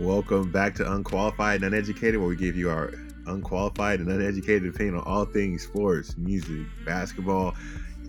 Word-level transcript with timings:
Welcome 0.00 0.50
back 0.50 0.76
to 0.76 0.92
Unqualified 0.92 1.56
and 1.62 1.74
Uneducated, 1.74 2.18
where 2.18 2.28
we 2.30 2.34
give 2.34 2.56
you 2.56 2.70
our 2.70 2.90
unqualified 3.26 4.00
and 4.00 4.08
uneducated 4.08 4.74
opinion 4.74 4.94
on 4.94 5.02
all 5.02 5.26
things 5.26 5.62
sports, 5.62 6.16
music, 6.16 6.66
basketball, 6.86 7.54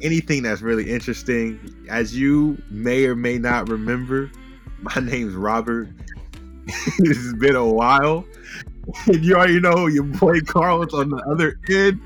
anything 0.02 0.42
that's 0.44 0.62
really 0.62 0.90
interesting. 0.90 1.60
As 1.90 2.18
you 2.18 2.58
may 2.70 3.04
or 3.04 3.14
may 3.14 3.38
not 3.38 3.68
remember, 3.68 4.32
my 4.80 5.02
name's 5.02 5.34
Robert. 5.34 5.90
this 6.98 7.17
has 7.17 7.33
been 7.33 7.58
a 7.58 7.67
while. 7.67 8.26
And 9.08 9.23
you 9.26 9.35
already 9.35 9.60
know 9.60 9.87
your 9.87 10.03
boy 10.03 10.42
Carl's 10.42 10.94
on 10.94 11.10
the 11.10 11.17
other 11.17 11.60
end. 11.69 12.01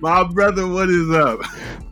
My 0.00 0.24
brother, 0.24 0.66
what 0.66 0.88
is 0.90 1.10
up? 1.10 1.40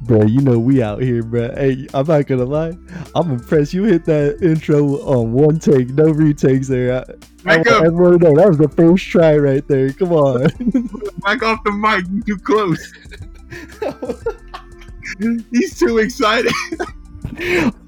Bro, 0.02 0.26
you 0.26 0.40
know 0.40 0.58
we 0.58 0.82
out 0.82 1.02
here, 1.02 1.22
bro. 1.22 1.54
Hey, 1.54 1.86
I'm 1.94 2.06
not 2.06 2.26
gonna 2.26 2.44
lie. 2.44 2.76
I'm 3.14 3.30
impressed. 3.30 3.74
You 3.74 3.84
hit 3.84 4.04
that 4.06 4.42
intro 4.42 5.00
on 5.02 5.26
um, 5.26 5.32
one 5.32 5.58
take, 5.58 5.90
no 5.90 6.04
retakes 6.04 6.68
there. 6.68 7.04
I, 7.44 7.54
I, 7.54 7.58
I 7.58 7.88
know 7.88 8.16
that 8.16 8.46
was 8.48 8.58
the 8.58 8.68
first 8.68 9.06
try 9.06 9.36
right 9.36 9.66
there. 9.68 9.92
Come 9.92 10.12
on. 10.12 10.42
Back 11.18 11.42
off 11.42 11.62
the 11.64 11.72
mic. 11.72 12.04
You 12.08 12.22
too 12.22 12.38
close. 12.38 12.92
He's 15.50 15.78
too 15.78 15.98
excited. 15.98 16.52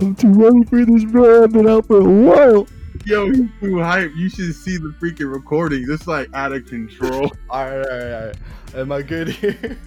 I'm 0.00 0.14
too 0.14 0.32
ready 0.32 0.64
for 0.64 0.84
this, 0.84 1.04
bro. 1.04 1.44
I've 1.44 1.52
been 1.52 1.68
out 1.68 1.86
for 1.86 1.98
a 1.98 2.04
while. 2.04 2.66
Yo, 3.08 3.32
he's 3.32 3.48
too 3.62 3.80
hype. 3.80 4.12
You 4.16 4.28
should 4.28 4.54
see 4.54 4.76
the 4.76 4.94
freaking 5.00 5.32
recording. 5.32 5.86
It's 5.88 6.06
like 6.06 6.28
out 6.34 6.52
of 6.52 6.66
control. 6.66 7.32
all 7.48 7.64
right, 7.64 7.72
all 7.72 7.80
right, 7.80 8.12
all 8.12 8.26
right. 8.26 8.36
Am 8.74 8.92
I 8.92 9.00
good 9.00 9.30
here? 9.30 9.78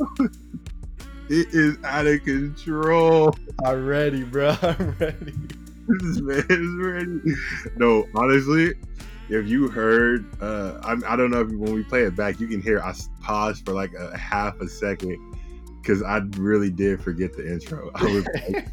it 1.28 1.54
is 1.54 1.76
out 1.84 2.08
of 2.08 2.24
control. 2.24 3.32
I'm 3.64 3.86
ready, 3.86 4.24
bro. 4.24 4.56
I'm 4.62 4.96
ready. 4.98 5.34
This 5.86 6.20
man 6.20 6.44
is 6.50 6.74
ready. 6.84 7.36
No, 7.76 8.08
honestly, 8.16 8.74
if 9.28 9.46
you 9.46 9.68
heard, 9.68 10.26
uh, 10.42 10.80
I, 10.82 11.12
I 11.12 11.14
don't 11.14 11.30
know 11.30 11.42
if 11.42 11.50
when 11.50 11.74
we 11.74 11.84
play 11.84 12.02
it 12.02 12.16
back, 12.16 12.40
you 12.40 12.48
can 12.48 12.60
hear 12.60 12.80
I 12.80 12.92
paused 13.22 13.64
for 13.64 13.72
like 13.72 13.94
a 13.94 14.18
half 14.18 14.60
a 14.60 14.68
second 14.68 15.16
because 15.80 16.02
I 16.02 16.22
really 16.38 16.70
did 16.70 17.00
forget 17.00 17.36
the 17.36 17.52
intro. 17.52 17.92
I 17.94 18.02
was 18.02 18.26
like, 18.34 18.66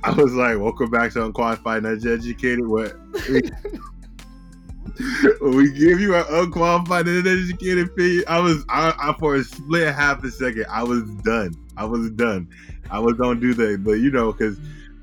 I 0.04 0.12
was 0.12 0.32
like, 0.32 0.58
welcome 0.58 0.90
back 0.90 1.12
to 1.12 1.26
Unqualified 1.26 1.84
and 1.84 2.02
Uneducated. 2.02 2.66
What? 2.66 2.98
when 5.40 5.56
we 5.56 5.70
give 5.72 6.00
you 6.00 6.14
an 6.14 6.24
unqualified 6.30 7.06
and 7.06 7.26
uneducated 7.26 7.88
opinion, 7.88 8.24
I 8.26 8.38
was, 8.38 8.64
I, 8.70 8.94
I, 8.98 9.14
for 9.18 9.34
a 9.34 9.44
split 9.44 9.94
half 9.94 10.24
a 10.24 10.30
second, 10.30 10.64
I 10.70 10.84
was 10.84 11.02
done. 11.22 11.54
I 11.76 11.84
was 11.84 12.10
done. 12.12 12.48
I 12.90 12.98
was 12.98 13.14
gonna 13.14 13.38
do 13.38 13.52
that, 13.54 13.84
but 13.84 13.92
you 13.92 14.10
know, 14.10 14.32
because 14.32 14.58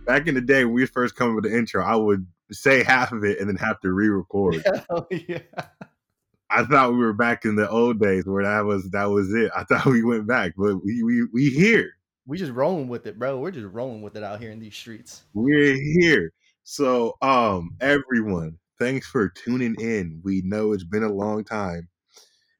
back 0.06 0.28
in 0.28 0.34
the 0.34 0.42
day 0.42 0.66
when 0.66 0.74
we 0.74 0.88
first 0.88 1.16
come 1.16 1.36
with 1.36 1.44
the 1.44 1.56
intro, 1.56 1.84
I 1.84 1.96
would 1.96 2.26
say 2.52 2.84
half 2.84 3.12
of 3.12 3.24
it 3.24 3.40
and 3.40 3.48
then 3.48 3.56
have 3.58 3.80
to 3.82 3.92
re-record. 3.92 4.64
Hell 4.66 4.84
oh, 4.90 5.08
yeah. 5.12 5.40
I 6.50 6.64
thought 6.64 6.92
we 6.92 6.98
were 6.98 7.14
back 7.14 7.46
in 7.46 7.56
the 7.56 7.70
old 7.70 8.00
days 8.00 8.26
where 8.26 8.44
that 8.44 8.66
was 8.66 8.90
that 8.92 9.06
was 9.06 9.32
it. 9.34 9.52
I 9.56 9.64
thought 9.64 9.86
we 9.86 10.04
went 10.04 10.26
back, 10.26 10.54
but 10.58 10.84
we 10.84 11.04
we 11.04 11.28
we 11.34 11.50
here. 11.50 11.97
We 12.28 12.38
just 12.38 12.52
rolling 12.52 12.90
with 12.90 13.08
it, 13.08 13.18
bro. 13.18 13.40
We're 13.40 13.52
just 13.52 13.74
rolling 13.74 14.02
with 14.02 14.18
it 14.18 14.24
out 14.24 14.42
here 14.42 14.52
in 14.52 14.60
these 14.60 14.76
streets. 14.76 15.24
We're 15.34 15.76
here. 15.76 16.34
So, 16.66 17.16
um, 17.22 17.78
everyone, 17.80 18.58
thanks 18.78 19.08
for 19.08 19.30
tuning 19.30 19.76
in. 19.80 20.20
We 20.26 20.42
know 20.42 20.74
it's 20.74 20.84
been 20.84 21.04
a 21.04 21.14
long 21.14 21.46
time, 21.46 21.88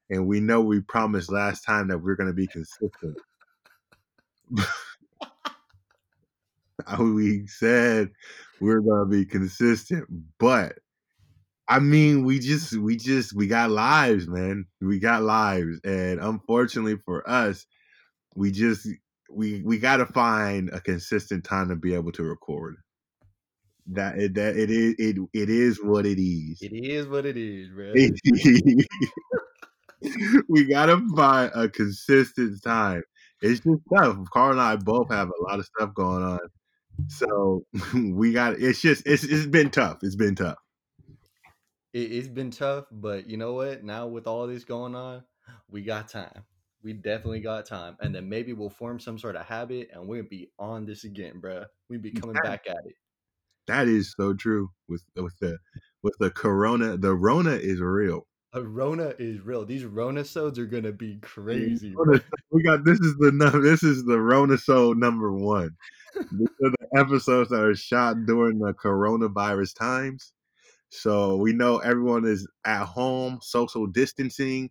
and 0.08 0.26
we 0.26 0.40
know 0.40 0.62
we 0.62 0.80
promised 0.80 1.30
last 1.30 1.66
time 1.66 1.88
that 1.88 1.98
we're 1.98 2.16
going 2.16 2.30
to 2.30 2.32
be 2.32 2.46
consistent. 2.46 3.18
we 6.98 7.46
said 7.46 8.08
we're 8.60 8.80
going 8.80 9.00
to 9.00 9.10
be 9.10 9.26
consistent, 9.26 10.06
but 10.38 10.78
I 11.68 11.78
mean, 11.78 12.24
we 12.24 12.38
just, 12.38 12.72
we 12.72 12.96
just, 12.96 13.34
we 13.34 13.46
got 13.46 13.70
lives, 13.70 14.26
man. 14.26 14.64
We 14.80 14.98
got 14.98 15.24
lives, 15.24 15.78
and 15.84 16.20
unfortunately 16.20 16.96
for 17.04 17.28
us, 17.28 17.66
we 18.34 18.50
just, 18.50 18.88
we, 19.30 19.62
we 19.62 19.78
got 19.78 19.98
to 19.98 20.06
find 20.06 20.70
a 20.70 20.80
consistent 20.80 21.44
time 21.44 21.68
to 21.68 21.76
be 21.76 21.94
able 21.94 22.12
to 22.12 22.22
record. 22.22 22.76
That 23.90 24.18
it, 24.18 24.34
that 24.34 24.56
it 24.56 24.70
is, 24.70 24.94
it, 24.98 25.16
it 25.32 25.48
is 25.48 25.82
what 25.82 26.04
it 26.04 26.20
is. 26.20 26.60
It 26.60 26.74
is 26.74 27.06
what 27.06 27.24
it 27.24 27.38
is, 27.38 27.68
bro. 27.74 27.94
we 30.48 30.64
gotta 30.66 31.00
find 31.16 31.50
a 31.54 31.70
consistent 31.70 32.62
time. 32.62 33.02
It's 33.40 33.60
just 33.60 33.80
tough. 33.94 34.18
Carl 34.30 34.52
and 34.52 34.60
I 34.60 34.76
both 34.76 35.10
have 35.10 35.28
a 35.28 35.42
lot 35.42 35.58
of 35.58 35.64
stuff 35.64 35.94
going 35.94 36.22
on, 36.22 36.38
so 37.06 37.64
we 37.94 38.34
got. 38.34 38.58
It's 38.58 38.82
just 38.82 39.06
it's 39.06 39.24
it's 39.24 39.46
been 39.46 39.70
tough. 39.70 40.00
It's 40.02 40.16
been 40.16 40.34
tough 40.34 40.58
it, 41.92 42.12
has 42.12 42.28
been 42.28 42.50
tough, 42.50 42.86
but 42.90 43.28
you 43.28 43.36
know 43.36 43.54
what? 43.54 43.84
Now 43.84 44.06
with 44.06 44.26
all 44.26 44.46
this 44.46 44.64
going 44.64 44.94
on, 44.94 45.22
we 45.70 45.82
got 45.82 46.08
time. 46.08 46.44
We 46.82 46.92
definitely 46.92 47.40
got 47.40 47.66
time, 47.66 47.96
and 48.00 48.14
then 48.14 48.28
maybe 48.28 48.52
we'll 48.52 48.70
form 48.70 49.00
some 49.00 49.18
sort 49.18 49.36
of 49.36 49.46
habit, 49.46 49.90
and 49.92 50.06
we'll 50.06 50.22
be 50.22 50.50
on 50.58 50.86
this 50.86 51.04
again, 51.04 51.40
bro. 51.40 51.64
We'll 51.88 52.00
be 52.00 52.12
coming 52.12 52.34
that, 52.34 52.44
back 52.44 52.66
at 52.68 52.86
it. 52.86 52.94
That 53.66 53.88
is 53.88 54.14
so 54.18 54.32
true. 54.34 54.70
With 54.88 55.02
with 55.16 55.36
the 55.40 55.58
with 56.02 56.14
the 56.20 56.30
corona, 56.30 56.96
the 56.96 57.14
Rona 57.14 57.52
is 57.52 57.80
real. 57.80 58.26
A 58.54 58.62
Rona 58.62 59.12
is 59.18 59.40
real. 59.42 59.66
These 59.66 59.84
Rona 59.84 60.24
sods 60.24 60.58
are 60.58 60.66
gonna 60.66 60.92
be 60.92 61.18
crazy. 61.20 61.94
We 62.50 62.62
got 62.62 62.84
this 62.84 62.98
is 63.00 63.14
the 63.16 63.60
this 63.62 63.82
is 63.82 64.04
the 64.04 64.18
Rona 64.18 64.56
sode 64.56 64.96
number 64.96 65.32
one. 65.32 65.70
These 66.14 66.48
are 66.64 66.70
the 66.70 66.98
episodes 66.98 67.50
that 67.50 67.62
are 67.62 67.74
shot 67.74 68.24
during 68.24 68.58
the 68.58 68.72
coronavirus 68.72 69.74
times. 69.74 70.32
So 70.90 71.36
we 71.36 71.52
know 71.52 71.78
everyone 71.78 72.24
is 72.24 72.48
at 72.64 72.84
home, 72.84 73.38
social 73.42 73.86
distancing. 73.86 74.70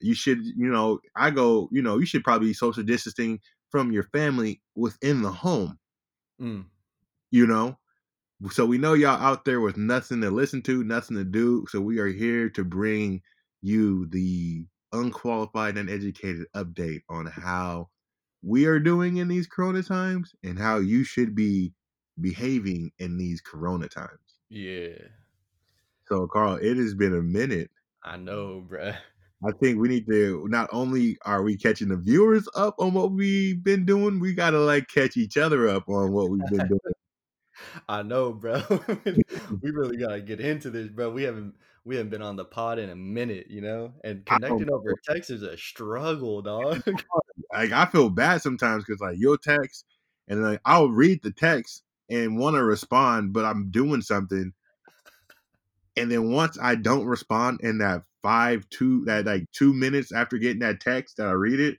You 0.00 0.14
should, 0.14 0.44
you 0.44 0.68
know, 0.68 1.00
I 1.16 1.30
go, 1.30 1.68
you 1.72 1.82
know, 1.82 1.98
you 1.98 2.06
should 2.06 2.24
probably 2.24 2.48
be 2.48 2.54
social 2.54 2.82
distancing 2.82 3.40
from 3.70 3.92
your 3.92 4.04
family 4.04 4.60
within 4.74 5.22
the 5.22 5.30
home. 5.30 5.78
Mm. 6.40 6.66
You 7.30 7.46
know, 7.46 7.76
so 8.50 8.64
we 8.64 8.78
know 8.78 8.94
y'all 8.94 9.20
out 9.20 9.44
there 9.44 9.60
with 9.60 9.76
nothing 9.76 10.20
to 10.20 10.30
listen 10.30 10.62
to, 10.62 10.84
nothing 10.84 11.16
to 11.16 11.24
do. 11.24 11.66
So 11.68 11.80
we 11.80 11.98
are 11.98 12.06
here 12.06 12.48
to 12.50 12.64
bring 12.64 13.20
you 13.60 14.06
the 14.06 14.64
unqualified 14.92 15.76
and 15.76 15.90
educated 15.90 16.46
update 16.54 17.02
on 17.08 17.26
how 17.26 17.88
we 18.42 18.66
are 18.66 18.78
doing 18.78 19.16
in 19.16 19.28
these 19.28 19.46
corona 19.46 19.82
times 19.82 20.34
and 20.44 20.58
how 20.58 20.78
you 20.78 21.02
should 21.02 21.34
be 21.34 21.74
behaving 22.20 22.92
in 22.98 23.16
these 23.16 23.40
corona 23.40 23.88
times. 23.88 24.38
Yeah. 24.48 24.98
So, 26.06 26.26
Carl, 26.28 26.58
it 26.62 26.76
has 26.76 26.94
been 26.94 27.14
a 27.14 27.22
minute. 27.22 27.70
I 28.02 28.16
know, 28.16 28.64
bruh. 28.68 28.96
I 29.46 29.52
think 29.52 29.78
we 29.78 29.88
need 29.88 30.06
to 30.08 30.46
not 30.48 30.68
only 30.72 31.16
are 31.24 31.42
we 31.42 31.56
catching 31.56 31.88
the 31.88 31.96
viewers 31.96 32.48
up 32.56 32.74
on 32.78 32.92
what 32.92 33.12
we've 33.12 33.62
been 33.62 33.84
doing, 33.84 34.18
we 34.18 34.34
gotta 34.34 34.58
like 34.58 34.88
catch 34.88 35.16
each 35.16 35.36
other 35.36 35.68
up 35.68 35.88
on 35.88 36.12
what 36.12 36.30
we've 36.30 36.46
been 36.46 36.66
doing. 36.66 36.80
I 37.88 38.02
know, 38.02 38.32
bro. 38.32 38.62
we 39.62 39.70
really 39.70 39.96
gotta 39.96 40.20
get 40.20 40.40
into 40.40 40.70
this, 40.70 40.88
bro. 40.88 41.10
We 41.10 41.22
haven't 41.22 41.54
we 41.84 41.96
haven't 41.96 42.10
been 42.10 42.22
on 42.22 42.36
the 42.36 42.44
pod 42.44 42.78
in 42.78 42.90
a 42.90 42.96
minute, 42.96 43.46
you 43.48 43.60
know, 43.60 43.92
and 44.02 44.26
connecting 44.26 44.70
over 44.70 44.94
text 45.08 45.30
is 45.30 45.42
a 45.42 45.56
struggle, 45.56 46.42
dog. 46.42 46.82
like 47.52 47.72
I 47.72 47.86
feel 47.86 48.10
bad 48.10 48.42
sometimes 48.42 48.84
because 48.84 49.00
like 49.00 49.16
you'll 49.18 49.38
text 49.38 49.84
and 50.26 50.42
like 50.42 50.60
I'll 50.64 50.90
read 50.90 51.22
the 51.22 51.30
text 51.30 51.84
and 52.10 52.38
want 52.38 52.56
to 52.56 52.64
respond, 52.64 53.32
but 53.32 53.44
I'm 53.44 53.70
doing 53.70 54.02
something 54.02 54.52
and 55.98 56.10
then 56.10 56.30
once 56.30 56.56
I 56.60 56.76
don't 56.76 57.06
respond 57.06 57.60
in 57.62 57.78
that 57.78 58.02
five, 58.22 58.68
two, 58.70 59.04
that 59.06 59.26
like 59.26 59.44
two 59.52 59.72
minutes 59.72 60.12
after 60.12 60.38
getting 60.38 60.60
that 60.60 60.80
text 60.80 61.16
that 61.16 61.26
I 61.26 61.32
read 61.32 61.60
it, 61.60 61.78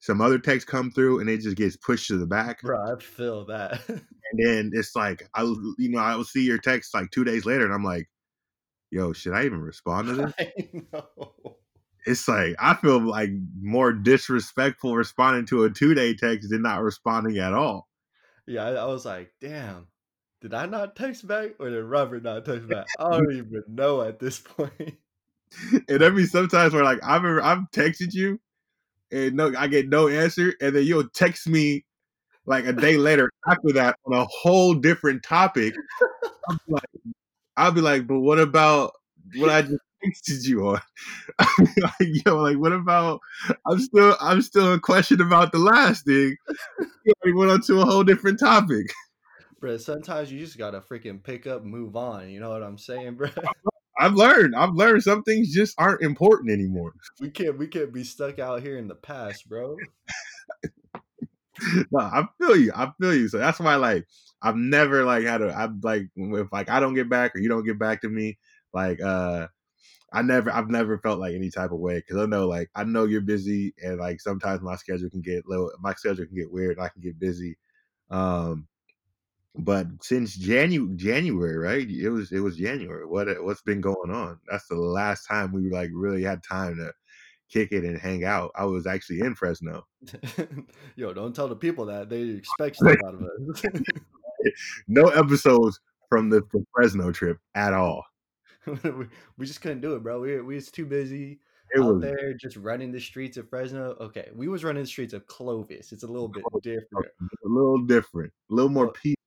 some 0.00 0.20
other 0.20 0.38
text 0.38 0.66
come 0.66 0.90
through 0.90 1.20
and 1.20 1.28
it 1.28 1.40
just 1.40 1.56
gets 1.56 1.76
pushed 1.76 2.08
to 2.08 2.18
the 2.18 2.26
back. 2.26 2.62
Bro, 2.62 2.92
I 2.92 3.02
feel 3.02 3.44
that. 3.46 3.80
and 3.88 4.02
then 4.38 4.70
it's 4.72 4.94
like 4.94 5.28
I, 5.34 5.42
you 5.42 5.90
know, 5.90 5.98
I 5.98 6.16
will 6.16 6.24
see 6.24 6.44
your 6.44 6.58
text 6.58 6.94
like 6.94 7.10
two 7.10 7.24
days 7.24 7.46
later, 7.46 7.64
and 7.64 7.74
I'm 7.74 7.84
like, 7.84 8.08
"Yo, 8.90 9.12
should 9.12 9.34
I 9.34 9.44
even 9.44 9.60
respond 9.60 10.08
to 10.08 10.14
this?" 10.14 10.34
I 10.38 10.52
know. 10.92 11.56
It's 12.06 12.28
like 12.28 12.54
I 12.58 12.74
feel 12.74 13.00
like 13.00 13.30
more 13.60 13.92
disrespectful 13.92 14.96
responding 14.96 15.46
to 15.46 15.64
a 15.64 15.70
two 15.70 15.94
day 15.94 16.14
text 16.14 16.50
than 16.50 16.62
not 16.62 16.82
responding 16.82 17.38
at 17.38 17.52
all. 17.52 17.88
Yeah, 18.46 18.64
I, 18.64 18.72
I 18.74 18.84
was 18.86 19.04
like, 19.04 19.32
"Damn, 19.40 19.88
did 20.40 20.54
I 20.54 20.66
not 20.66 20.96
text 20.96 21.26
back 21.26 21.52
or 21.58 21.68
did 21.68 21.82
Robert 21.82 22.22
not 22.22 22.44
text 22.44 22.68
back? 22.68 22.86
I 22.98 23.10
don't 23.10 23.32
even 23.32 23.64
know 23.68 24.02
at 24.02 24.18
this 24.18 24.38
point. 24.56 24.98
And 25.88 26.00
there 26.00 26.10
be 26.10 26.26
sometimes 26.26 26.74
where 26.74 26.84
like 26.84 27.00
I've 27.02 27.24
I've 27.24 27.70
texted 27.72 28.12
you 28.12 28.40
and 29.10 29.34
no 29.34 29.52
I 29.56 29.66
get 29.68 29.88
no 29.88 30.08
answer 30.08 30.54
and 30.60 30.74
then 30.74 30.84
you'll 30.84 31.08
text 31.08 31.48
me 31.48 31.84
like 32.46 32.66
a 32.66 32.72
day 32.72 32.96
later 32.96 33.30
after 33.48 33.72
that 33.74 33.96
on 34.06 34.14
a 34.14 34.24
whole 34.24 34.74
different 34.74 35.22
topic. 35.22 35.74
I'll 36.48 36.56
be 36.66 36.72
like, 36.72 36.90
I'll 37.56 37.72
be 37.72 37.80
like, 37.80 38.06
but 38.06 38.20
what 38.20 38.38
about 38.38 38.92
what 39.36 39.50
I 39.50 39.62
just 39.62 39.82
texted 40.04 40.46
you 40.46 40.68
on? 40.68 40.80
like, 41.58 42.24
yo, 42.26 42.36
like 42.36 42.58
what 42.58 42.72
about 42.72 43.20
I'm 43.66 43.78
still 43.80 44.16
I'm 44.20 44.42
still 44.42 44.72
in 44.72 44.80
question 44.80 45.20
about 45.20 45.52
the 45.52 45.58
last 45.58 46.04
thing. 46.04 46.36
We 47.24 47.32
went 47.32 47.50
on 47.50 47.62
to 47.62 47.80
a 47.80 47.86
whole 47.86 48.04
different 48.04 48.38
topic 48.38 48.92
bro. 49.60 49.76
Sometimes 49.76 50.32
you 50.32 50.38
just 50.38 50.58
gotta 50.58 50.80
freaking 50.80 51.22
pick 51.22 51.46
up, 51.46 51.64
move 51.64 51.96
on. 51.96 52.28
You 52.28 52.40
know 52.40 52.50
what 52.50 52.62
I'm 52.62 52.78
saying, 52.78 53.14
bro? 53.14 53.28
I've 53.98 54.14
learned. 54.14 54.54
I've 54.54 54.74
learned 54.74 55.02
some 55.02 55.22
things 55.22 55.52
just 55.52 55.74
aren't 55.78 56.02
important 56.02 56.50
anymore. 56.50 56.92
We 57.20 57.30
can't 57.30 57.58
we 57.58 57.66
can't 57.66 57.92
be 57.92 58.04
stuck 58.04 58.38
out 58.38 58.62
here 58.62 58.78
in 58.78 58.88
the 58.88 58.94
past, 58.94 59.48
bro. 59.48 59.76
no, 61.90 62.00
I 62.00 62.24
feel 62.38 62.56
you. 62.56 62.72
I 62.74 62.90
feel 63.00 63.14
you. 63.14 63.28
So 63.28 63.38
that's 63.38 63.58
why, 63.58 63.74
like, 63.76 64.06
I've 64.42 64.56
never 64.56 65.04
like 65.04 65.24
had 65.24 65.42
a. 65.42 65.52
I'm 65.52 65.80
like, 65.82 66.02
if 66.16 66.52
like 66.52 66.70
I 66.70 66.80
don't 66.80 66.94
get 66.94 67.08
back 67.08 67.34
or 67.34 67.40
you 67.40 67.48
don't 67.48 67.66
get 67.66 67.78
back 67.78 68.02
to 68.02 68.08
me, 68.08 68.38
like, 68.72 69.00
uh, 69.02 69.48
I 70.12 70.22
never, 70.22 70.50
I've 70.50 70.70
never 70.70 70.98
felt 70.98 71.20
like 71.20 71.34
any 71.34 71.50
type 71.50 71.72
of 71.72 71.80
way 71.80 71.96
because 71.96 72.16
I 72.16 72.26
know, 72.26 72.46
like, 72.46 72.70
I 72.74 72.84
know 72.84 73.04
you're 73.04 73.20
busy 73.20 73.74
and 73.82 73.98
like 73.98 74.20
sometimes 74.20 74.62
my 74.62 74.76
schedule 74.76 75.10
can 75.10 75.20
get 75.20 75.44
low. 75.46 75.68
My 75.80 75.94
schedule 75.94 76.24
can 76.24 76.36
get 76.36 76.50
weird 76.50 76.78
and 76.78 76.86
I 76.86 76.88
can 76.88 77.02
get 77.02 77.18
busy. 77.18 77.58
Um, 78.10 78.68
but 79.58 79.86
since 80.00 80.36
January, 80.36 80.94
January, 80.94 81.56
right? 81.56 81.88
It 81.90 82.10
was 82.10 82.30
it 82.30 82.40
was 82.40 82.56
January. 82.56 83.04
What 83.06 83.28
what's 83.42 83.62
been 83.62 83.80
going 83.80 84.10
on? 84.10 84.38
That's 84.48 84.68
the 84.68 84.76
last 84.76 85.26
time 85.26 85.52
we 85.52 85.68
like 85.68 85.90
really 85.92 86.22
had 86.22 86.42
time 86.42 86.76
to 86.76 86.92
kick 87.50 87.72
it 87.72 87.84
and 87.84 87.98
hang 87.98 88.24
out. 88.24 88.52
I 88.54 88.64
was 88.64 88.86
actually 88.86 89.20
in 89.20 89.34
Fresno. 89.34 89.84
Yo, 90.96 91.12
don't 91.12 91.34
tell 91.34 91.48
the 91.48 91.56
people 91.56 91.86
that 91.86 92.08
they 92.08 92.22
expect 92.22 92.76
stuff 92.76 92.96
out 93.06 93.14
of 93.14 93.22
us. 93.22 93.62
no 94.88 95.08
episodes 95.08 95.80
from 96.08 96.30
the, 96.30 96.40
the, 96.52 96.64
Fresno 96.72 97.10
trip 97.10 97.38
at 97.54 97.74
all. 97.74 98.04
we 99.36 99.46
just 99.46 99.60
couldn't 99.60 99.80
do 99.80 99.94
it, 99.96 100.02
bro. 100.02 100.20
We 100.20 100.40
we 100.40 100.54
was 100.54 100.70
too 100.70 100.86
busy 100.86 101.40
it 101.74 101.80
out 101.80 101.94
was, 101.94 102.02
there 102.02 102.34
just 102.34 102.56
running 102.56 102.92
the 102.92 103.00
streets 103.00 103.36
of 103.36 103.48
Fresno. 103.48 103.96
Okay, 104.00 104.28
we 104.34 104.48
was 104.48 104.64
running 104.64 104.82
the 104.82 104.88
streets 104.88 105.12
of 105.12 105.26
Clovis. 105.26 105.92
It's 105.92 106.02
a 106.02 106.06
little 106.06 106.28
bit 106.28 106.44
different. 106.62 107.08
A 107.44 107.48
little 107.48 107.78
different. 107.78 108.32
A 108.50 108.54
little 108.54 108.70
more 108.70 108.92
peaceful. 108.92 109.17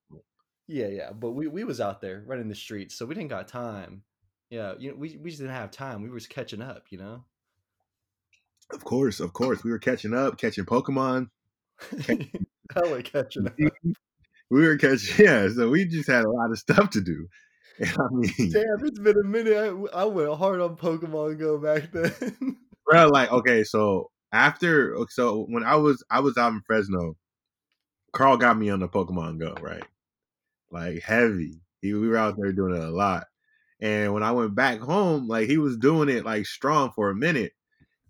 Yeah, 0.71 0.87
yeah. 0.87 1.11
But 1.11 1.31
we, 1.31 1.47
we 1.47 1.65
was 1.65 1.81
out 1.81 1.99
there 1.99 2.23
running 2.25 2.47
the 2.47 2.55
streets, 2.55 2.95
so 2.95 3.05
we 3.05 3.13
didn't 3.13 3.29
got 3.29 3.49
time. 3.49 4.03
Yeah, 4.49 4.73
you 4.79 4.91
know, 4.91 4.95
we 4.95 5.17
we 5.17 5.29
just 5.29 5.41
didn't 5.41 5.55
have 5.55 5.71
time. 5.71 6.01
We 6.01 6.09
was 6.09 6.27
catching 6.27 6.61
up, 6.61 6.85
you 6.89 6.97
know. 6.97 7.25
Of 8.73 8.83
course, 8.85 9.19
of 9.19 9.33
course. 9.33 9.63
We 9.65 9.71
were 9.71 9.79
catching 9.79 10.13
up, 10.13 10.37
catching 10.37 10.65
Pokemon. 10.65 11.29
Hella 12.73 13.03
catching 13.03 13.47
up. 13.47 13.57
We 14.49 14.67
were 14.67 14.75
catching, 14.75 15.25
yeah. 15.25 15.47
So 15.47 15.69
we 15.69 15.85
just 15.85 16.09
had 16.09 16.25
a 16.25 16.29
lot 16.29 16.51
of 16.51 16.59
stuff 16.59 16.89
to 16.89 16.99
do. 16.99 17.25
I 17.81 18.07
mean, 18.11 18.51
damn, 18.51 18.85
it's 18.85 18.99
been 18.99 19.17
a 19.17 19.25
minute. 19.25 19.55
I, 19.93 20.01
I 20.01 20.03
went 20.03 20.37
hard 20.37 20.59
on 20.59 20.75
Pokemon 20.75 21.39
Go 21.39 21.57
back 21.57 21.89
then. 21.93 22.57
bro, 22.85 23.07
like, 23.07 23.31
okay, 23.31 23.63
so 23.63 24.11
after, 24.33 24.97
so 25.07 25.45
when 25.47 25.63
I 25.63 25.77
was, 25.77 26.03
I 26.11 26.19
was 26.19 26.37
out 26.37 26.51
in 26.51 26.59
Fresno, 26.67 27.15
Carl 28.11 28.35
got 28.35 28.57
me 28.57 28.69
on 28.69 28.81
the 28.81 28.89
Pokemon 28.89 29.39
Go, 29.39 29.55
right? 29.61 29.83
Like 30.71 31.01
heavy. 31.01 31.61
He, 31.81 31.93
we 31.93 32.07
were 32.07 32.17
out 32.17 32.35
there 32.37 32.51
doing 32.51 32.75
it 32.75 32.83
a 32.83 32.89
lot. 32.89 33.27
And 33.79 34.13
when 34.13 34.23
I 34.23 34.31
went 34.31 34.55
back 34.55 34.79
home, 34.79 35.27
like 35.27 35.49
he 35.49 35.57
was 35.57 35.77
doing 35.77 36.09
it 36.09 36.25
like 36.25 36.45
strong 36.45 36.91
for 36.91 37.09
a 37.09 37.15
minute. 37.15 37.53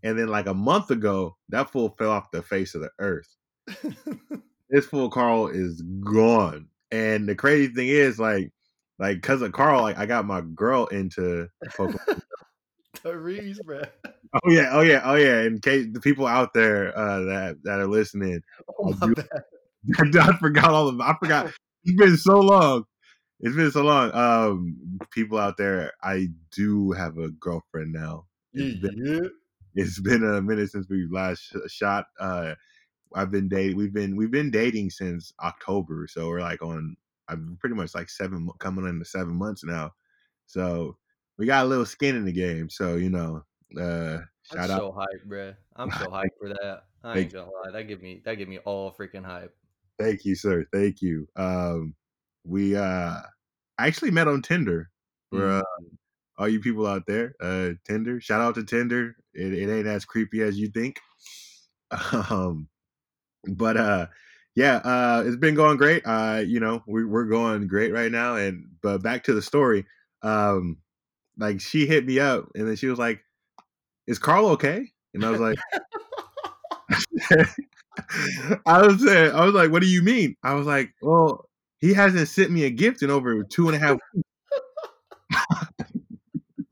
And 0.03 0.17
then 0.17 0.27
like 0.27 0.47
a 0.47 0.53
month 0.53 0.91
ago, 0.91 1.37
that 1.49 1.71
fool 1.71 1.95
fell 1.97 2.11
off 2.11 2.31
the 2.31 2.41
face 2.41 2.75
of 2.75 2.81
the 2.81 2.89
earth. 2.99 3.35
this 4.69 4.85
fool 4.85 5.09
Carl 5.09 5.47
is 5.47 5.81
gone. 6.01 6.67
And 6.91 7.27
the 7.29 7.35
crazy 7.35 7.73
thing 7.73 7.87
is, 7.87 8.19
like, 8.19 8.51
like 8.99 9.17
because 9.17 9.41
of 9.41 9.53
Carl, 9.53 9.81
like 9.81 9.97
I 9.97 10.05
got 10.05 10.25
my 10.25 10.41
girl 10.41 10.87
into 10.87 11.47
Pokemon. 11.69 12.21
Therese, 12.97 13.59
bro. 13.61 13.81
Oh 14.33 14.49
yeah, 14.49 14.69
oh 14.71 14.81
yeah, 14.81 15.01
oh 15.03 15.15
yeah. 15.15 15.41
In 15.41 15.59
case 15.59 15.87
the 15.91 15.99
people 15.99 16.27
out 16.27 16.53
there 16.53 16.97
uh, 16.97 17.21
that 17.21 17.57
that 17.63 17.79
are 17.79 17.87
listening, 17.87 18.41
oh, 18.79 18.93
I, 19.01 20.09
do, 20.09 20.19
I 20.19 20.37
forgot 20.37 20.71
all 20.71 20.87
of. 20.87 21.01
I 21.01 21.15
forgot. 21.19 21.51
It's 21.83 21.97
been 21.97 22.17
so 22.17 22.39
long. 22.39 22.85
It's 23.39 23.55
been 23.55 23.71
so 23.71 23.83
long. 23.83 24.13
Um, 24.13 24.99
people 25.11 25.39
out 25.39 25.57
there, 25.57 25.93
I 26.03 26.27
do 26.51 26.91
have 26.91 27.17
a 27.17 27.29
girlfriend 27.29 27.91
now. 27.91 28.25
It's 28.53 28.79
been, 28.79 29.31
it's 29.75 29.99
been 29.99 30.23
a 30.23 30.41
minute 30.41 30.71
since 30.71 30.87
we 30.89 31.07
last 31.09 31.55
shot. 31.67 32.05
Uh, 32.19 32.53
I've 33.15 33.31
been 33.31 33.49
dating. 33.49 33.77
We've 33.77 33.93
been 33.93 34.15
we've 34.15 34.31
been 34.31 34.51
dating 34.51 34.91
since 34.91 35.33
October, 35.41 36.07
so 36.07 36.27
we're 36.27 36.41
like 36.41 36.61
on. 36.61 36.95
I'm 37.27 37.57
pretty 37.59 37.75
much 37.75 37.95
like 37.95 38.09
seven 38.09 38.49
coming 38.59 38.85
into 38.85 39.05
seven 39.05 39.35
months 39.35 39.63
now. 39.63 39.91
So 40.45 40.97
we 41.37 41.45
got 41.45 41.65
a 41.65 41.67
little 41.67 41.85
skin 41.85 42.15
in 42.15 42.25
the 42.25 42.31
game. 42.31 42.69
So 42.69 42.95
you 42.95 43.09
know, 43.09 43.43
uh, 43.77 44.19
shout 44.43 44.69
out. 44.69 44.69
I'm 44.69 44.71
out. 44.71 44.79
so 44.79 44.91
hyped, 44.97 45.25
bro. 45.25 45.53
I'm 45.75 45.91
so 45.91 46.07
hyped 46.07 46.29
for 46.39 46.49
that. 46.49 46.83
I 47.03 47.19
ain't 47.19 47.33
gonna 47.33 47.49
lie. 47.49 47.71
That 47.71 47.87
give 47.87 48.01
me 48.01 48.21
that 48.25 48.35
give 48.35 48.47
me 48.47 48.59
all 48.59 48.91
freaking 48.91 49.25
hype. 49.25 49.55
Thank 50.01 50.25
you, 50.25 50.35
sir. 50.35 50.65
Thank 50.73 51.01
you. 51.01 51.27
Um, 51.35 51.93
we 52.43 52.75
uh 52.75 53.17
actually 53.77 54.11
met 54.11 54.27
on 54.27 54.41
Tinder. 54.41 54.89
We're 55.31 55.41
mm. 55.41 55.59
uh, 55.59 55.85
all 56.37 56.49
you 56.49 56.59
people 56.59 56.87
out 56.87 57.03
there, 57.05 57.35
uh, 57.39 57.69
Tinder. 57.85 58.19
Shout 58.19 58.41
out 58.41 58.55
to 58.55 58.63
Tinder. 58.63 59.15
It, 59.33 59.53
it 59.53 59.71
ain't 59.71 59.87
as 59.87 60.05
creepy 60.05 60.41
as 60.41 60.57
you 60.57 60.69
think. 60.69 60.99
Um, 62.29 62.69
but 63.45 63.75
uh, 63.75 64.07
yeah, 64.55 64.77
uh, 64.77 65.23
it's 65.25 65.35
been 65.35 65.55
going 65.55 65.75
great. 65.75 66.03
Uh, 66.05 66.41
you 66.45 66.61
know, 66.61 66.81
we, 66.87 67.03
we're 67.03 67.25
going 67.25 67.67
great 67.67 67.91
right 67.91 68.11
now. 68.11 68.35
And 68.35 68.65
but 68.81 69.03
back 69.03 69.25
to 69.25 69.33
the 69.33 69.41
story. 69.41 69.85
Um, 70.23 70.77
like 71.37 71.59
she 71.59 71.85
hit 71.85 72.05
me 72.05 72.19
up, 72.19 72.49
and 72.55 72.65
then 72.65 72.77
she 72.77 72.87
was 72.87 72.97
like, 72.97 73.19
"Is 74.07 74.19
Carl 74.19 74.47
okay?" 74.51 74.89
And 75.13 75.25
I 75.25 75.31
was 75.31 75.41
like. 75.41 75.57
I 78.65 78.85
was 78.85 79.03
saying, 79.03 79.33
I 79.33 79.45
was 79.45 79.53
like, 79.53 79.71
"What 79.71 79.81
do 79.81 79.87
you 79.87 80.01
mean?" 80.01 80.35
I 80.43 80.53
was 80.53 80.67
like, 80.67 80.93
"Well, 81.01 81.45
he 81.79 81.93
hasn't 81.93 82.27
sent 82.27 82.51
me 82.51 82.63
a 82.65 82.69
gift 82.69 83.01
in 83.01 83.09
over 83.09 83.43
two 83.43 83.67
and 83.67 83.75
a 83.75 83.79
half 83.79 83.97
weeks." 84.13 84.27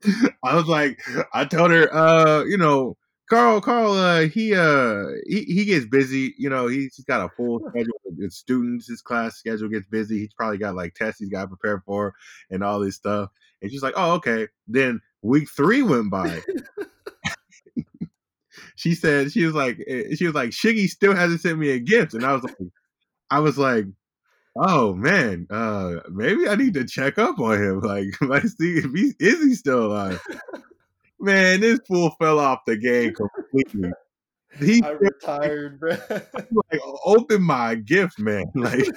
I 0.42 0.54
was 0.54 0.66
like, 0.66 0.98
I 1.34 1.44
told 1.44 1.70
her, 1.70 1.94
uh, 1.94 2.44
you 2.44 2.56
know, 2.56 2.96
Carl, 3.28 3.60
Carl, 3.60 3.92
uh, 3.92 4.22
he 4.22 4.54
uh, 4.54 5.04
he, 5.26 5.44
he 5.44 5.64
gets 5.64 5.86
busy. 5.86 6.34
You 6.36 6.50
know, 6.50 6.66
he's 6.66 6.98
got 7.06 7.24
a 7.24 7.28
full 7.36 7.60
schedule 7.68 8.00
with 8.04 8.32
students. 8.32 8.88
His 8.88 9.02
class 9.02 9.36
schedule 9.36 9.68
gets 9.68 9.86
busy. 9.86 10.18
He's 10.18 10.34
probably 10.34 10.58
got 10.58 10.74
like 10.74 10.94
tests 10.94 11.20
he's 11.20 11.28
got 11.28 11.42
to 11.42 11.48
prepare 11.48 11.82
for 11.86 12.14
and 12.50 12.64
all 12.64 12.80
this 12.80 12.96
stuff. 12.96 13.30
And 13.62 13.70
she's 13.70 13.82
like, 13.82 13.94
oh, 13.96 14.14
okay. 14.14 14.48
Then 14.66 15.00
week 15.22 15.48
three 15.48 15.82
went 15.82 16.10
by. 16.10 16.40
she 18.80 18.94
said 18.94 19.30
she 19.30 19.44
was 19.44 19.54
like, 19.54 19.78
eh, 19.86 20.14
she 20.14 20.24
was 20.24 20.34
like, 20.34 20.50
Shiggy 20.50 20.88
still 20.88 21.14
hasn't 21.14 21.42
sent 21.42 21.58
me 21.58 21.68
a 21.70 21.78
gift, 21.78 22.14
and 22.14 22.24
I 22.24 22.32
was 22.32 22.42
like, 22.42 22.56
I 23.30 23.38
was 23.40 23.58
like, 23.58 23.84
oh 24.56 24.94
man, 24.94 25.46
uh, 25.50 25.96
maybe 26.10 26.48
I 26.48 26.54
need 26.54 26.72
to 26.74 26.86
check 26.86 27.18
up 27.18 27.38
on 27.38 27.62
him. 27.62 27.80
Like, 27.84 28.06
let's 28.22 28.56
see 28.56 28.78
if 28.78 28.90
he 28.94 29.12
is 29.20 29.44
he 29.44 29.54
still 29.54 29.86
alive. 29.88 30.22
man, 31.20 31.60
this 31.60 31.78
fool 31.86 32.16
fell 32.18 32.38
off 32.38 32.60
the 32.66 32.78
game 32.78 33.12
completely. 33.12 33.90
He 34.58 34.82
I 34.82 34.92
retired, 34.92 35.78
bro. 35.78 35.96
Like, 36.10 36.80
open 37.04 37.42
my 37.42 37.74
gift, 37.74 38.18
man. 38.18 38.46
Like, 38.54 38.88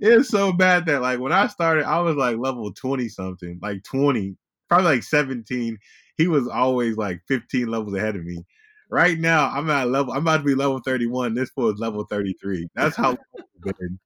it's 0.00 0.28
so 0.28 0.52
bad 0.52 0.86
that 0.86 1.02
like 1.02 1.20
when 1.20 1.32
I 1.32 1.46
started, 1.46 1.84
I 1.84 2.00
was 2.00 2.16
like 2.16 2.36
level 2.36 2.72
twenty 2.72 3.08
something, 3.08 3.60
like 3.62 3.84
twenty, 3.84 4.36
probably 4.68 4.86
like 4.86 5.02
seventeen. 5.04 5.78
He 6.20 6.28
was 6.28 6.46
always 6.46 6.98
like 6.98 7.22
fifteen 7.26 7.68
levels 7.68 7.94
ahead 7.94 8.14
of 8.14 8.24
me. 8.24 8.44
Right 8.90 9.18
now, 9.18 9.48
I'm 9.48 9.70
at 9.70 9.88
level. 9.88 10.12
I'm 10.12 10.18
about 10.20 10.38
to 10.38 10.42
be 10.42 10.54
level 10.54 10.80
31. 10.80 11.32
This 11.32 11.48
fool 11.50 11.70
is 11.70 11.78
level 11.78 12.04
33. 12.04 12.68
That's 12.74 12.96
how 12.96 13.16
been. 13.62 13.98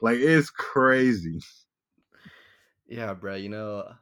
Like 0.00 0.18
it's 0.18 0.48
crazy. 0.48 1.40
Yeah, 2.86 3.12
bro. 3.14 3.34
You 3.34 3.48
know, 3.48 3.92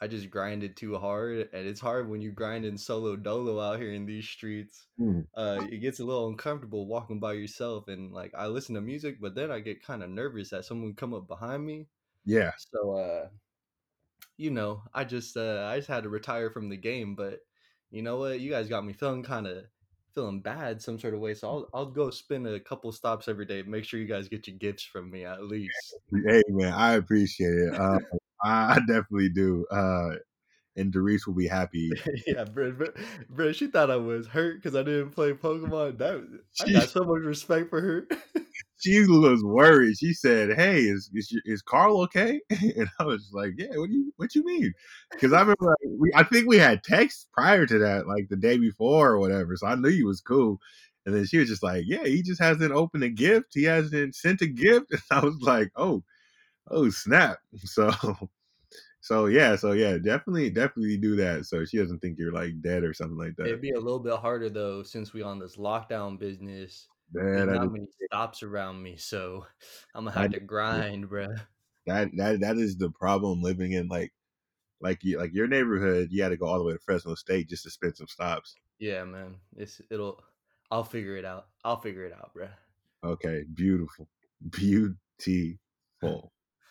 I 0.00 0.06
just 0.06 0.30
grinded 0.30 0.76
too 0.76 0.98
hard, 0.98 1.48
and 1.52 1.66
it's 1.66 1.80
hard 1.80 2.08
when 2.08 2.20
you 2.20 2.30
grind 2.30 2.64
in 2.64 2.76
solo 2.76 3.16
dolo 3.16 3.60
out 3.60 3.80
here 3.80 3.92
in 3.92 4.04
these 4.04 4.28
streets. 4.28 4.86
Mm. 5.00 5.26
Uh, 5.34 5.66
it 5.70 5.78
gets 5.78 5.98
a 5.98 6.04
little 6.04 6.28
uncomfortable 6.28 6.86
walking 6.86 7.18
by 7.18 7.32
yourself, 7.32 7.88
and 7.88 8.12
like 8.12 8.32
I 8.36 8.46
listen 8.46 8.74
to 8.74 8.80
music, 8.80 9.16
but 9.20 9.34
then 9.34 9.50
I 9.50 9.60
get 9.60 9.82
kind 9.82 10.02
of 10.02 10.10
nervous 10.10 10.50
that 10.50 10.64
someone 10.64 10.94
come 10.94 11.14
up 11.14 11.26
behind 11.26 11.64
me. 11.64 11.86
Yeah. 12.24 12.52
So, 12.72 12.98
uh, 12.98 13.28
you 14.36 14.50
know, 14.50 14.82
I 14.92 15.04
just 15.04 15.36
uh, 15.36 15.66
I 15.70 15.76
just 15.76 15.88
had 15.88 16.04
to 16.04 16.08
retire 16.08 16.50
from 16.50 16.68
the 16.68 16.76
game, 16.76 17.14
but 17.14 17.40
you 17.90 18.02
know 18.02 18.18
what? 18.18 18.40
You 18.40 18.50
guys 18.50 18.68
got 18.68 18.84
me 18.84 18.92
feeling 18.92 19.22
kind 19.22 19.46
of 19.46 19.64
feeling 20.14 20.40
bad 20.40 20.80
some 20.80 20.98
sort 20.98 21.14
of 21.14 21.20
way. 21.20 21.34
So 21.34 21.48
I'll 21.48 21.68
I'll 21.74 21.86
go 21.86 22.10
spend 22.10 22.46
a 22.46 22.60
couple 22.60 22.90
stops 22.92 23.28
every 23.28 23.46
day. 23.46 23.62
Make 23.62 23.84
sure 23.84 24.00
you 24.00 24.06
guys 24.06 24.28
get 24.28 24.46
your 24.46 24.56
gifts 24.56 24.84
from 24.84 25.10
me 25.10 25.24
at 25.24 25.44
least. 25.44 25.94
Hey 26.26 26.42
man, 26.48 26.72
I 26.72 26.94
appreciate 26.94 27.54
it. 27.54 27.74
Uh, 27.74 27.98
I 28.42 28.78
definitely 28.86 29.30
do. 29.30 29.66
Uh, 29.70 30.16
and 30.76 30.92
Doris 30.92 31.26
will 31.26 31.34
be 31.34 31.46
happy. 31.46 31.92
yeah, 32.26 32.44
bro, 32.44 32.72
bro, 32.72 32.88
bro, 33.30 33.52
she 33.52 33.68
thought 33.68 33.90
I 33.90 33.96
was 33.96 34.26
hurt 34.26 34.56
because 34.56 34.74
I 34.74 34.82
didn't 34.82 35.10
play 35.10 35.32
Pokemon. 35.32 35.98
That 35.98 36.42
I 36.60 36.72
got 36.72 36.88
so 36.88 37.04
much 37.04 37.22
respect 37.22 37.70
for 37.70 37.80
her. 37.80 38.08
She 38.84 39.06
was 39.06 39.42
worried. 39.42 39.96
She 39.98 40.12
said, 40.12 40.56
"Hey, 40.56 40.80
is 40.80 41.10
is, 41.14 41.34
is 41.44 41.62
Carl 41.62 42.02
okay?" 42.02 42.40
And 42.76 42.88
I 42.98 43.04
was 43.04 43.30
like, 43.32 43.54
"Yeah, 43.56 43.76
what 43.76 43.88
do 43.88 43.94
you 43.94 44.12
what 44.16 44.34
you 44.34 44.44
mean?" 44.44 44.72
Because 45.10 45.32
I 45.32 45.40
remember 45.40 45.66
like, 45.66 45.92
we, 45.98 46.12
I 46.14 46.22
think 46.24 46.46
we 46.46 46.58
had 46.58 46.84
text 46.84 47.28
prior 47.32 47.66
to 47.66 47.78
that, 47.78 48.06
like 48.06 48.28
the 48.28 48.36
day 48.36 48.58
before 48.58 49.10
or 49.12 49.18
whatever. 49.18 49.56
So 49.56 49.66
I 49.66 49.74
knew 49.74 49.88
he 49.88 50.04
was 50.04 50.20
cool. 50.20 50.60
And 51.06 51.14
then 51.14 51.26
she 51.26 51.38
was 51.38 51.48
just 51.48 51.62
like, 51.62 51.84
"Yeah, 51.86 52.04
he 52.04 52.22
just 52.22 52.42
hasn't 52.42 52.72
opened 52.72 53.04
a 53.04 53.08
gift. 53.10 53.52
He 53.54 53.64
hasn't 53.64 54.14
sent 54.14 54.42
a 54.42 54.46
gift." 54.46 54.90
And 54.92 55.02
I 55.10 55.24
was 55.24 55.40
like, 55.40 55.70
"Oh, 55.76 56.02
oh 56.70 56.90
snap!" 56.90 57.38
So, 57.64 57.90
So 59.00 59.26
yeah, 59.26 59.56
so 59.56 59.72
yeah, 59.72 59.98
definitely, 59.98 60.48
definitely 60.48 60.96
do 60.96 61.14
that 61.16 61.44
so 61.44 61.62
she 61.66 61.76
doesn't 61.76 61.98
think 61.98 62.18
you're 62.18 62.32
like 62.32 62.62
dead 62.62 62.84
or 62.84 62.94
something 62.94 63.18
like 63.18 63.36
that. 63.36 63.48
It'd 63.48 63.60
be 63.60 63.72
a 63.72 63.80
little 63.80 63.98
bit 63.98 64.14
harder 64.14 64.48
though 64.48 64.82
since 64.82 65.12
we 65.12 65.20
on 65.20 65.38
this 65.38 65.56
lockdown 65.56 66.18
business. 66.18 66.88
Man, 67.14 67.46
not 67.46 67.66
is 67.66 67.72
many 67.72 67.86
stops 68.06 68.42
around 68.42 68.82
me, 68.82 68.96
so 68.96 69.46
I'm 69.94 70.04
gonna 70.04 70.20
have 70.20 70.32
that, 70.32 70.38
to 70.38 70.44
grind, 70.44 71.08
bruh. 71.08 71.40
that 71.86 72.10
that 72.16 72.40
that 72.40 72.56
is 72.56 72.76
the 72.76 72.90
problem 72.90 73.40
living 73.40 73.72
in 73.72 73.88
like 73.88 74.12
like 74.80 75.04
you 75.04 75.18
like 75.18 75.32
your 75.32 75.46
neighborhood. 75.46 76.08
You 76.10 76.22
had 76.22 76.30
to 76.30 76.36
go 76.36 76.46
all 76.46 76.58
the 76.58 76.64
way 76.64 76.72
to 76.72 76.78
Fresno 76.78 77.14
State 77.14 77.48
just 77.48 77.62
to 77.64 77.70
spend 77.70 77.96
some 77.96 78.08
stops. 78.08 78.56
Yeah, 78.78 79.04
man. 79.04 79.36
It's 79.56 79.80
it'll. 79.90 80.20
I'll 80.70 80.84
figure 80.84 81.16
it 81.16 81.24
out. 81.24 81.46
I'll 81.64 81.80
figure 81.80 82.04
it 82.04 82.12
out, 82.12 82.32
bruh. 82.36 82.48
Okay, 83.04 83.44
beautiful, 83.54 84.08
beautiful. 84.50 84.98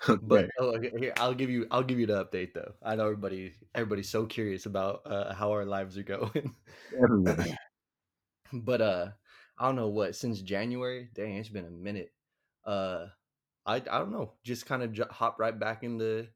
But 0.21 0.49
oh, 0.59 0.75
okay, 0.75 0.91
here 0.99 1.13
I'll 1.15 1.33
give 1.33 1.49
you 1.49 1.65
I'll 1.71 1.81
give 1.83 1.97
you 1.97 2.05
the 2.05 2.25
update 2.25 2.53
though. 2.53 2.73
I 2.83 2.95
know 2.95 3.05
everybody 3.05 3.53
everybody's 3.73 4.09
so 4.09 4.25
curious 4.25 4.65
about 4.65 5.01
uh, 5.05 5.33
how 5.33 5.53
our 5.53 5.63
lives 5.63 5.97
are 5.97 6.03
going. 6.03 6.53
everyone. 7.01 7.57
but 8.53 8.81
uh 8.81 9.07
I 9.57 9.67
don't 9.67 9.75
know 9.75 9.89
what 9.89 10.15
since 10.15 10.41
January. 10.41 11.09
Dang, 11.13 11.35
it's 11.37 11.49
been 11.49 11.65
a 11.65 11.69
minute. 11.71 12.13
Uh, 12.65 13.07
I 13.65 13.77
I 13.77 13.99
don't 13.99 14.11
know. 14.11 14.33
Just 14.43 14.65
kind 14.65 14.83
of 14.83 14.93
j- 14.93 15.03
hop 15.09 15.39
right 15.39 15.57
back 15.57 15.83
into 15.83 16.27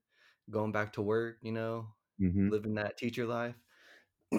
going 0.50 0.72
back 0.72 0.94
to 0.94 1.02
work. 1.02 1.38
You 1.42 1.54
know, 1.54 1.88
hmm 2.20 2.50
living 2.50 2.76
that 2.76 2.98
teacher 2.98 3.26
life. 3.26 3.56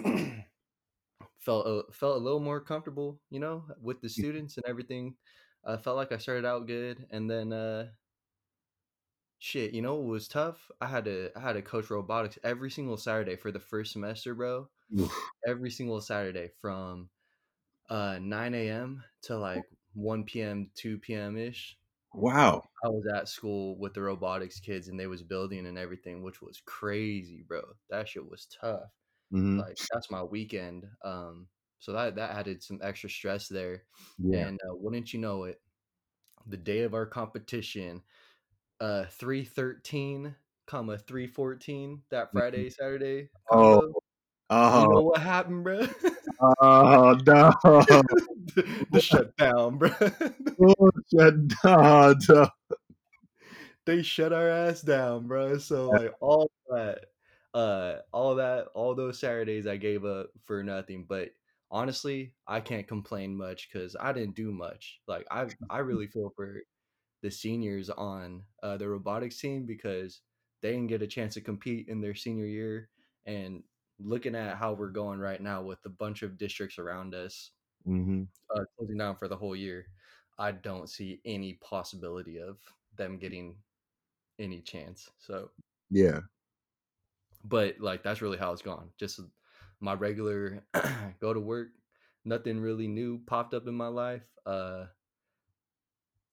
felt 1.39 1.67
a, 1.67 1.93
felt 1.93 2.17
a 2.17 2.25
little 2.25 2.41
more 2.41 2.61
comfortable. 2.61 3.21
You 3.31 3.41
know, 3.41 3.65
with 3.81 4.01
the 4.01 4.09
students 4.09 4.57
and 4.57 4.67
everything. 4.67 5.17
I 5.65 5.77
felt 5.77 5.97
like 5.97 6.13
I 6.13 6.19
started 6.19 6.45
out 6.47 6.67
good, 6.67 7.07
and 7.11 7.29
then 7.31 7.53
uh, 7.53 7.89
shit. 9.39 9.73
You 9.73 9.83
know, 9.83 10.01
it 10.01 10.07
was 10.07 10.29
tough. 10.29 10.71
I 10.81 10.87
had 10.87 11.05
to 11.07 11.31
I 11.37 11.41
had 11.41 11.55
to 11.55 11.63
coach 11.63 11.91
robotics 11.91 12.39
every 12.45 12.71
single 12.71 12.97
Saturday 12.97 13.37
for 13.37 13.51
the 13.53 13.61
first 13.61 13.93
semester, 13.93 14.35
bro. 14.35 14.69
Every 15.47 15.71
single 15.71 16.01
Saturday 16.01 16.51
from 16.61 17.11
uh 17.89 18.19
9 18.21 18.69
a.m. 18.69 19.05
to 19.23 19.39
like 19.39 19.67
1 19.95 20.43
p.m. 20.43 20.71
2 20.75 20.99
p.m. 21.15 21.37
ish. 21.37 21.79
Wow. 22.13 22.69
I 22.85 22.89
was 22.89 23.07
at 23.13 23.29
school 23.29 23.77
with 23.79 23.95
the 23.95 24.03
robotics 24.03 24.61
kids 24.61 24.89
and 24.89 24.99
they 24.99 25.09
was 25.09 25.23
building 25.23 25.67
and 25.67 25.77
everything, 25.79 26.23
which 26.23 26.41
was 26.41 26.61
crazy, 26.65 27.43
bro. 27.43 27.63
That 27.91 28.09
shit 28.09 28.29
was 28.29 28.47
tough. 28.47 28.91
hmm 29.31 29.69
Like 29.69 29.79
that's 29.93 30.11
my 30.11 30.23
weekend. 30.25 30.87
Um, 31.05 31.49
so 31.81 31.93
that 31.93 32.17
that 32.17 32.33
added 32.33 32.63
some 32.63 32.81
extra 32.83 33.11
stress 33.11 33.49
there. 33.49 33.85
Yeah. 34.19 34.49
And 34.49 34.61
uh, 34.71 34.77
wouldn't 34.77 35.13
you 35.15 35.21
know 35.21 35.45
it, 35.45 35.63
the 36.47 36.57
day 36.59 36.81
of 36.83 36.95
our 36.95 37.07
competition, 37.07 38.05
uh, 38.81 39.07
three 39.07 39.45
thirteen, 39.45 40.37
comma 40.67 40.99
three 40.99 41.27
fourteen, 41.29 42.05
that 42.11 42.33
Friday 42.33 42.71
Saturday 42.71 43.31
Oh. 43.51 43.81
combo. 43.81 43.95
Oh. 43.95 44.01
You 44.51 44.57
know 44.57 45.03
what 45.03 45.21
happened, 45.21 45.65
bro? 45.65 45.87
oh 46.61 47.19
no. 47.27 47.53
the, 47.63 48.87
the 48.91 49.01
shutdown, 49.01 49.77
bro. 49.79 49.91
Bullshit. 50.57 51.53
No, 51.65 52.15
no. 52.29 52.49
they 53.85 54.03
shut 54.03 54.33
our 54.33 54.49
ass 54.49 54.81
down, 54.83 55.27
bro. 55.27 55.59
So 55.59 55.91
like 55.91 56.15
all 56.21 56.51
that, 56.71 57.07
uh, 57.55 57.97
all 58.13 58.37
that, 58.37 58.69
all 58.75 58.95
those 58.95 59.19
Saturdays 59.19 59.67
I 59.67 59.77
gave 59.77 60.05
up 60.05 60.29
for 60.47 60.63
nothing. 60.63 61.07
But 61.09 61.31
honestly, 61.71 62.33
I 62.47 62.61
can't 62.61 62.87
complain 62.87 63.37
much 63.37 63.69
because 63.71 63.97
I 63.99 64.13
didn't 64.13 64.37
do 64.37 64.53
much. 64.53 65.01
Like 65.07 65.27
I, 65.31 65.47
I 65.69 65.79
really 65.79 66.07
feel 66.13 66.33
for 66.37 66.63
the 67.23 67.31
seniors 67.31 67.91
on 67.91 68.43
uh, 68.63 68.77
the 68.77 68.89
robotics 68.89 69.41
team 69.41 69.67
because 69.67 70.21
they 70.63 70.71
didn't 70.73 70.87
get 70.87 71.03
a 71.03 71.07
chance 71.07 71.35
to 71.35 71.41
compete 71.41 71.89
in 71.89 72.01
their 72.01 72.15
senior 72.15 72.47
year. 72.47 72.89
And 73.27 73.63
looking 73.99 74.35
at 74.35 74.57
how 74.59 74.73
we're 74.75 74.91
going 74.91 75.21
right 75.21 75.41
now 75.41 75.63
with 75.63 75.85
a 75.87 75.91
bunch 75.91 76.23
of 76.23 76.39
districts 76.39 76.79
around 76.79 77.15
us 77.15 77.53
hmm 77.85 78.29
uh, 78.55 78.65
closing 78.77 78.99
down 78.99 79.17
for 79.17 79.29
the 79.29 79.37
whole 79.37 79.57
year, 79.57 79.87
I 80.39 80.53
don't 80.53 80.89
see 80.89 81.21
any 81.25 81.55
possibility 81.55 82.39
of 82.41 82.61
them 82.95 83.19
getting 83.19 83.63
any 84.39 84.63
chance. 84.63 85.11
So, 85.19 85.53
Yeah. 85.91 86.23
but 87.45 87.81
like 87.81 88.03
that's 88.03 88.23
really 88.23 88.39
how 88.39 88.53
it's 88.53 88.63
gone. 88.63 88.93
Just 88.97 89.21
my 89.81 89.95
regular 89.95 90.67
go 91.21 91.33
to 91.33 91.41
work, 91.41 91.69
nothing 92.25 92.61
really 92.61 92.89
new 92.89 93.25
popped 93.25 93.55
up 93.55 93.67
in 93.67 93.75
my 93.75 93.89
life. 93.89 94.27
Uh 94.47 94.87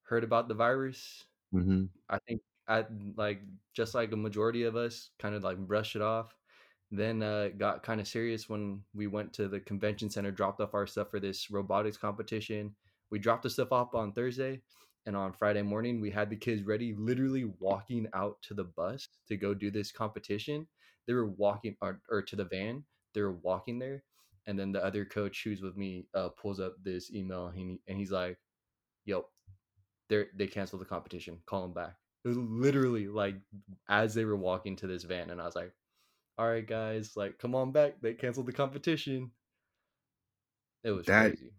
heard 0.04 0.24
about 0.24 0.48
the 0.48 0.54
virus. 0.54 1.26
hmm 1.52 1.86
I 2.10 2.20
think 2.28 2.42
I 2.68 2.86
like 3.16 3.42
just 3.74 3.96
like 3.96 4.12
a 4.12 4.18
majority 4.18 4.64
of 4.64 4.76
us 4.76 5.12
kind 5.20 5.36
of 5.36 5.44
like 5.44 5.60
brushed 5.60 5.96
it 5.96 6.04
off. 6.04 6.36
Then 6.92 7.24
uh 7.24 7.50
got 7.58 7.84
kind 7.84 8.00
of 8.00 8.08
serious 8.08 8.48
when 8.48 8.82
we 8.94 9.08
went 9.08 9.34
to 9.34 9.48
the 9.48 9.60
convention 9.60 10.10
center, 10.10 10.32
dropped 10.32 10.62
off 10.62 10.74
our 10.74 10.88
stuff 10.88 11.10
for 11.12 11.20
this 11.20 11.50
robotics 11.50 11.98
competition. 11.98 12.76
We 13.12 13.20
dropped 13.20 13.44
the 13.44 13.50
stuff 13.50 13.72
off 13.72 13.94
on 13.96 14.14
Thursday 14.14 14.62
and 15.06 15.16
on 15.16 15.34
Friday 15.34 15.62
morning 15.62 16.02
we 16.02 16.12
had 16.12 16.30
the 16.30 16.36
kids 16.36 16.64
ready 16.64 16.96
literally 16.98 17.46
walking 17.60 18.08
out 18.14 18.42
to 18.44 18.54
the 18.54 18.64
bus 18.64 19.08
to 19.28 19.38
go 19.38 19.54
do 19.54 19.72
this 19.72 19.92
competition. 19.92 20.68
They 21.08 21.14
were 21.14 21.30
walking 21.30 21.76
or, 21.82 22.02
or 22.10 22.22
to 22.24 22.36
the 22.36 22.46
van. 22.46 22.84
They 23.14 23.22
were 23.22 23.34
walking 23.34 23.80
there 23.80 24.04
and 24.48 24.58
then 24.58 24.72
the 24.72 24.84
other 24.84 25.06
coach 25.06 25.44
who's 25.44 25.62
with 25.62 25.76
me 25.78 26.08
uh 26.14 26.30
pulls 26.30 26.60
up 26.60 26.76
this 26.84 27.12
email 27.14 27.48
and, 27.48 27.58
he, 27.58 27.80
and 27.88 27.98
he's 27.98 28.12
like, 28.12 28.38
"Yo, 29.06 29.26
they 30.10 30.26
they 30.36 30.48
canceled 30.48 30.82
the 30.82 30.86
competition. 30.86 31.40
Call 31.46 31.64
them 31.64 31.74
back. 31.74 31.96
It 32.24 32.28
was 32.30 32.38
literally 32.38 33.08
like 33.08 33.36
as 33.90 34.14
they 34.14 34.26
were 34.26 34.36
walking 34.36 34.76
to 34.78 34.88
this 34.88 35.04
van, 35.04 35.30
and 35.30 35.42
I 35.42 35.46
was 35.46 35.56
like, 35.56 35.74
"All 36.38 36.48
right, 36.48 36.66
guys, 36.66 37.18
like 37.18 37.38
come 37.40 37.56
on 37.56 37.72
back. 37.74 38.00
They 38.02 38.14
canceled 38.14 38.48
the 38.48 38.54
competition." 38.54 39.32
It 40.86 40.92
was 40.92 41.08
That 41.08 41.36
crazy. 41.36 41.52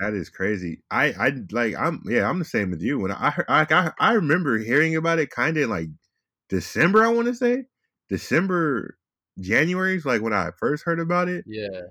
that 0.00 0.14
is 0.14 0.30
crazy. 0.30 0.82
I 0.90 1.12
I 1.12 1.32
like 1.52 1.76
I'm 1.76 2.02
yeah 2.06 2.28
I'm 2.28 2.38
the 2.38 2.44
same 2.44 2.70
with 2.70 2.82
you. 2.82 3.00
When 3.00 3.12
I 3.12 3.34
I 3.48 3.66
I, 3.70 3.92
I 4.00 4.12
remember 4.14 4.58
hearing 4.58 4.96
about 4.96 5.18
it 5.18 5.30
kind 5.30 5.56
of 5.58 5.70
like 5.70 5.88
December. 6.50 7.04
I 7.04 7.08
want 7.10 7.28
to 7.28 7.34
say 7.36 7.66
December, 8.08 8.98
January 9.40 9.96
is 9.96 10.06
like 10.06 10.22
when 10.22 10.32
I 10.34 10.50
first 10.58 10.84
heard 10.84 11.00
about 11.00 11.28
it. 11.28 11.46
Yeah, 11.46 11.82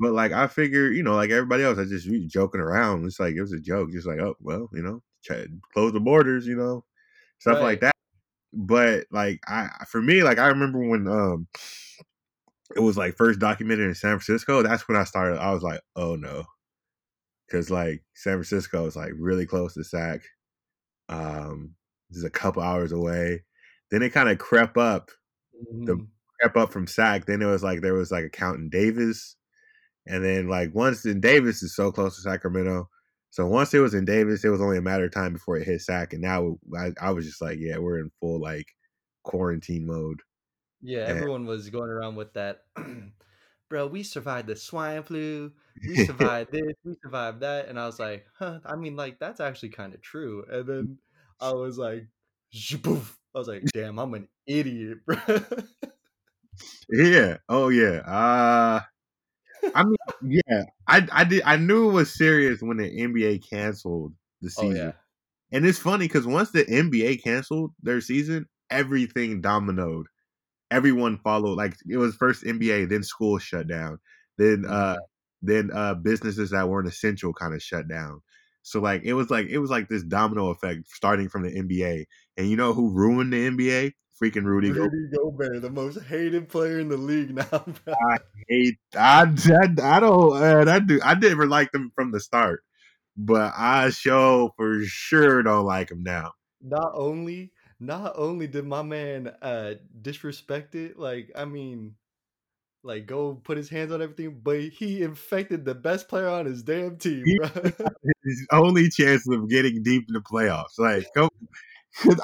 But 0.00 0.12
like 0.14 0.32
I 0.32 0.48
figure, 0.48 0.90
you 0.92 1.02
know, 1.04 1.14
like 1.16 1.30
everybody 1.30 1.64
else, 1.64 1.78
I 1.78 1.84
just 1.86 2.08
joking 2.28 2.60
around. 2.62 3.06
It's 3.06 3.20
like 3.20 3.34
it 3.36 3.42
was 3.42 3.52
a 3.52 3.60
joke, 3.60 3.92
just 3.92 4.06
like 4.08 4.20
oh 4.20 4.36
well, 4.40 4.70
you 4.74 4.82
know, 4.82 5.02
try, 5.24 5.46
close 5.74 5.92
the 5.92 6.00
borders, 6.00 6.46
you 6.46 6.56
know, 6.56 6.84
stuff 7.40 7.60
like 7.60 7.80
Right. 7.80 7.82
that. 7.82 7.89
But 8.52 9.06
like 9.10 9.40
I, 9.46 9.68
for 9.88 10.02
me, 10.02 10.22
like 10.22 10.38
I 10.38 10.48
remember 10.48 10.80
when 10.80 11.06
um 11.08 11.48
it 12.76 12.80
was 12.80 12.96
like 12.96 13.16
first 13.16 13.40
documented 13.40 13.86
in 13.86 13.94
San 13.94 14.18
Francisco. 14.18 14.62
That's 14.62 14.86
when 14.88 14.96
I 14.96 15.04
started. 15.04 15.38
I 15.40 15.52
was 15.52 15.62
like, 15.62 15.80
oh 15.96 16.14
no, 16.16 16.44
because 17.46 17.70
like 17.70 18.02
San 18.14 18.34
Francisco 18.34 18.86
is 18.86 18.96
like 18.96 19.12
really 19.18 19.46
close 19.46 19.74
to 19.74 19.84
Sac. 19.84 20.22
Um, 21.08 21.74
just 22.12 22.26
a 22.26 22.30
couple 22.30 22.62
hours 22.62 22.92
away. 22.92 23.44
Then 23.90 24.02
it 24.02 24.10
kind 24.12 24.28
of 24.30 24.38
crept 24.38 24.76
up, 24.78 25.10
the 25.86 25.96
Mhm. 25.96 26.08
crept 26.40 26.56
up 26.56 26.72
from 26.72 26.86
Sac. 26.86 27.26
Then 27.26 27.42
it 27.42 27.46
was 27.46 27.62
like 27.64 27.82
there 27.82 27.94
was 27.94 28.12
like 28.12 28.24
a 28.24 28.30
count 28.30 28.60
in 28.60 28.70
Davis, 28.70 29.36
and 30.06 30.24
then 30.24 30.48
like 30.48 30.74
once 30.74 31.06
in 31.06 31.20
Davis 31.20 31.62
is 31.62 31.76
so 31.76 31.92
close 31.92 32.16
to 32.16 32.22
Sacramento. 32.22 32.88
So 33.30 33.46
once 33.46 33.72
it 33.74 33.78
was 33.80 33.94
in 33.94 34.04
Davis, 34.04 34.44
it 34.44 34.48
was 34.48 34.60
only 34.60 34.78
a 34.78 34.82
matter 34.82 35.04
of 35.04 35.12
time 35.12 35.32
before 35.32 35.56
it 35.56 35.66
hit 35.66 35.80
Sac, 35.82 36.12
and 36.12 36.22
now 36.22 36.58
I, 36.76 36.92
I 37.00 37.10
was 37.12 37.26
just 37.26 37.40
like, 37.40 37.58
yeah, 37.60 37.78
we're 37.78 37.98
in 37.98 38.10
full 38.20 38.40
like 38.40 38.66
quarantine 39.22 39.86
mode. 39.86 40.20
yeah. 40.82 41.06
And 41.08 41.18
Everyone 41.18 41.46
was 41.46 41.70
going 41.70 41.90
around 41.90 42.16
with 42.16 42.32
that. 42.34 42.64
Bro, 43.68 43.86
we 43.88 44.02
survived 44.02 44.48
the 44.48 44.56
swine 44.56 45.02
flu. 45.04 45.52
We 45.86 45.96
survived 46.06 46.50
this. 46.52 46.74
We 46.84 46.94
survived 47.04 47.40
that. 47.40 47.68
And 47.68 47.78
I 47.78 47.86
was 47.86 48.00
like, 48.00 48.26
huh. 48.38 48.60
I 48.64 48.76
mean, 48.76 48.96
like 48.96 49.18
that's 49.20 49.40
actually 49.40 49.68
kind 49.70 49.94
of 49.94 50.02
true. 50.02 50.44
And 50.50 50.66
then 50.66 50.98
I 51.40 51.52
was 51.52 51.78
like, 51.78 52.08
poof. 52.82 53.16
I 53.34 53.38
was 53.38 53.46
like, 53.48 53.62
damn, 53.72 53.98
I'm 54.00 54.14
an 54.14 54.28
idiot, 54.46 54.98
bro. 55.06 55.16
yeah, 56.90 57.36
oh 57.48 57.68
yeah. 57.68 58.00
Uh 58.04 58.80
I 59.74 59.84
mean, 59.84 59.96
yeah, 60.48 60.64
I 60.86 61.06
I 61.12 61.24
did 61.24 61.42
I 61.44 61.56
knew 61.56 61.90
it 61.90 61.94
was 61.94 62.14
serious 62.14 62.60
when 62.60 62.78
the 62.78 62.90
NBA 62.90 63.48
canceled 63.48 64.14
the 64.40 64.50
oh 64.58 64.62
season. 64.62 64.76
yeah. 64.76 64.92
And 65.52 65.66
it's 65.66 65.78
funny 65.78 66.06
because 66.06 66.26
once 66.26 66.50
the 66.52 66.64
NBA 66.64 67.22
canceled 67.22 67.72
their 67.82 68.00
season, 68.00 68.46
everything 68.70 69.42
dominoed. 69.42 70.04
Everyone 70.70 71.18
followed. 71.18 71.56
Like 71.56 71.74
it 71.88 71.96
was 71.96 72.14
first 72.16 72.44
NBA, 72.44 72.88
then 72.88 73.02
school 73.02 73.38
shut 73.38 73.66
down, 73.68 73.98
then 74.38 74.64
uh 74.68 74.98
then 75.42 75.70
uh 75.74 75.94
businesses 75.94 76.50
that 76.50 76.68
weren't 76.68 76.88
essential 76.88 77.32
kind 77.32 77.54
of 77.54 77.62
shut 77.62 77.88
down. 77.88 78.20
So 78.62 78.80
like 78.80 79.02
it 79.04 79.14
was 79.14 79.30
like 79.30 79.48
it 79.48 79.58
was 79.58 79.70
like 79.70 79.88
this 79.88 80.04
domino 80.04 80.50
effect 80.50 80.86
starting 80.88 81.28
from 81.28 81.42
the 81.42 81.50
NBA. 81.50 82.04
And 82.36 82.48
you 82.48 82.56
know 82.56 82.72
who 82.72 82.92
ruined 82.92 83.32
the 83.32 83.48
NBA? 83.48 83.92
Freaking 84.20 84.44
Rudy 84.44 84.68
Gobert. 84.68 84.92
Rudy 84.92 85.16
Gobert, 85.16 85.62
the 85.62 85.70
most 85.70 86.02
hated 86.02 86.48
player 86.48 86.78
in 86.78 86.88
the 86.88 86.96
league 86.96 87.34
now. 87.34 87.44
Bro. 87.50 87.94
I 88.10 88.18
hate 88.48 88.78
I, 88.94 89.22
I, 89.22 89.96
I 89.96 90.00
don't 90.00 90.36
uh, 90.36 90.64
I 90.70 90.78
do 90.78 91.00
I 91.02 91.14
never 91.14 91.46
liked 91.46 91.74
him 91.74 91.90
from 91.94 92.12
the 92.12 92.20
start, 92.20 92.62
but 93.16 93.52
I 93.56 93.90
show 93.90 94.52
for 94.56 94.82
sure 94.84 95.42
don't 95.42 95.64
like 95.64 95.90
him 95.90 96.02
now. 96.02 96.32
Not 96.60 96.92
only 96.94 97.52
not 97.78 98.12
only 98.16 98.46
did 98.46 98.66
my 98.66 98.82
man 98.82 99.32
uh 99.40 99.74
disrespect 100.02 100.74
it, 100.74 100.98
like 100.98 101.30
I 101.34 101.46
mean, 101.46 101.94
like 102.82 103.06
go 103.06 103.34
put 103.34 103.56
his 103.56 103.70
hands 103.70 103.90
on 103.90 104.02
everything, 104.02 104.40
but 104.42 104.60
he 104.60 105.02
infected 105.02 105.64
the 105.64 105.74
best 105.74 106.08
player 106.08 106.28
on 106.28 106.44
his 106.44 106.62
damn 106.62 106.98
team, 106.98 107.24
bro. 107.38 107.48
his 108.24 108.46
only 108.52 108.90
chance 108.90 109.26
of 109.30 109.48
getting 109.48 109.82
deep 109.82 110.04
in 110.08 110.12
the 110.12 110.20
playoffs. 110.20 110.78
Like, 110.78 111.06
come, 111.16 111.30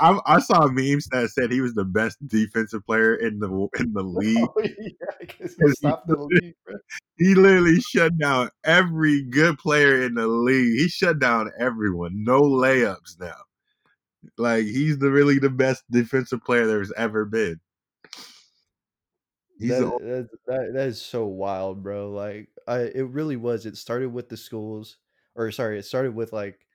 I, 0.01 0.19
I 0.27 0.39
saw 0.39 0.69
memes 0.69 1.09
that 1.09 1.31
said 1.31 1.51
he 1.51 1.61
was 1.61 1.75
the 1.75 1.85
best 1.85 2.17
defensive 2.27 2.85
player 2.87 3.17
in 3.17 3.41
the 3.41 3.49
in 3.79 3.93
the 3.93 4.03
oh, 4.05 4.19
league. 4.19 4.39
oh 4.39 4.63
yeah, 4.63 5.27
he 5.29 5.47
the 5.83 6.29
league. 6.43 6.55
He 7.19 7.35
literally 7.35 7.81
shut 7.81 8.17
down 8.17 8.51
every 8.65 9.25
good 9.25 9.59
player 9.59 10.03
in 10.03 10.15
the 10.15 10.27
league. 10.27 10.79
He 10.79 10.89
shut 10.89 11.19
down 11.19 11.51
everyone. 11.59 12.25
No 12.25 12.43
layups 12.43 13.19
now. 13.21 13.35
Like 14.39 14.65
he's 14.65 14.99
the 14.99 15.11
really 15.11 15.39
the 15.39 15.51
best 15.51 15.85
defensive 15.91 16.43
player 16.45 16.67
there's 16.67 16.93
ever 16.97 17.25
been. 17.25 17.61
That, 19.59 19.81
the 19.81 19.99
that 20.01 20.29
that 20.47 20.73
that 20.75 20.87
is 20.87 21.01
so 21.01 21.27
wild, 21.27 21.83
bro. 21.83 22.11
Like 22.11 22.49
I 22.69 22.81
it 22.81 23.09
really 23.09 23.37
was. 23.37 23.67
It 23.67 23.77
started 23.77 24.13
with 24.13 24.29
the 24.29 24.37
schools 24.37 24.99
or 25.37 25.53
sorry, 25.53 25.79
it 25.79 25.85
started 25.85 26.15
with 26.15 26.33
like 26.33 26.66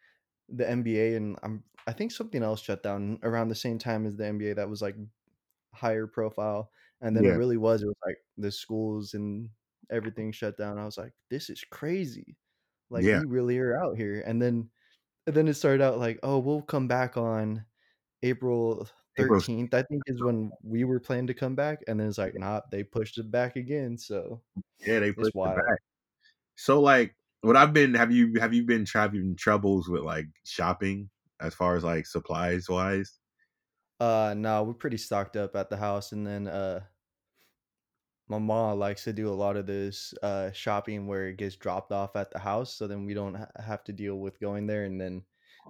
the 0.51 0.65
NBA 0.65 1.15
and 1.15 1.37
I'm 1.43 1.63
I 1.87 1.93
think 1.93 2.11
something 2.11 2.43
else 2.43 2.61
shut 2.61 2.83
down 2.83 3.19
around 3.23 3.49
the 3.49 3.55
same 3.55 3.79
time 3.79 4.05
as 4.05 4.15
the 4.15 4.23
NBA 4.23 4.55
that 4.57 4.69
was 4.69 4.81
like 4.81 4.95
higher 5.73 6.07
profile. 6.07 6.69
And 7.01 7.15
then 7.15 7.25
it 7.25 7.29
really 7.29 7.57
was 7.57 7.81
it 7.81 7.87
was 7.87 7.95
like 8.05 8.17
the 8.37 8.51
schools 8.51 9.15
and 9.15 9.49
everything 9.89 10.31
shut 10.31 10.57
down. 10.57 10.77
I 10.77 10.85
was 10.85 10.97
like, 10.97 11.13
this 11.31 11.49
is 11.49 11.63
crazy. 11.71 12.37
Like 12.89 13.03
yeah 13.03 13.21
we 13.21 13.25
really 13.25 13.57
are 13.57 13.81
out 13.81 13.97
here. 13.97 14.23
And 14.25 14.41
then 14.41 14.69
and 15.25 15.35
then 15.35 15.47
it 15.47 15.55
started 15.55 15.83
out 15.83 15.99
like, 15.99 16.19
oh, 16.23 16.39
we'll 16.39 16.61
come 16.61 16.87
back 16.87 17.17
on 17.17 17.65
April 18.23 18.87
13th, 19.19 19.73
I 19.73 19.83
think 19.83 20.03
is 20.07 20.21
when 20.21 20.51
we 20.63 20.83
were 20.83 20.99
planning 20.99 21.27
to 21.27 21.33
come 21.33 21.55
back. 21.55 21.79
And 21.87 21.99
then 21.99 22.07
it's 22.07 22.17
like, 22.17 22.35
nah, 22.35 22.61
they 22.71 22.83
pushed 22.83 23.17
it 23.17 23.31
back 23.31 23.55
again. 23.55 23.97
So 23.97 24.41
yeah 24.85 24.99
they 24.99 25.11
pushed 25.11 25.35
it 25.35 25.55
back. 25.55 25.79
So 26.55 26.81
like 26.81 27.15
what 27.41 27.57
I've 27.57 27.73
been 27.73 27.93
have 27.95 28.11
you 28.11 28.33
have 28.39 28.53
you 28.53 28.65
been 28.65 28.85
having 28.93 29.35
troubles 29.37 29.89
with 29.89 30.03
like 30.03 30.27
shopping 30.45 31.09
as 31.39 31.55
far 31.55 31.75
as 31.75 31.83
like 31.83 32.05
supplies 32.07 32.69
wise? 32.69 33.19
Uh 34.01 34.33
no, 34.37 34.63
we're 34.63 34.73
pretty 34.73 34.97
stocked 34.97 35.37
up 35.37 35.55
at 35.55 35.69
the 35.69 35.77
house. 35.77 36.11
And 36.11 36.25
then 36.27 36.47
uh 36.47 36.87
my 38.27 38.39
mom 38.39 38.79
likes 38.79 39.03
to 39.03 39.13
do 39.13 39.29
a 39.29 39.35
lot 39.35 39.57
of 39.57 39.67
this 39.67 40.13
uh 40.23 40.51
shopping 40.51 41.07
where 41.07 41.27
it 41.27 41.37
gets 41.37 41.55
dropped 41.55 41.91
off 41.91 42.15
at 42.15 42.31
the 42.31 42.39
house. 42.39 42.75
So 42.75 42.87
then 42.87 43.05
we 43.05 43.13
don't 43.13 43.35
ha- 43.35 43.51
have 43.57 43.83
to 43.85 43.93
deal 43.93 44.19
with 44.19 44.39
going 44.39 44.67
there. 44.67 44.85
And 44.85 44.99
then 44.99 45.25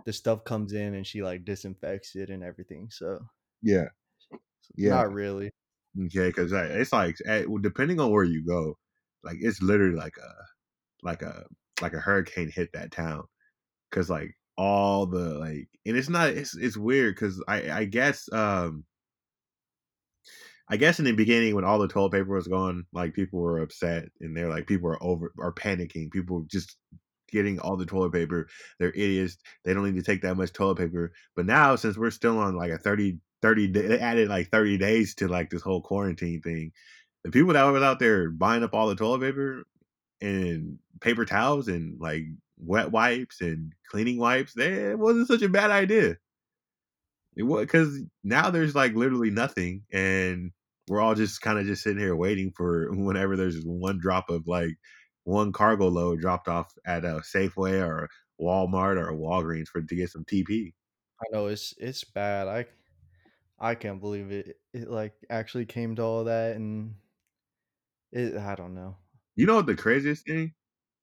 the 0.05 0.13
stuff 0.13 0.43
comes 0.43 0.73
in 0.73 0.93
and 0.93 1.05
she 1.05 1.23
like 1.23 1.45
disinfects 1.45 2.15
it 2.15 2.29
and 2.29 2.43
everything. 2.43 2.89
So 2.91 3.19
Yeah 3.61 3.89
yeah 4.77 5.03
not 5.03 5.11
really. 5.11 5.51
okay 6.05 6.29
because 6.29 6.51
it's 6.51 6.93
like 6.93 7.17
eh, 7.25 7.45
depending 7.61 7.99
on 7.99 8.11
where 8.11 8.23
you 8.23 8.45
go, 8.45 8.77
like 9.23 9.37
it's 9.41 9.61
literally 9.61 9.95
like 9.95 10.17
a 10.17 10.33
like 11.03 11.21
a 11.21 11.45
like 11.81 11.93
a 11.93 11.99
hurricane 11.99 12.51
hit 12.53 12.69
that 12.73 12.91
town 12.91 13.23
because 13.89 14.09
like 14.09 14.35
all 14.57 15.05
the 15.05 15.39
like 15.39 15.67
and 15.85 15.97
it's 15.97 16.09
not 16.09 16.29
it's 16.29 16.55
it's 16.55 16.77
weird 16.77 17.15
because 17.15 17.43
I 17.47 17.71
I 17.71 17.85
guess 17.85 18.31
um 18.31 18.83
I 20.69 20.77
guess 20.77 20.99
in 20.99 21.05
the 21.05 21.11
beginning 21.11 21.53
when 21.53 21.65
all 21.65 21.79
the 21.79 21.87
toilet 21.89 22.13
paper 22.13 22.33
was 22.33 22.47
gone, 22.47 22.85
like 22.93 23.13
people 23.13 23.39
were 23.39 23.59
upset 23.59 24.05
and 24.21 24.35
they're 24.35 24.49
like 24.49 24.67
people 24.67 24.89
are 24.89 25.03
over 25.03 25.33
are 25.39 25.53
panicking. 25.53 26.11
People 26.11 26.45
just 26.49 26.77
getting 27.29 27.59
all 27.59 27.75
the 27.75 27.85
toilet 27.85 28.13
paper. 28.13 28.47
They're 28.79 28.91
idiots. 28.91 29.37
They 29.65 29.73
don't 29.73 29.83
need 29.83 29.95
to 29.95 30.03
take 30.03 30.21
that 30.21 30.35
much 30.35 30.53
toilet 30.53 30.77
paper. 30.77 31.11
But 31.35 31.45
now 31.45 31.75
since 31.75 31.97
we're 31.97 32.11
still 32.11 32.37
on 32.39 32.55
like 32.55 32.71
a 32.71 32.77
30 32.77 33.19
30 33.41 33.67
day, 33.67 33.87
they 33.87 33.99
added 33.99 34.29
like 34.29 34.49
30 34.49 34.77
days 34.77 35.15
to 35.15 35.27
like 35.27 35.49
this 35.49 35.61
whole 35.61 35.81
quarantine 35.81 36.41
thing. 36.41 36.71
The 37.23 37.31
people 37.31 37.53
that 37.53 37.63
was 37.63 37.83
out 37.83 37.99
there 37.99 38.29
buying 38.29 38.63
up 38.63 38.73
all 38.73 38.87
the 38.87 38.95
toilet 38.95 39.21
paper 39.21 39.65
and 40.21 40.79
paper 41.01 41.25
towels 41.25 41.67
and 41.67 41.99
like 41.99 42.23
wet 42.57 42.91
wipes 42.91 43.41
and 43.41 43.73
cleaning 43.89 44.17
wipes, 44.17 44.53
they, 44.53 44.91
it 44.91 44.99
wasn't 44.99 45.27
such 45.27 45.41
a 45.41 45.49
bad 45.49 45.71
idea. 45.71 46.17
It 47.35 47.43
was 47.43 47.61
because 47.65 47.99
now 48.23 48.49
there's 48.49 48.75
like 48.75 48.93
literally 48.93 49.31
nothing, 49.31 49.83
and 49.91 50.51
we're 50.87 50.99
all 50.99 51.15
just 51.15 51.41
kind 51.41 51.57
of 51.59 51.65
just 51.65 51.83
sitting 51.83 51.99
here 51.99 52.15
waiting 52.15 52.51
for 52.55 52.91
whenever 52.91 53.37
there's 53.37 53.63
one 53.63 53.99
drop 53.99 54.29
of 54.29 54.47
like 54.47 54.77
one 55.23 55.51
cargo 55.51 55.87
load 55.87 56.19
dropped 56.19 56.47
off 56.47 56.73
at 56.85 57.05
a 57.05 57.21
Safeway 57.21 57.81
or 57.81 58.09
Walmart 58.39 58.97
or 58.97 59.11
Walgreens 59.13 59.67
for 59.67 59.81
to 59.81 59.95
get 59.95 60.09
some 60.09 60.25
TP. 60.25 60.73
I 61.21 61.25
know 61.31 61.47
it's 61.47 61.73
it's 61.77 62.03
bad. 62.03 62.47
I 62.47 62.65
I 63.59 63.75
can't 63.75 64.01
believe 64.01 64.31
it. 64.31 64.57
It 64.73 64.89
like 64.89 65.13
actually 65.29 65.65
came 65.65 65.95
to 65.95 66.03
all 66.03 66.23
that 66.25 66.55
and 66.55 66.95
it 68.11 68.35
I 68.35 68.55
don't 68.55 68.73
know. 68.73 68.97
You 69.35 69.45
know 69.45 69.55
what 69.55 69.65
the 69.65 69.75
craziest 69.75 70.25
thing? 70.25 70.53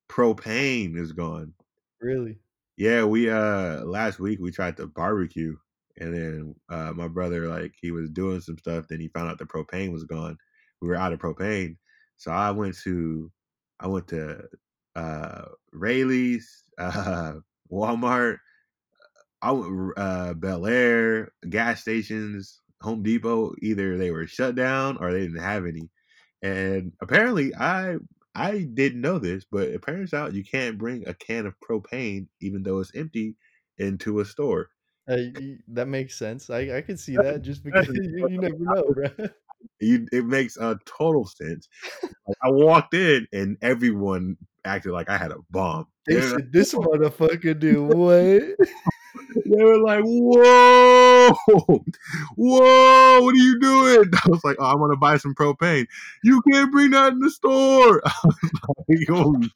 Propane 0.09 0.97
is 0.97 1.13
gone. 1.13 1.55
Really? 2.01 2.39
Yeah, 2.77 3.05
we 3.05 3.29
uh 3.31 3.85
last 3.85 4.21
week 4.21 4.39
we 4.41 4.51
tried 4.53 4.77
to 4.79 4.87
barbecue 4.87 5.57
and 5.99 6.15
then 6.15 6.55
uh 6.69 6.93
my 6.95 7.09
brother 7.09 7.49
like 7.49 7.75
he 7.81 7.91
was 7.91 8.11
doing 8.11 8.41
some 8.41 8.59
stuff, 8.59 8.87
then 8.89 9.01
he 9.01 9.09
found 9.09 9.31
out 9.31 9.39
the 9.39 9.47
propane 9.47 9.93
was 9.93 10.05
gone. 10.05 10.39
We 10.81 10.89
were 10.89 10.97
out 10.97 11.13
of 11.13 11.19
propane. 11.19 11.77
So 12.17 12.31
I 12.31 12.51
went 12.53 12.77
to 12.85 13.33
I 13.81 13.89
went 13.89 14.09
to 14.09 14.43
uh 14.97 15.43
Raley's, 15.73 16.65
uh 16.79 17.35
Walmart, 17.73 18.39
I 19.43 19.53
went 19.53 19.93
uh 19.99 20.35
Bel 20.35 20.67
Air, 20.67 21.33
gas 21.49 21.81
stations, 21.83 22.61
Home 22.83 23.03
Depot, 23.03 23.55
either 23.63 23.99
they 23.99 24.11
were 24.11 24.27
shut 24.27 24.55
down 24.55 24.99
or 24.99 25.13
they 25.13 25.21
didn't 25.21 25.43
have 25.43 25.67
any. 25.67 25.91
And 26.43 26.93
apparently 27.01 27.55
I 27.55 27.97
I 28.39 28.63
didn't 28.73 29.01
know 29.01 29.19
this, 29.19 29.45
but 29.45 29.69
it 29.69 29.83
turns 29.85 30.15
out 30.15 30.35
you 30.35 30.45
can't 30.45 30.79
bring 30.79 31.07
a 31.07 31.15
can 31.15 31.47
of 31.47 31.55
propane, 31.61 32.29
even 32.41 32.63
though 32.63 32.79
it's 32.79 32.95
empty, 32.95 33.37
into 33.79 34.21
a 34.21 34.25
store. 34.25 34.71
Uh, 35.09 35.17
that 35.69 35.89
makes 35.89 36.19
sense. 36.19 36.51
I 36.51 36.77
I 36.77 36.83
can 36.83 36.97
see 36.97 37.17
that 37.17 37.43
just 37.43 37.65
because 37.65 37.89
you, 37.95 38.29
you 38.29 38.39
never 38.39 38.57
know, 38.59 38.85
bro. 38.95 39.29
You, 39.81 40.07
it 40.13 40.25
makes 40.25 40.57
a 40.57 40.79
total 40.87 41.27
sense. 41.27 41.69
Like, 42.29 42.37
I 42.43 42.51
walked 42.51 42.93
in 42.93 43.27
and 43.33 43.57
everyone 43.63 44.37
acted 44.63 44.93
like 44.93 45.09
I 45.09 45.17
had 45.17 45.31
a 45.33 45.39
bomb. 45.49 45.87
They 46.07 46.15
They 46.15 46.21
were, 46.21 46.29
like, 46.29 46.41
said 46.41 46.53
this 46.53 46.75
motherfucker 46.75 47.59
do 47.59 47.83
what? 47.85 48.59
They 49.45 49.65
were 49.65 49.81
like, 49.81 50.03
"Whoa, 50.05 51.33
whoa, 52.37 53.21
what 53.21 53.35
are 53.35 53.37
you 53.37 53.61
doing?" 53.61 54.11
I 54.25 54.29
was 54.29 54.45
like, 54.45 54.57
"Oh, 54.59 54.67
I 54.67 54.75
want 54.77 54.93
to 54.93 54.97
buy 54.97 55.17
some 55.17 55.35
propane." 55.35 55.87
You 56.25 56.43
can't 56.53 56.73
bring 56.73 56.91
that 56.91 57.13
in 57.13 57.21
the 57.21 57.31
store. 57.31 58.03
I 58.07 58.13
was 58.25 58.37
like, 58.89 59.09
"Holy 59.09 59.51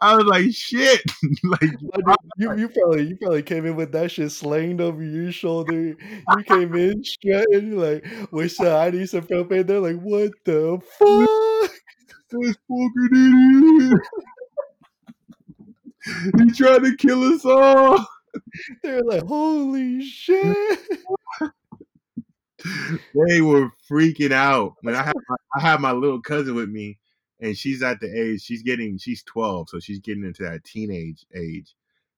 I 0.00 0.16
was 0.16 0.24
like, 0.26 0.52
shit. 0.52 1.00
like, 1.44 1.70
Oh, 2.06 2.14
you 2.36 2.56
you 2.56 2.68
probably 2.68 3.08
you 3.08 3.16
probably 3.16 3.42
came 3.42 3.66
in 3.66 3.76
with 3.76 3.92
that 3.92 4.10
shit 4.10 4.30
slanged 4.32 4.80
over 4.80 5.02
your 5.02 5.32
shoulder. 5.32 5.72
You 5.72 6.44
came 6.44 6.74
in 6.74 7.02
strutting 7.02 7.76
like, 7.78 8.06
"What's 8.30 8.60
up? 8.60 8.86
I 8.86 8.90
need 8.90 9.08
some 9.08 9.22
propane." 9.22 9.66
They're 9.66 9.80
like, 9.80 10.00
"What 10.00 10.32
the 10.44 10.80
fuck?" 10.98 11.70
this 12.30 12.56
fucking 12.68 13.10
idiot. 13.12 14.00
he 16.38 16.50
tried 16.52 16.84
to 16.84 16.96
kill 16.96 17.22
us 17.34 17.44
all. 17.44 18.06
They're 18.82 19.02
like, 19.02 19.24
"Holy 19.24 20.02
shit!" 20.02 20.78
They 23.14 23.40
were 23.40 23.70
freaking 23.90 24.32
out. 24.32 24.74
When 24.82 24.94
I 24.94 25.02
have 25.02 25.14
my, 25.28 25.36
I 25.56 25.60
have 25.60 25.80
my 25.80 25.92
little 25.92 26.20
cousin 26.20 26.54
with 26.54 26.68
me, 26.68 26.98
and 27.40 27.56
she's 27.56 27.82
at 27.82 28.00
the 28.00 28.08
age 28.12 28.42
she's 28.42 28.62
getting 28.62 28.98
she's 28.98 29.22
twelve, 29.22 29.68
so 29.68 29.78
she's 29.78 30.00
getting 30.00 30.24
into 30.24 30.42
that 30.44 30.64
teenage 30.64 31.24
age. 31.34 31.74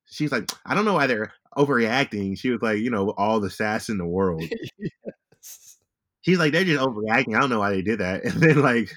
She's 0.07 0.33
like, 0.33 0.51
I 0.65 0.75
don't 0.75 0.85
know 0.85 0.95
why 0.95 1.07
they're 1.07 1.33
overreacting. 1.57 2.39
She 2.39 2.51
was 2.51 2.63
like, 2.63 2.79
you 2.79 2.91
know, 2.91 3.11
all 3.19 3.41
the 3.41 3.51
sass 3.51 3.89
in 3.89 3.99
the 3.99 4.07
world. 4.07 4.43
yes. 4.79 5.79
She's 6.23 6.39
like, 6.39 6.53
they're 6.53 6.65
just 6.65 6.83
overreacting. 6.83 7.37
I 7.37 7.41
don't 7.41 7.51
know 7.51 7.59
why 7.59 7.71
they 7.73 7.83
did 7.83 8.01
that. 8.01 8.25
And 8.25 8.41
then 8.41 8.63
like, 8.63 8.91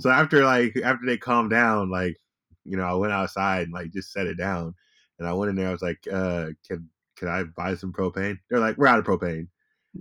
so 0.00 0.10
after 0.10 0.44
like 0.44 0.76
after 0.82 1.06
they 1.06 1.18
calmed 1.18 1.50
down, 1.50 1.90
like, 1.90 2.16
you 2.64 2.76
know, 2.76 2.84
I 2.84 2.94
went 2.94 3.12
outside 3.12 3.64
and 3.64 3.72
like 3.72 3.92
just 3.92 4.12
set 4.12 4.26
it 4.26 4.36
down, 4.36 4.74
and 5.20 5.28
I 5.28 5.34
went 5.34 5.50
in 5.50 5.56
there. 5.56 5.68
I 5.68 5.72
was 5.72 5.82
like, 5.82 6.00
uh, 6.12 6.48
can 6.68 6.90
can 7.16 7.28
I 7.28 7.44
buy 7.44 7.76
some 7.76 7.92
propane? 7.92 8.38
They're 8.50 8.60
like, 8.60 8.78
we're 8.78 8.88
out 8.88 8.98
of 8.98 9.06
propane, 9.06 9.48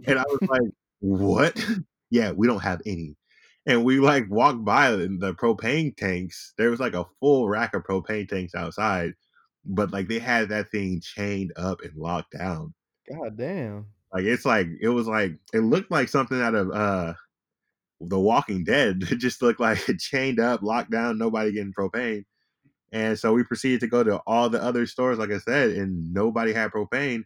and 0.08 0.20
I 0.20 0.24
was 0.24 0.40
like, 0.50 0.72
what? 1.02 1.64
yeah, 2.12 2.32
we 2.32 2.48
don't 2.48 2.64
have 2.64 2.82
any. 2.88 3.18
And 3.68 3.84
we 3.86 4.00
like 4.00 4.26
walked 4.30 4.66
by 4.66 4.92
the, 4.92 5.10
the 5.20 5.34
propane 5.36 5.96
tanks. 5.96 6.54
There 6.58 6.72
was 6.72 6.80
like 6.80 6.96
a 6.96 7.06
full 7.20 7.50
rack 7.50 7.76
of 7.76 7.84
propane 7.84 8.28
tanks 8.28 8.56
outside, 8.56 9.14
but 9.66 9.92
like 9.92 10.08
they 10.08 10.20
had 10.20 10.50
that 10.50 10.72
thing 10.72 11.02
chained 11.02 11.54
up 11.58 11.82
and 11.84 11.96
locked 11.96 12.38
down. 12.38 12.74
God 13.10 13.38
damn. 13.38 13.88
Like 14.14 14.24
it's 14.26 14.46
like 14.46 14.68
it 14.82 14.90
was 14.90 15.08
like 15.08 15.34
it 15.54 15.60
looked 15.60 15.92
like 15.92 16.10
something 16.10 16.42
out 16.42 16.56
of 16.56 16.72
uh 16.72 17.14
The 18.02 18.20
Walking 18.20 18.64
Dead. 18.64 19.04
It 19.12 19.18
just 19.20 19.42
looked 19.42 19.60
like 19.60 19.88
it 19.90 20.00
chained 20.02 20.40
up, 20.40 20.64
locked 20.64 20.92
down, 20.92 21.18
nobody 21.18 21.52
getting 21.52 21.74
propane. 21.74 22.26
And 22.92 23.18
so 23.18 23.34
we 23.34 23.44
proceeded 23.44 23.82
to 23.82 23.88
go 23.88 24.04
to 24.04 24.18
all 24.26 24.50
the 24.50 24.62
other 24.62 24.86
stores, 24.86 25.20
like 25.20 25.32
I 25.32 25.38
said, 25.40 25.72
and 25.72 26.14
nobody 26.14 26.54
had 26.54 26.72
propane. 26.72 27.24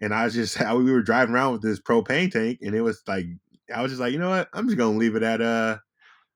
and 0.00 0.14
I 0.14 0.24
was 0.24 0.34
just 0.34 0.54
how 0.58 0.76
we 0.78 0.90
were 0.90 1.02
driving 1.02 1.34
around 1.34 1.52
with 1.52 1.62
this 1.62 1.80
propane 1.80 2.30
tank, 2.30 2.58
and 2.62 2.74
it 2.74 2.82
was 2.82 3.02
like 3.06 3.26
I 3.74 3.82
was 3.82 3.90
just 3.90 4.00
like, 4.00 4.12
you 4.12 4.18
know 4.18 4.30
what? 4.30 4.48
I'm 4.52 4.66
just 4.66 4.78
gonna 4.78 4.96
leave 4.96 5.16
it 5.16 5.22
at 5.22 5.40
uh, 5.40 5.78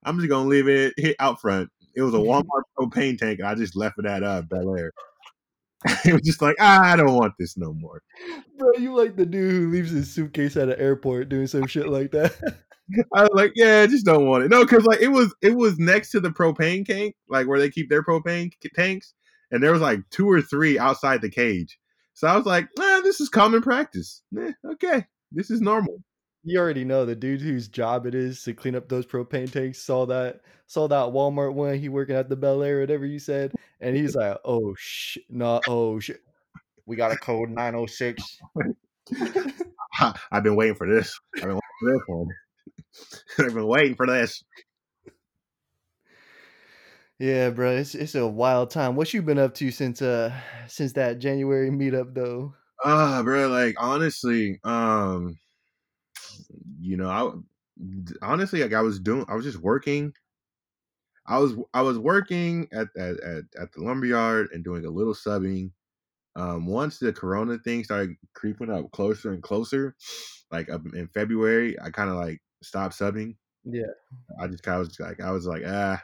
I'm 0.05 0.19
just 0.19 0.29
gonna 0.29 0.49
leave 0.49 0.69
it 0.69 0.95
hit 0.97 1.17
out 1.19 1.41
front. 1.41 1.71
It 1.95 2.03
was 2.03 2.15
a 2.15 2.19
Walmart 2.19 2.63
propane 2.79 3.19
tank, 3.19 3.39
and 3.39 3.49
I 3.49 3.55
just 3.55 3.77
left 3.77 3.99
it 3.99 4.07
at 4.07 4.23
uh 4.23 4.43
Bel 4.43 4.77
Air. 4.77 4.93
it 6.05 6.13
was 6.13 6.23
just 6.23 6.43
like 6.43 6.57
ah, 6.59 6.83
I 6.83 6.97
don't 6.97 7.15
want 7.15 7.35
this 7.39 7.57
no 7.57 7.73
more. 7.73 8.03
Bro, 8.59 8.73
you 8.79 8.95
like 8.95 9.15
the 9.15 9.27
dude 9.27 9.53
who 9.53 9.71
leaves 9.71 9.91
his 9.91 10.13
suitcase 10.13 10.57
at 10.57 10.69
an 10.69 10.81
airport 10.81 11.29
doing 11.29 11.47
some 11.47 11.67
shit 11.67 11.89
like 11.89 12.11
that. 12.13 12.35
I 13.15 13.23
was 13.23 13.31
like, 13.35 13.53
yeah, 13.55 13.83
I 13.83 13.87
just 13.87 14.07
don't 14.07 14.27
want 14.27 14.45
it. 14.45 14.51
No, 14.51 14.65
because 14.65 14.85
like 14.85 15.01
it 15.01 15.09
was 15.09 15.35
it 15.43 15.57
was 15.57 15.79
next 15.79 16.11
to 16.11 16.21
the 16.21 16.31
propane 16.31 16.87
tank, 16.87 17.15
like 17.29 17.47
where 17.47 17.59
they 17.59 17.71
keep 17.71 17.89
their 17.91 18.03
propane 18.03 18.51
tanks, 18.75 19.15
and 19.51 19.63
there 19.63 19.73
was 19.73 19.81
like 19.81 20.01
two 20.11 20.29
or 20.31 20.41
three 20.41 20.79
outside 20.79 21.21
the 21.21 21.31
cage. 21.31 21.79
So 22.15 22.27
I 22.27 22.37
was 22.37 22.47
like, 22.47 22.69
ah, 22.79 23.01
this 23.05 23.21
is 23.21 23.29
common 23.29 23.63
practice. 23.63 24.23
Eh, 24.39 24.53
okay, 24.73 25.05
this 25.31 25.51
is 25.51 25.61
normal. 25.61 26.03
You 26.45 26.59
already 26.59 26.85
know 26.85 27.05
the 27.05 27.15
dude 27.15 27.43
whose 27.43 27.69
job 27.69 28.07
it 28.07 28.15
is 28.15 28.43
to 28.45 28.55
clean 28.55 28.75
up 28.75 28.89
those 28.89 29.07
propane 29.07 29.51
tanks 29.51 29.83
saw 29.83 30.07
that 30.07 30.41
saw 30.67 30.89
that 30.89 31.13
Walmart 31.13 31.55
one. 31.55 31.79
He 31.79 31.89
working 31.89 32.17
at 32.17 32.29
the 32.29 32.37
Bel 32.37 32.63
Air, 32.63 32.81
whatever 32.81 33.07
you 33.07 33.19
said, 33.19 33.53
and 33.81 33.97
he's 33.97 34.17
like, 34.17 34.39
"Oh 34.45 34.75
shit, 34.79 35.25
no, 35.29 35.61
oh 35.69 36.01
shit, 36.01 36.23
we 36.87 36.97
got 36.97 37.13
a 37.13 37.17
code 37.17 37.51
nine 37.51 37.75
oh 37.75 37.87
six. 37.87 38.39
I've 40.33 40.43
been 40.43 40.57
waiting 40.57 40.75
for 40.75 40.89
this. 40.89 41.19
I've 41.37 41.43
been 41.43 41.51
waiting 41.51 41.61
for 41.81 41.93
this 41.93 42.03
one. 42.07 42.29
I've 43.39 43.55
been 43.55 43.67
waiting 43.67 43.97
for 43.97 44.07
this. 44.07 44.43
Yeah, 47.19 47.51
bro, 47.51 47.73
it's 47.73 47.97
it's 47.97 48.15
a 48.15 48.27
wild 48.27 48.71
time. 48.71 48.95
What 48.95 49.13
you 49.13 49.23
been 49.23 49.39
up 49.39 49.55
to 49.55 49.71
since 49.73 50.01
uh 50.01 50.33
since 50.69 50.93
that 50.93 51.19
January 51.19 51.71
meetup 51.71 52.15
though? 52.15 52.55
Ah, 52.85 53.19
uh, 53.19 53.23
bro, 53.25 53.49
like 53.49 53.75
honestly, 53.79 54.61
um, 54.63 55.37
you 56.81 56.97
know, 56.97 57.09
I 57.11 57.33
honestly 58.23 58.63
like 58.63 58.73
I 58.73 58.83
was 58.83 59.01
doing, 59.01 59.25
I 59.29 59.35
was 59.35 59.45
just 59.45 59.59
working. 59.59 60.13
I 61.27 61.39
was 61.39 61.57
I 61.75 61.83
was 61.83 61.99
working 61.99 62.69
at 62.73 62.89
at 62.97 63.21
at, 63.21 63.45
at 63.61 63.73
the 63.73 63.83
lumberyard 63.83 64.49
and 64.53 64.63
doing 64.63 64.85
a 64.85 64.91
little 64.91 65.15
subbing. 65.15 65.73
Um, 66.37 66.67
once 66.67 66.99
the 66.99 67.13
Corona 67.13 67.59
thing 67.59 67.83
started 67.83 68.15
creeping 68.35 68.71
up 68.71 68.93
closer 68.93 69.33
and 69.33 69.43
closer, 69.43 69.97
like 70.53 70.69
in 70.69 71.09
February, 71.09 71.77
I 71.81 71.91
kind 71.91 72.11
of 72.11 72.17
like 72.17 72.41
stopped 72.63 72.99
subbing. 72.99 73.37
Yeah, 73.65 73.83
I 74.41 74.47
just 74.49 74.63
kind 74.63 74.81
of 74.81 74.89
was 74.89 75.01
like 75.01 75.21
I 75.21 75.31
was 75.31 75.47
like 75.47 75.63
ah, 75.67 76.01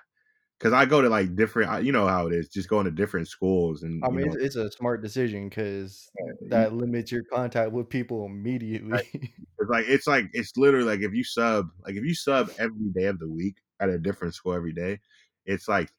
because 0.58 0.72
I 0.72 0.86
go 0.86 1.02
to 1.02 1.08
like 1.08 1.36
different, 1.36 1.84
you 1.84 1.92
know 1.92 2.06
how 2.06 2.26
it 2.26 2.32
is, 2.32 2.48
just 2.48 2.68
going 2.68 2.84
to 2.86 2.90
different 2.90 3.28
schools, 3.28 3.82
and 3.82 4.02
I 4.04 4.08
mean, 4.08 4.28
know, 4.28 4.36
it's, 4.38 4.56
a 4.56 4.70
smart 4.70 5.02
decision 5.02 5.48
because 5.48 6.08
that 6.48 6.72
limits 6.72 7.12
your 7.12 7.22
contact 7.24 7.72
with 7.72 7.88
people 7.88 8.24
immediately. 8.26 9.02
It's 9.56 9.70
like 9.70 9.84
it's 9.88 10.06
like 10.06 10.26
it's 10.34 10.52
literally 10.58 10.84
like 10.84 11.00
if 11.00 11.14
you 11.14 11.24
sub, 11.24 11.68
like 11.86 11.94
if 11.94 12.04
you 12.04 12.14
sub 12.14 12.50
every 12.58 12.90
day 12.94 13.04
of 13.04 13.18
the 13.18 13.30
week 13.30 13.54
at 13.80 13.88
a 13.88 13.98
different 13.98 14.34
school 14.34 14.52
every 14.52 14.74
day, 14.74 14.98
it's 15.46 15.68
like 15.68 15.90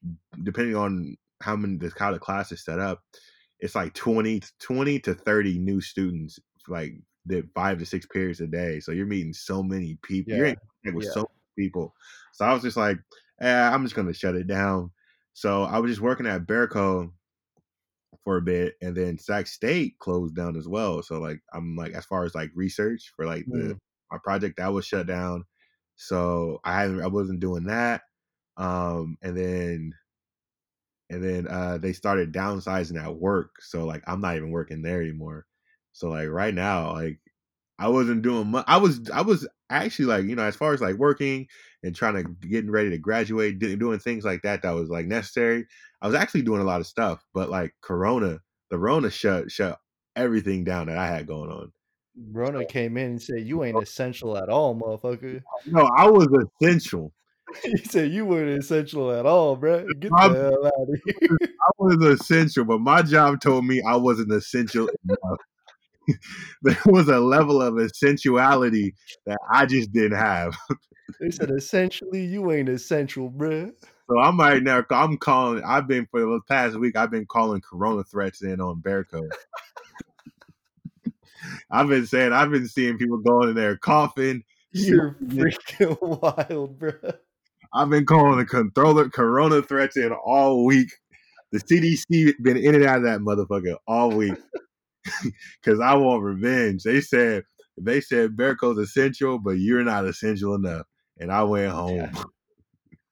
depending 0.44 0.76
on 0.76 1.16
how 1.42 1.56
many 1.56 1.76
the 1.76 1.90
how 1.98 2.12
the 2.12 2.20
class 2.20 2.52
is 2.52 2.62
set 2.62 2.78
up, 2.78 3.00
it's 3.58 3.74
like 3.74 3.92
20, 3.94 4.42
20 4.60 5.00
to 5.00 5.14
thirty 5.14 5.58
new 5.58 5.80
students, 5.80 6.38
like 6.68 6.92
the 7.26 7.44
five 7.54 7.78
to 7.78 7.86
six 7.86 8.06
periods 8.06 8.40
a 8.40 8.46
day. 8.46 8.80
So 8.80 8.92
you're 8.92 9.06
meeting 9.06 9.32
so 9.32 9.62
many 9.62 9.98
people. 10.02 10.32
Yeah. 10.32 10.38
You're 10.38 10.46
in 10.46 10.56
contact 10.56 10.96
with 10.96 11.04
yeah. 11.06 11.12
so 11.12 11.20
many 11.20 11.66
people. 11.68 11.94
So 12.32 12.44
I 12.44 12.52
was 12.52 12.62
just 12.62 12.76
like 12.76 12.98
eh, 13.40 13.70
I'm 13.70 13.84
just 13.84 13.94
gonna 13.94 14.12
shut 14.12 14.34
it 14.34 14.46
down. 14.46 14.90
So 15.34 15.64
I 15.64 15.78
was 15.78 15.90
just 15.90 16.00
working 16.00 16.26
at 16.26 16.46
Bearco 16.46 17.10
for 18.24 18.38
a 18.38 18.42
bit, 18.42 18.74
and 18.80 18.96
then 18.96 19.18
Sac 19.18 19.46
State 19.46 19.98
closed 19.98 20.34
down 20.34 20.56
as 20.56 20.68
well. 20.68 21.02
So 21.02 21.20
like 21.20 21.40
I'm 21.52 21.76
like 21.76 21.92
as 21.92 22.06
far 22.06 22.24
as 22.24 22.34
like 22.34 22.50
research 22.54 23.12
for 23.16 23.26
like 23.26 23.44
the 23.46 23.58
mm. 23.58 23.78
my 24.10 24.18
project 24.22 24.56
that 24.58 24.72
was 24.72 24.86
shut 24.86 25.06
down. 25.06 25.44
So 25.96 26.60
I 26.64 26.80
hadn't 26.80 27.02
I 27.02 27.06
wasn't 27.08 27.40
doing 27.40 27.64
that. 27.64 28.02
Um 28.56 29.16
and 29.22 29.36
then 29.36 29.92
and 31.10 31.22
then 31.22 31.46
uh 31.48 31.78
they 31.78 31.92
started 31.92 32.32
downsizing 32.32 33.02
at 33.02 33.14
work. 33.14 33.50
So 33.60 33.84
like 33.84 34.02
I'm 34.06 34.20
not 34.20 34.36
even 34.36 34.50
working 34.50 34.82
there 34.82 35.02
anymore. 35.02 35.46
So 35.96 36.10
like 36.10 36.28
right 36.28 36.52
now, 36.52 36.92
like 36.92 37.18
I 37.78 37.88
wasn't 37.88 38.20
doing 38.20 38.48
much. 38.48 38.66
I 38.68 38.76
was 38.76 39.08
I 39.08 39.22
was 39.22 39.48
actually 39.70 40.04
like 40.04 40.24
you 40.24 40.36
know 40.36 40.42
as 40.42 40.54
far 40.54 40.74
as 40.74 40.82
like 40.82 40.96
working 40.96 41.46
and 41.82 41.96
trying 41.96 42.14
to 42.14 42.24
getting 42.46 42.70
ready 42.70 42.90
to 42.90 42.98
graduate, 42.98 43.58
doing 43.58 43.98
things 43.98 44.22
like 44.22 44.42
that 44.42 44.60
that 44.60 44.74
was 44.74 44.90
like 44.90 45.06
necessary. 45.06 45.66
I 46.02 46.06
was 46.06 46.14
actually 46.14 46.42
doing 46.42 46.60
a 46.60 46.64
lot 46.64 46.82
of 46.82 46.86
stuff, 46.86 47.24
but 47.32 47.48
like 47.48 47.74
Corona, 47.80 48.40
the 48.68 48.78
Rona 48.78 49.10
shut 49.10 49.50
shut 49.50 49.78
everything 50.14 50.64
down 50.64 50.88
that 50.88 50.98
I 50.98 51.06
had 51.06 51.26
going 51.26 51.50
on. 51.50 51.72
Rona 52.30 52.66
came 52.66 52.98
in 52.98 53.12
and 53.12 53.22
said, 53.22 53.46
"You 53.46 53.64
ain't 53.64 53.82
essential 53.82 54.36
at 54.36 54.50
all, 54.50 54.76
motherfucker." 54.76 55.40
No, 55.66 55.88
I 55.96 56.10
was 56.10 56.28
essential. 56.60 57.10
he 57.62 57.78
said 57.78 58.10
you 58.10 58.26
weren't 58.26 58.58
essential 58.58 59.10
at 59.12 59.24
all, 59.24 59.56
bro. 59.56 59.86
Get 59.98 60.10
the 60.10 60.16
hell 60.18 60.66
out 60.66 60.88
of 60.88 61.00
here. 61.06 61.38
I 61.42 61.70
was 61.78 62.20
essential, 62.20 62.66
but 62.66 62.80
my 62.80 63.00
job 63.00 63.40
told 63.40 63.64
me 63.64 63.80
I 63.80 63.96
wasn't 63.96 64.30
essential 64.32 64.90
enough. 65.04 65.38
there 66.62 66.78
was 66.86 67.08
a 67.08 67.20
level 67.20 67.62
of 67.62 67.78
essentiality 67.78 68.94
that 69.26 69.38
I 69.52 69.66
just 69.66 69.92
didn't 69.92 70.18
have. 70.18 70.56
they 71.20 71.30
said 71.30 71.50
essentially 71.50 72.24
you 72.24 72.52
ain't 72.52 72.68
essential, 72.68 73.30
bruh. 73.30 73.72
So 74.08 74.18
I'm 74.20 74.38
right 74.38 74.62
now. 74.62 74.84
I'm 74.90 75.16
calling. 75.16 75.64
I've 75.64 75.88
been 75.88 76.06
for 76.10 76.20
the 76.20 76.40
past 76.48 76.76
week. 76.76 76.96
I've 76.96 77.10
been 77.10 77.26
calling 77.26 77.60
Corona 77.60 78.04
threats 78.04 78.42
in 78.42 78.60
on 78.60 78.80
Bearco. 78.80 79.28
I've 81.70 81.88
been 81.88 82.06
saying. 82.06 82.32
I've 82.32 82.50
been 82.50 82.68
seeing 82.68 82.98
people 82.98 83.18
going 83.18 83.48
in 83.48 83.56
there 83.56 83.76
coughing. 83.76 84.44
You're 84.70 85.16
freaking 85.24 85.98
wild, 86.48 86.78
bro. 86.78 86.92
I've 87.74 87.90
been 87.90 88.06
calling 88.06 88.38
the 88.38 88.44
controller 88.44 89.08
Corona 89.08 89.62
threats 89.62 89.96
in 89.96 90.12
all 90.12 90.64
week. 90.64 90.90
The 91.50 91.58
CDC 91.58 92.34
been 92.42 92.56
in 92.56 92.74
and 92.76 92.84
out 92.84 92.98
of 92.98 93.02
that 93.04 93.20
motherfucker 93.20 93.76
all 93.88 94.10
week 94.10 94.34
because 95.62 95.80
I 95.80 95.94
want 95.94 96.22
revenge. 96.22 96.82
They 96.82 97.00
said 97.00 97.44
they 97.78 98.00
said 98.00 98.36
Bearco's 98.36 98.78
essential, 98.78 99.38
but 99.38 99.58
you're 99.58 99.84
not 99.84 100.06
essential 100.06 100.54
enough, 100.54 100.86
and 101.18 101.30
I 101.30 101.42
went 101.42 101.72
home. 101.72 101.96
Yeah. 101.96 102.22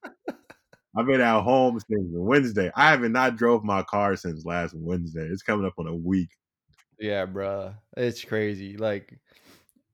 I've 0.97 1.07
been 1.07 1.21
at 1.21 1.43
home 1.43 1.81
since 1.81 2.07
Wednesday. 2.13 2.71
I 2.77 2.91
haven't 2.91 3.13
not 3.13 3.37
drove 3.37 3.65
my 3.65 3.83
car 3.83 4.15
since 4.17 4.45
last 4.45 4.75
Wednesday. 4.77 5.27
It's 5.27 5.43
coming 5.43 5.67
up 5.67 5.75
on 5.77 5.89
a 5.89 5.95
week. 5.95 6.31
Yeah, 7.01 7.27
bro, 7.27 7.75
it's 7.97 8.25
crazy. 8.25 8.77
Like, 8.77 9.19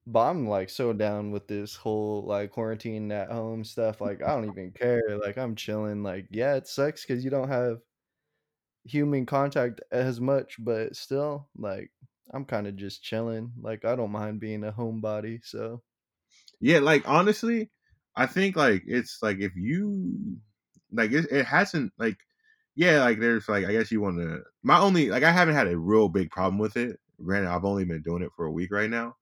but 0.06 0.28
I'm 0.28 0.46
like 0.46 0.68
so 0.68 0.92
down 0.92 1.30
with 1.30 1.48
this 1.48 1.74
whole 1.74 2.24
like 2.26 2.50
quarantine 2.50 3.10
at 3.12 3.30
home 3.30 3.64
stuff. 3.64 4.00
Like, 4.00 4.22
I 4.22 4.28
don't 4.28 4.50
even 4.50 4.72
care. 4.72 5.02
Like, 5.24 5.38
I'm 5.38 5.54
chilling. 5.54 6.02
Like, 6.02 6.26
yeah, 6.30 6.56
it 6.56 6.68
sucks 6.68 7.04
because 7.06 7.24
you 7.24 7.30
don't 7.30 7.48
have 7.48 7.78
human 8.85 9.27
contact 9.27 9.81
as 9.93 10.21
much, 10.21 10.57
but 10.59 10.97
still, 10.97 11.49
like 11.57 11.90
I'm 12.33 12.45
kind 12.45 12.66
of 12.66 12.77
just 12.77 13.03
chilling. 13.03 13.53
Like 13.61 13.85
I 13.85 13.97
don't 13.97 14.12
mind 14.12 14.40
being 14.40 14.64
a 14.64 14.73
homebody. 14.73 15.40
So 15.45 15.83
yeah, 16.61 16.79
like 16.79 17.09
honestly, 17.09 17.71
I 18.16 18.27
think 18.27 18.57
like 18.57 18.83
it's 18.87 19.19
like 19.23 19.38
if 19.40 19.53
you 19.57 20.38
like 20.93 21.12
it, 21.12 21.27
it 21.31 21.47
hasn't 21.47 21.93
like 21.99 22.16
yeah 22.77 23.01
like 23.01 23.21
there's 23.21 23.49
like 23.49 23.66
I 23.66 23.73
guess 23.73 23.90
you 23.90 24.01
want 24.01 24.19
to 24.19 24.43
my 24.62 24.79
only 24.79 25.11
like 25.11 25.23
I 25.23 25.33
haven't 25.33 25.55
had 25.55 25.69
a 25.69 25.79
real 25.79 26.09
big 26.09 26.31
problem 26.31 26.59
with 26.59 26.77
it. 26.77 26.99
Granted, 27.23 27.51
I've 27.51 27.64
only 27.64 27.85
been 27.85 28.03
doing 28.03 28.23
it 28.23 28.33
for 28.37 28.47
a 28.47 28.53
week 28.53 28.73
right 28.73 28.90
now, 28.90 29.16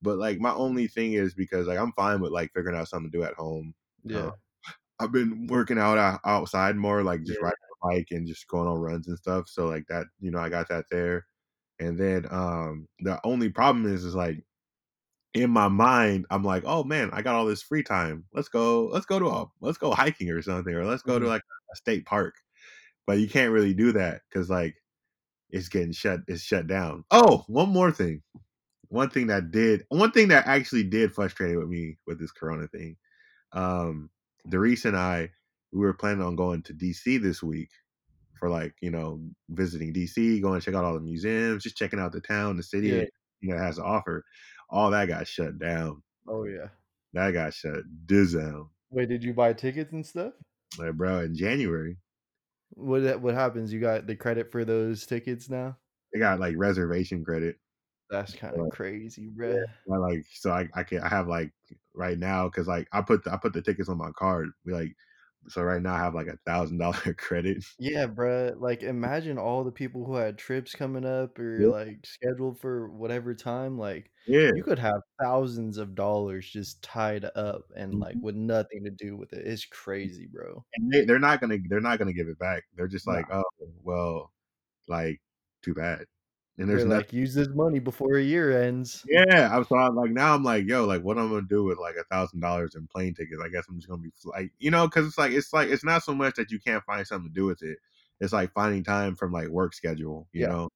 but 0.00 0.18
like 0.18 0.38
my 0.38 0.52
only 0.54 0.86
thing 0.86 1.14
is 1.14 1.34
because 1.34 1.66
like 1.66 1.78
I'm 1.78 1.92
fine 1.92 2.20
with 2.20 2.32
like 2.32 2.52
figuring 2.54 2.78
out 2.78 2.88
something 2.88 3.10
to 3.10 3.18
do 3.18 3.24
at 3.24 3.34
home. 3.34 3.74
Yeah. 4.04 4.18
Uh, 4.18 4.30
I've 5.00 5.12
been 5.12 5.48
working 5.48 5.78
out 5.78 6.20
outside 6.24 6.76
more, 6.76 7.02
like 7.02 7.24
just 7.24 7.40
yeah. 7.40 7.46
riding 7.46 7.58
bike 7.82 8.08
and 8.10 8.26
just 8.26 8.48
going 8.48 8.68
on 8.68 8.78
runs 8.78 9.08
and 9.08 9.18
stuff. 9.18 9.48
So 9.48 9.66
like 9.66 9.84
that, 9.88 10.06
you 10.20 10.30
know, 10.30 10.38
I 10.38 10.48
got 10.48 10.68
that 10.68 10.86
there. 10.90 11.26
And 11.80 11.98
then 11.98 12.26
um 12.30 12.88
the 13.00 13.20
only 13.24 13.48
problem 13.48 13.92
is 13.92 14.04
is 14.04 14.14
like 14.14 14.44
in 15.34 15.50
my 15.50 15.68
mind, 15.68 16.26
I'm 16.30 16.44
like, 16.44 16.64
oh 16.66 16.84
man, 16.84 17.10
I 17.12 17.22
got 17.22 17.34
all 17.34 17.46
this 17.46 17.62
free 17.62 17.82
time. 17.82 18.24
Let's 18.34 18.48
go, 18.48 18.86
let's 18.86 19.06
go 19.06 19.18
to 19.18 19.26
a 19.28 19.46
let's 19.60 19.78
go 19.78 19.92
hiking 19.92 20.30
or 20.30 20.42
something, 20.42 20.74
or 20.74 20.84
let's 20.84 21.02
go 21.02 21.14
mm-hmm. 21.14 21.24
to 21.24 21.30
like 21.30 21.42
a 21.72 21.76
state 21.76 22.04
park. 22.04 22.34
But 23.06 23.18
you 23.18 23.28
can't 23.28 23.52
really 23.52 23.74
do 23.74 23.92
that 23.92 24.22
because 24.28 24.50
like 24.50 24.76
it's 25.50 25.68
getting 25.68 25.92
shut, 25.92 26.20
it's 26.28 26.42
shut 26.42 26.66
down. 26.66 27.04
Oh, 27.10 27.44
one 27.48 27.70
more 27.70 27.92
thing. 27.92 28.22
One 28.88 29.08
thing 29.10 29.28
that 29.28 29.50
did 29.50 29.84
one 29.88 30.12
thing 30.12 30.28
that 30.28 30.46
actually 30.46 30.84
did 30.84 31.14
frustrate 31.14 31.58
with 31.58 31.68
me 31.68 31.96
with 32.06 32.20
this 32.20 32.32
corona 32.32 32.68
thing. 32.68 32.96
Um 33.52 34.10
Derice 34.48 34.84
and 34.84 34.96
I 34.96 35.30
we 35.72 35.80
were 35.80 35.94
planning 35.94 36.22
on 36.22 36.36
going 36.36 36.62
to 36.62 36.74
DC 36.74 37.22
this 37.22 37.42
week 37.42 37.70
for 38.38 38.48
like 38.48 38.74
you 38.80 38.90
know 38.90 39.20
visiting 39.50 39.92
DC, 39.92 40.42
going 40.42 40.60
to 40.60 40.64
check 40.64 40.74
out 40.74 40.84
all 40.84 40.94
the 40.94 41.00
museums, 41.00 41.62
just 41.62 41.76
checking 41.76 42.00
out 42.00 42.12
the 42.12 42.20
town, 42.20 42.56
the 42.56 42.62
city, 42.62 42.88
yeah. 42.88 43.04
you 43.40 43.54
know, 43.54 43.58
has 43.58 43.76
to 43.76 43.84
offer. 43.84 44.24
All 44.70 44.90
that 44.90 45.08
got 45.08 45.26
shut 45.28 45.58
down. 45.58 46.02
Oh 46.28 46.44
yeah, 46.44 46.68
that 47.12 47.32
got 47.32 47.54
shut 47.54 47.82
down. 48.06 48.68
Wait, 48.90 49.08
did 49.08 49.24
you 49.24 49.32
buy 49.32 49.52
tickets 49.52 49.92
and 49.92 50.04
stuff? 50.04 50.32
Like, 50.78 50.94
bro, 50.94 51.20
in 51.20 51.34
January. 51.34 51.96
What 52.70 53.20
what 53.20 53.34
happens? 53.34 53.72
You 53.72 53.80
got 53.80 54.06
the 54.06 54.16
credit 54.16 54.50
for 54.50 54.64
those 54.64 55.06
tickets 55.06 55.48
now? 55.48 55.76
They 56.12 56.18
got 56.18 56.40
like 56.40 56.54
reservation 56.56 57.24
credit. 57.24 57.56
That's 58.10 58.32
kinda 58.34 58.56
But 58.58 58.72
crazy, 58.72 59.30
yeah, 59.38 59.64
like 59.86 60.24
so 60.34 60.50
I 60.50 60.68
I 60.74 60.82
can 60.82 61.00
I 61.00 61.08
have 61.08 61.28
like 61.28 61.50
right 61.94 62.18
now 62.18 62.48
because 62.48 62.66
like 62.66 62.86
I 62.92 63.00
put 63.00 63.24
the, 63.24 63.32
I 63.32 63.38
put 63.38 63.54
the 63.54 63.62
tickets 63.62 63.88
on 63.88 63.98
my 63.98 64.10
card. 64.18 64.50
We 64.66 64.72
like 64.72 64.94
so 65.48 65.62
right 65.62 65.82
now 65.82 65.94
I 65.94 65.98
have 65.98 66.14
like 66.14 66.26
a 66.28 66.38
thousand 66.46 66.78
dollar 66.78 67.14
credit. 67.18 67.64
Yeah, 67.78 68.06
bro. 68.06 68.54
like, 68.58 68.82
imagine 68.82 69.38
all 69.38 69.64
the 69.64 69.72
people 69.72 70.04
who 70.04 70.14
had 70.14 70.38
trips 70.38 70.74
coming 70.74 71.04
up 71.04 71.38
or, 71.38 71.64
Yeah, 71.64 71.68
like, 71.68 72.06
scheduled 72.06 72.60
for 72.60 72.88
whatever 72.90 73.34
time, 73.34 73.78
like, 73.78 74.12
yeah. 74.26 74.52
you 74.52 74.62
could 74.62 74.78
have 74.78 75.02
thousands 75.20 75.78
of 75.78 75.94
dollars 75.94 76.48
just 76.48 76.82
tied 76.82 77.24
up 77.24 77.72
and, 77.74 77.98
like, 77.98 78.16
Mhm. 78.16 78.22
with 78.22 78.36
nothing 78.36 78.84
to 78.84 78.90
do 78.90 79.16
with 79.16 79.32
it. 79.32 79.46
It's 79.46 79.64
crazy, 79.64 80.26
bro. 80.26 80.64
And 80.74 80.90
they, 80.92 81.04
they're 81.04 81.18
not 81.18 81.40
gonna 81.40 81.58
they're 81.68 81.80
not 81.80 81.98
gonna 81.98 82.12
give 82.12 82.28
it 82.28 82.38
back. 82.38 82.64
They're 82.74 82.88
just 82.88 83.06
like, 83.06 83.26
Nah. 83.26 83.32
oh 83.32 83.44
well, 83.82 84.32
like 84.88 85.20
too 85.62 85.74
bad. 85.74 86.06
And 86.58 86.68
there's 86.68 86.86
nothing. 86.86 87.04
like, 87.04 87.12
"Use 87.12 87.34
this 87.34 87.48
money 87.48 87.78
before 87.78 88.16
a 88.16 88.22
year 88.22 88.50
ends." 88.52 89.04
Yeah, 89.04 89.48
I 89.52 89.58
was 89.58 89.68
so 89.68 89.76
I'm 89.76 89.96
like 89.96 90.12
now 90.12 90.32
I'm 90.34 90.44
like, 90.44 90.64
yo, 90.66 90.84
like 90.84 91.02
what 91.02 91.18
am 91.18 91.24
I'm 91.24 91.30
gonna 91.30 91.46
do 91.48 91.64
with 91.64 91.78
like 91.78 91.96
a 91.96 92.04
thousand 92.04 92.38
dollars 92.40 92.76
in 92.76 92.86
plane 92.86 93.14
tickets? 93.14 93.42
I 93.44 93.48
guess 93.48 93.64
I'm 93.68 93.76
just 93.76 93.88
gonna 93.88 94.00
be 94.00 94.12
like, 94.24 94.52
you 94.58 94.70
know, 94.70 94.86
because 94.86 95.06
it's 95.08 95.18
like 95.18 95.32
it's 95.32 95.52
like 95.52 95.68
it's 95.70 95.84
not 95.84 96.04
so 96.04 96.14
much 96.14 96.36
that 96.36 96.52
you 96.52 96.60
can't 96.60 96.84
find 96.84 97.04
something 97.06 97.28
to 97.28 97.34
do 97.34 97.46
with 97.46 97.62
it. 97.62 97.78
It's 98.20 98.32
like 98.32 98.52
finding 98.52 98.84
time 98.84 99.16
from 99.16 99.32
like 99.32 99.48
work 99.48 99.74
schedule, 99.74 100.28
you 100.32 100.44
Yeah. 100.44 100.46
know. 100.46 100.68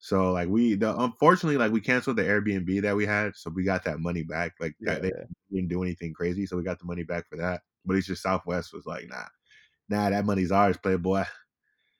So 0.00 0.32
like 0.32 0.48
we 0.48 0.74
the 0.76 0.96
unfortunately 0.98 1.58
like 1.58 1.72
we 1.72 1.80
canceled 1.82 2.18
the 2.18 2.24
Airbnb 2.24 2.82
that 2.82 2.96
we 2.96 3.06
had, 3.06 3.36
so 3.36 3.50
we 3.50 3.64
got 3.64 3.84
that 3.84 4.00
money 4.00 4.24
back. 4.24 4.54
Like 4.60 4.76
Yeah, 4.78 4.98
that 4.98 5.02
they 5.02 5.12
yeah. 5.14 5.26
didn't 5.52 5.68
do 5.70 5.82
anything 5.82 6.14
crazy, 6.14 6.46
so 6.46 6.56
we 6.56 6.64
got 6.64 6.78
the 6.80 6.86
money 6.86 7.04
back 7.04 7.28
for 7.28 7.36
that. 7.38 7.62
But 7.86 7.96
it's 7.96 8.06
just 8.08 8.22
Southwest 8.22 8.72
was 8.74 8.86
like, 8.86 9.08
nah, 9.08 9.26
nah, 9.88 10.10
that 10.10 10.26
money's 10.26 10.52
ours, 10.52 10.78
playboy. 10.78 11.24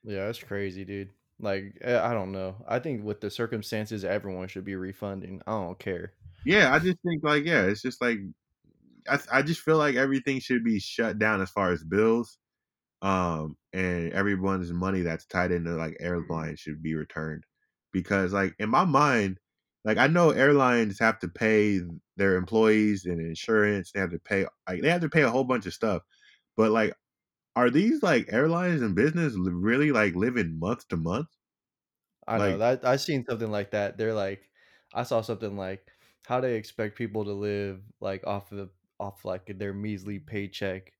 Yeah, 0.03 0.27
that's 0.27 0.43
crazy, 0.43 0.85
dude. 0.85 1.13
Like, 1.39 1.79
eh, 1.83 2.01
I 2.01 2.15
don't 2.15 2.33
know. 2.33 2.57
I 2.67 2.79
think 2.79 3.05
with 3.05 3.21
the 3.21 3.31
circumstances, 3.31 4.05
everyone 4.05 4.49
should 4.49 4.65
be 4.65 4.77
refunding. 4.77 5.43
I 5.47 5.53
don't 5.53 5.79
care. 5.79 6.13
Yeah, 6.45 6.73
I 6.73 6.79
just 6.79 6.99
think 7.07 7.23
like 7.25 7.45
yeah, 7.45 7.65
it's 7.65 7.83
just 7.83 8.01
like 8.01 8.19
I 9.09 9.19
I 9.33 9.43
just 9.43 9.61
feel 9.61 9.79
like 9.79 9.97
everything 9.97 10.41
should 10.41 10.65
be 10.65 10.79
shut 10.79 11.19
down 11.19 11.41
as 11.43 11.51
far 11.51 11.73
as 11.73 11.85
bills 11.85 12.39
um 13.03 13.57
and 13.73 14.13
everyone's 14.13 14.73
money 14.73 15.03
that's 15.03 15.27
tied 15.27 15.53
into 15.53 15.73
like 15.73 15.97
airlines 16.01 16.61
should 16.61 16.83
be 16.83 16.95
returned 16.95 17.45
because 17.93 18.33
like 18.33 18.55
in 18.59 18.71
my 18.71 18.85
mind 18.85 19.39
like 19.85 19.99
i 19.99 20.07
know 20.07 20.31
airlines 20.31 20.99
have 20.99 21.19
to 21.19 21.29
pay 21.29 21.81
their 22.17 22.37
employees 22.37 23.05
and 23.05 23.21
insurance 23.21 23.93
they 23.93 24.01
have 24.01 24.11
to 24.11 24.19
pay 24.21 24.47
like 24.69 24.81
they 24.81 24.89
have 24.89 25.03
to 25.03 25.11
pay 25.11 25.23
a 25.23 25.31
whole 25.31 25.45
bunch 25.45 25.67
of 25.67 25.75
stuff 25.75 26.03
but 26.57 26.71
like 26.71 26.95
are 27.57 27.71
these 27.71 28.03
like 28.05 28.33
airlines 28.33 28.83
and 28.83 28.95
business 28.95 29.35
really 29.37 29.91
like 29.91 30.15
living 30.15 30.59
month 30.61 30.87
to 30.89 30.97
month 30.97 31.29
I 32.27 32.39
know 32.39 32.59
like 32.59 32.59
that 32.59 32.85
I 32.85 32.97
seen 32.97 33.25
something 33.29 33.51
like 33.51 33.71
that. 33.71 33.99
They're 33.99 34.15
like, 34.15 34.51
I 34.93 35.03
saw 35.05 35.21
something 35.21 35.57
like 35.57 35.91
how 36.25 36.41
they 36.41 36.57
expect 36.57 36.97
people 36.99 37.25
to 37.25 37.33
live 37.33 37.83
like 38.01 38.27
off 38.27 38.53
of 38.53 38.71
off 38.99 39.25
like 39.25 39.47
their 39.59 39.73
measly 39.75 40.19
paycheck, 40.19 40.93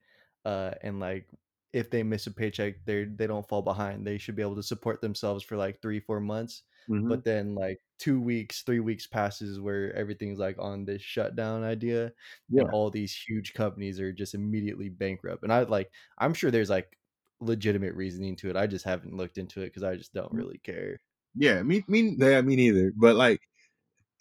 uh, 0.45 0.75
and 0.83 1.01
like 1.01 1.31
if 1.73 1.91
they 1.91 2.03
miss 2.03 2.27
a 2.27 2.31
paycheck, 2.33 2.85
they 2.85 3.05
they 3.05 3.27
don't 3.27 3.49
fall 3.49 3.63
behind. 3.63 4.07
They 4.07 4.19
should 4.19 4.37
be 4.37 4.43
able 4.43 4.57
to 4.57 4.63
support 4.63 5.01
themselves 5.01 5.43
for 5.45 5.57
like 5.57 5.83
three 5.83 6.01
four 6.01 6.21
months. 6.21 6.63
Hmm 6.89 7.09
But 7.09 7.25
then 7.25 7.55
like 7.55 7.81
two 7.99 8.21
weeks, 8.21 8.63
three 8.63 8.81
weeks 8.81 9.07
passes 9.07 9.61
where 9.61 9.95
everything's 9.95 10.39
like 10.39 10.59
on 10.59 10.85
this 10.85 11.03
shutdown 11.03 11.65
idea, 11.65 12.13
and 12.57 12.69
all 12.69 12.91
these 12.91 13.15
huge 13.17 13.55
companies 13.55 14.01
are 14.01 14.13
just 14.13 14.35
immediately 14.35 14.89
bankrupt. 14.89 15.43
And 15.45 15.53
I 15.53 15.61
like, 15.63 15.91
I'm 16.19 16.35
sure 16.35 16.51
there's 16.51 16.71
like 16.71 16.99
legitimate 17.41 17.95
reasoning 17.95 18.37
to 18.37 18.51
it. 18.51 18.57
I 18.57 18.67
just 18.67 18.85
haven't 18.85 19.17
looked 19.17 19.39
into 19.39 19.63
it 19.63 19.67
because 19.67 19.83
I 19.85 19.97
just 19.97 20.15
don't 20.15 20.33
really 20.35 20.59
care. 20.59 21.01
yeah 21.35 21.63
me 21.63 21.85
me 21.89 22.17
yeah 22.19 22.41
me 22.41 22.57
neither 22.57 22.93
but 22.97 23.17
like 23.17 23.41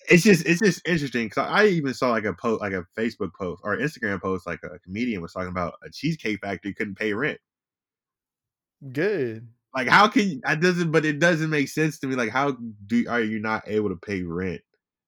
it's 0.09 0.23
just 0.23 0.45
it's 0.45 0.61
just 0.61 0.87
interesting 0.87 1.27
because 1.27 1.49
I 1.49 1.65
even 1.67 1.93
saw 1.93 2.11
like 2.11 2.25
a 2.25 2.33
post 2.33 2.61
like 2.61 2.73
a 2.73 2.85
Facebook 2.97 3.33
post 3.39 3.61
or 3.65 3.77
Instagram 3.77 4.21
post 4.21 4.47
like 4.47 4.61
a 4.63 4.79
comedian 4.79 5.21
was 5.21 5.33
talking 5.33 5.49
about 5.49 5.75
a 5.83 5.91
cheesecake 5.91 6.41
factory 6.41 6.73
couldn't 6.73 6.95
pay 6.97 7.13
rent. 7.13 7.39
Good. 8.91 9.47
Like 9.75 9.89
how 9.89 10.07
can 10.07 10.29
you, 10.29 10.41
that 10.45 10.61
doesn't 10.61 10.91
but 10.91 11.05
it 11.05 11.19
doesn't 11.19 11.49
make 11.49 11.67
sense 11.67 11.99
to 11.99 12.07
me. 12.07 12.15
Like 12.15 12.29
how 12.29 12.57
do 12.87 13.05
are 13.09 13.21
you 13.21 13.39
not 13.39 13.63
able 13.67 13.89
to 13.89 13.97
pay 13.97 14.23
rent? 14.23 14.61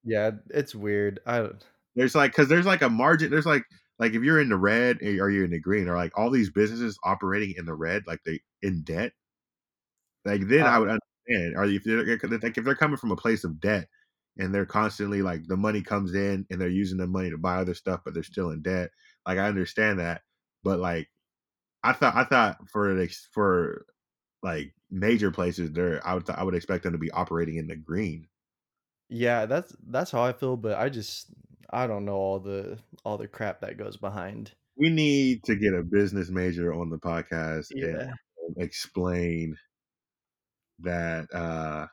Yeah, 0.04 0.32
it's 0.50 0.76
weird. 0.76 1.20
I 1.26 1.38
don't 1.40 1.66
There's 1.96 2.16
like 2.16 2.32
because 2.32 2.50
there's 2.50 2.66
like 2.66 2.82
a 2.82 2.90
margin. 2.90 3.32
There's 3.32 3.46
like 3.46 3.64
like 3.98 4.14
if 4.14 4.24
you're 4.24 4.42
in 4.42 4.50
the 4.50 4.58
red 4.58 5.00
eh, 5.02 5.18
or 5.20 5.30
you're 5.30 5.46
in 5.46 5.52
the 5.52 5.60
green 5.60 5.88
or 5.88 5.96
like 5.96 6.12
all 6.18 6.30
these 6.30 6.52
businesses 6.52 7.00
operating 7.04 7.56
in 7.58 7.66
the 7.66 7.74
red 7.74 8.04
like 8.08 8.20
they 8.26 8.42
in 8.62 8.84
debt. 8.84 9.14
Like 10.26 10.48
then 10.48 10.64
I 10.64 10.76
I 10.76 10.80
would 10.80 10.90
understand. 10.90 11.56
Or 11.56 11.66
if 11.66 11.84
they're 11.84 12.18
like 12.40 12.58
if 12.58 12.66
they're 12.66 12.76
coming 12.76 12.98
from 12.98 13.12
a 13.12 13.16
place 13.16 13.46
of 13.46 13.62
debt 13.62 13.88
and 14.38 14.54
they're 14.54 14.66
constantly 14.66 15.22
like 15.22 15.48
the 15.48 15.58
money 15.58 15.82
comes 15.82 16.14
in 16.14 16.46
and 16.50 16.60
they're 16.60 16.68
using 16.68 16.98
the 16.98 17.08
money 17.08 17.30
to 17.30 17.38
buy 17.38 17.56
other 17.56 17.74
stuff, 17.74 18.02
but 18.04 18.14
they're 18.14 18.24
still 18.24 18.52
in 18.52 18.62
debt. 18.62 18.92
Like 19.26 19.38
I 19.38 19.48
understand 19.48 20.00
that, 20.00 20.22
but 20.64 20.80
like 20.80 21.10
I 21.84 21.94
thought 21.94 22.16
I 22.16 22.26
thought 22.26 22.58
for 22.70 22.94
like 22.94 23.14
for 23.34 23.86
like 24.44 24.74
major 24.90 25.32
places 25.32 25.72
there 25.74 26.06
I 26.08 26.14
would 26.16 26.30
I 26.30 26.44
would 26.44 26.56
expect 26.56 26.84
them 26.84 26.94
to 26.94 27.00
be 27.00 27.12
operating 27.12 27.58
in 27.58 27.68
the 27.68 27.76
green. 27.76 28.28
yeah, 29.10 29.46
that's 29.46 29.76
that's 29.88 30.12
how 30.12 30.22
I 30.24 30.34
feel, 30.34 30.58
but 30.58 30.78
I 30.78 30.90
just 30.90 31.28
I 31.70 31.88
don't 31.88 32.06
know 32.06 32.16
all 32.16 32.40
the 32.40 32.80
all 33.06 33.18
the 33.18 33.28
crap 33.28 33.62
that 33.62 33.78
goes 33.78 33.98
behind. 33.98 34.54
We 34.78 34.90
need 34.90 35.44
to 35.46 35.56
get 35.58 35.74
a 35.74 35.84
business 35.84 36.30
major 36.30 36.74
on 36.74 36.90
the 36.90 37.00
podcast 37.00 37.72
and 37.82 38.00
Yeah. 38.00 38.14
explain 38.58 39.58
that 40.80 41.28
uh 41.34 41.88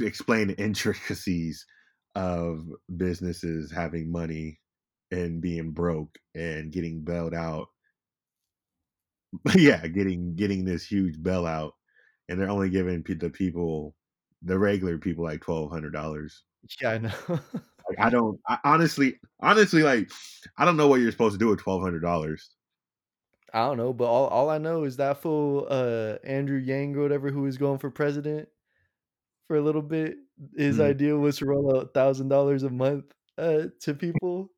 explain 0.00 0.48
the 0.48 0.60
intricacies 0.62 1.66
of 2.14 2.68
businesses 2.96 3.70
having 3.72 4.10
money 4.10 4.60
and 5.10 5.40
being 5.40 5.72
broke 5.72 6.18
and 6.34 6.72
getting 6.72 7.02
bailed 7.04 7.34
out. 7.34 7.68
yeah, 9.56 9.86
getting 9.88 10.34
getting 10.34 10.64
this 10.64 10.84
huge 10.86 11.16
bailout, 11.18 11.72
and 12.28 12.40
they're 12.40 12.50
only 12.50 12.70
giving 12.70 13.02
the 13.02 13.30
people, 13.30 13.96
the 14.42 14.58
regular 14.58 14.98
people, 14.98 15.24
like 15.24 15.40
twelve 15.42 15.70
hundred 15.70 15.92
dollars. 15.92 16.44
Yeah, 16.80 16.90
I 16.90 16.98
know. 16.98 17.40
Like 17.88 17.98
I 18.00 18.10
don't, 18.10 18.40
I, 18.48 18.58
honestly, 18.64 19.18
honestly, 19.40 19.82
like 19.82 20.10
I 20.56 20.64
don't 20.64 20.76
know 20.76 20.88
what 20.88 21.00
you're 21.00 21.10
supposed 21.12 21.34
to 21.34 21.38
do 21.38 21.48
with 21.48 21.60
twelve 21.60 21.82
hundred 21.82 22.00
dollars. 22.00 22.54
I 23.52 23.66
don't 23.66 23.76
know, 23.78 23.92
but 23.92 24.04
all 24.06 24.28
all 24.28 24.50
I 24.50 24.58
know 24.58 24.84
is 24.84 24.96
that 24.96 25.18
fool 25.18 25.66
uh 25.68 26.18
Andrew 26.24 26.58
Yang 26.58 26.96
or 26.96 27.02
whatever 27.02 27.30
who 27.30 27.42
was 27.42 27.58
going 27.58 27.78
for 27.78 27.90
president 27.90 28.48
for 29.48 29.56
a 29.56 29.62
little 29.62 29.82
bit, 29.82 30.18
his 30.56 30.78
Mm. 30.78 30.80
idea 30.80 31.16
was 31.16 31.38
to 31.38 31.46
roll 31.46 31.76
out 31.76 31.94
$1,000 31.94 32.62
a 32.64 32.70
month 32.70 33.14
uh 33.38 33.68
to 33.80 33.94
people. 33.94 34.52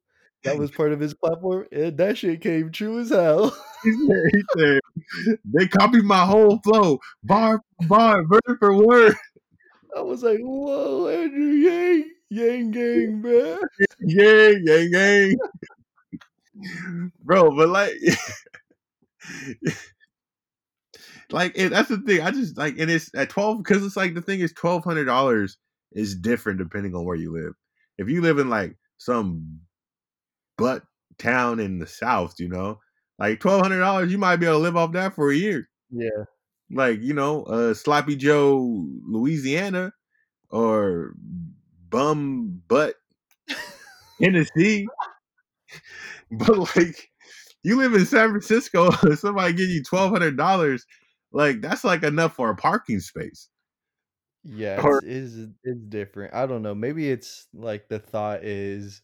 That 0.45 0.59
was 0.59 0.71
part 0.71 0.93
of 0.93 1.01
his 1.01 1.15
platform, 1.15 1.67
and 1.71 1.97
that 1.99 2.19
shit 2.19 2.41
came 2.41 2.73
true 2.73 3.01
as 3.01 3.11
hell. 3.11 3.57
He 3.85 3.93
said, 3.93 4.23
he 4.33 4.43
said, 4.59 4.81
they 5.45 5.69
copied 5.69 6.05
my 6.05 6.25
whole 6.25 6.61
flow, 6.65 6.99
bar 7.23 7.61
for 7.83 7.87
bar, 7.89 8.25
word 8.29 8.59
for 8.59 8.75
word. 8.75 9.15
I 9.97 10.01
was 10.01 10.23
like, 10.23 10.39
"Whoa, 10.41 11.09
Andrew 11.09 11.53
Yang, 11.53 12.11
Yang 12.31 12.71
gang, 12.71 13.23
bruh." 13.25 13.59
Yeah, 14.01 14.53
yeah, 14.63 14.85
yeah. 14.91 15.33
Bro, 17.25 17.57
but 17.57 17.69
like, 17.69 17.95
like 21.31 21.57
and 21.59 21.73
that's 21.73 21.89
the 21.89 21.99
thing. 21.99 22.21
I 22.21 22.31
just 22.31 22.57
like, 22.57 22.79
and 22.79 22.91
it's 22.91 23.11
at 23.15 23.31
twelve 23.31 23.59
because 23.59 23.85
it's 23.85 23.97
like 23.97 24.15
the 24.15 24.23
thing 24.23 24.41
is 24.41 24.53
twelve 24.53 24.85
hundred 24.85 25.05
dollars 25.05 25.59
is 25.93 26.15
different 26.17 26.59
depending 26.59 26.95
on 26.95 27.05
where 27.05 27.17
you 27.17 27.33
live. 27.33 27.55
If 27.99 28.09
you 28.09 28.23
live 28.23 28.39
in 28.39 28.49
like 28.49 28.77
some 28.99 29.61
butt 30.63 30.85
town 31.19 31.61
in 31.61 31.79
the 31.79 31.87
south, 31.87 32.39
you 32.39 32.49
know, 32.49 32.79
like 33.19 33.41
twelve 33.41 33.63
hundred 33.63 33.81
dollars, 33.81 34.13
you 34.13 34.19
might 34.19 34.37
be 34.37 34.47
able 34.47 34.59
to 34.59 34.63
live 34.63 34.77
off 34.77 34.93
that 34.93 35.15
for 35.15 35.31
a 35.31 35.37
year. 35.37 35.69
Yeah. 35.91 36.25
Like 36.71 37.03
you 37.03 37.15
know, 37.15 37.43
uh, 37.45 37.75
Sloppy 37.75 38.17
Joe, 38.17 38.87
Louisiana, 39.07 39.93
or 40.51 41.15
bum 41.91 42.63
butt 42.69 42.95
Tennessee. 44.23 44.87
But 46.31 46.77
like, 46.77 47.11
you 47.63 47.77
live 47.77 47.95
in 47.95 48.07
San 48.07 48.31
Francisco, 48.31 48.91
somebody 49.17 49.53
give 49.53 49.69
you 49.69 49.83
twelve 49.83 50.11
hundred 50.13 50.37
dollars, 50.37 50.87
like 51.33 51.61
that's 51.61 51.85
like 51.85 52.03
enough 52.03 52.35
for 52.35 52.51
a 52.51 52.57
parking 52.57 53.01
space. 53.01 53.49
Yeah, 54.45 54.77
it's 54.77 54.85
Or 54.85 55.01
is 55.05 55.49
it's 55.63 55.81
different. 55.89 56.35
I 56.35 56.47
don't 56.47 56.63
know, 56.63 56.75
maybe 56.75 57.11
it's 57.11 57.47
like 57.55 57.89
the 57.89 57.99
thought 57.99 58.45
is 58.45 59.03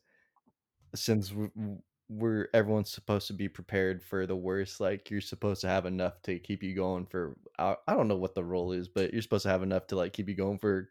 since 0.95 1.31
w 1.31 1.51
w 1.55 1.83
we're 2.11 2.49
everyone's 2.55 2.91
supposed 2.91 3.27
to 3.29 3.35
be 3.35 3.49
prepared 3.51 4.03
for 4.03 4.27
the 4.27 4.37
worst, 4.37 4.81
like, 4.81 5.11
you're 5.11 5.21
supposed 5.21 5.61
to 5.61 5.69
have 5.69 5.85
enough 5.87 6.23
to 6.23 6.39
keep 6.39 6.63
you 6.63 6.75
going 6.75 7.07
for 7.07 7.37
I 7.59 7.77
I 7.87 7.95
don't 7.95 8.09
know 8.09 8.17
what 8.17 8.35
the 8.35 8.45
role 8.45 8.73
is, 8.73 8.89
but 8.89 9.13
you're 9.13 9.23
supposed 9.23 9.43
to 9.45 9.51
have 9.51 9.63
enough 9.63 9.87
to, 9.89 9.97
like, 9.97 10.13
keep 10.15 10.29
you 10.29 10.35
going 10.35 10.59
for 10.59 10.91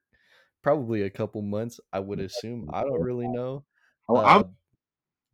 probably 0.64 1.04
a 1.04 1.10
couple 1.12 1.42
months, 1.44 1.80
I 1.94 2.00
would 2.02 2.20
assume. 2.22 2.66
I 2.74 2.84
don't 2.84 3.02
really 3.02 3.28
know. 3.30 3.66
oh, 4.10 4.22
I'm 4.24 4.42
Uh, 4.42 4.46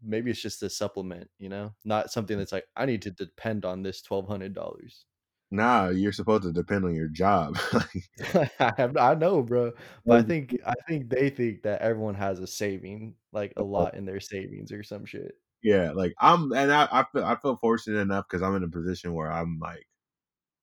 maybe 0.03 0.31
it's 0.31 0.41
just 0.41 0.63
a 0.63 0.69
supplement, 0.71 1.29
you 1.39 1.49
know? 1.49 1.75
Not 1.85 2.11
something 2.11 2.37
that's 2.37 2.51
like, 2.53 2.67
"I 2.77 2.85
need 2.87 3.01
to 3.03 3.11
depend 3.11 3.65
on 3.65 3.83
this 3.83 4.01
$1,200." 4.01 5.05
Nah, 5.53 5.89
you're 5.89 6.11
supposed 6.11 6.43
to 6.43 6.51
depend 6.51 6.83
on 6.83 6.95
your 6.95 7.07
job. 7.07 7.59
I 8.59 8.73
have 8.77 8.97
I 8.97 9.15
know, 9.15 9.41
bro, 9.41 9.73
but 10.05 10.23
I 10.23 10.27
think 10.27 10.55
I 10.65 10.73
think 10.87 11.09
they 11.09 11.29
think 11.29 11.63
that 11.63 11.81
everyone 11.81 12.15
has 12.15 12.39
a 12.39 12.47
saving, 12.47 13.15
like, 13.31 13.53
a 13.57 13.63
lot 13.63 13.95
in 13.95 14.05
their 14.05 14.19
savings 14.19 14.71
or 14.71 14.83
some 14.83 15.05
shit. 15.05 15.35
Yeah, 15.61 15.91
like 15.91 16.13
I'm, 16.19 16.51
and 16.53 16.71
I, 16.71 16.87
I 16.91 17.05
feel 17.11 17.23
I 17.23 17.35
feel 17.35 17.55
fortunate 17.55 17.99
enough 17.99 18.25
because 18.27 18.41
I'm 18.41 18.55
in 18.55 18.63
a 18.63 18.69
position 18.69 19.13
where 19.13 19.31
I'm 19.31 19.59
like, 19.59 19.87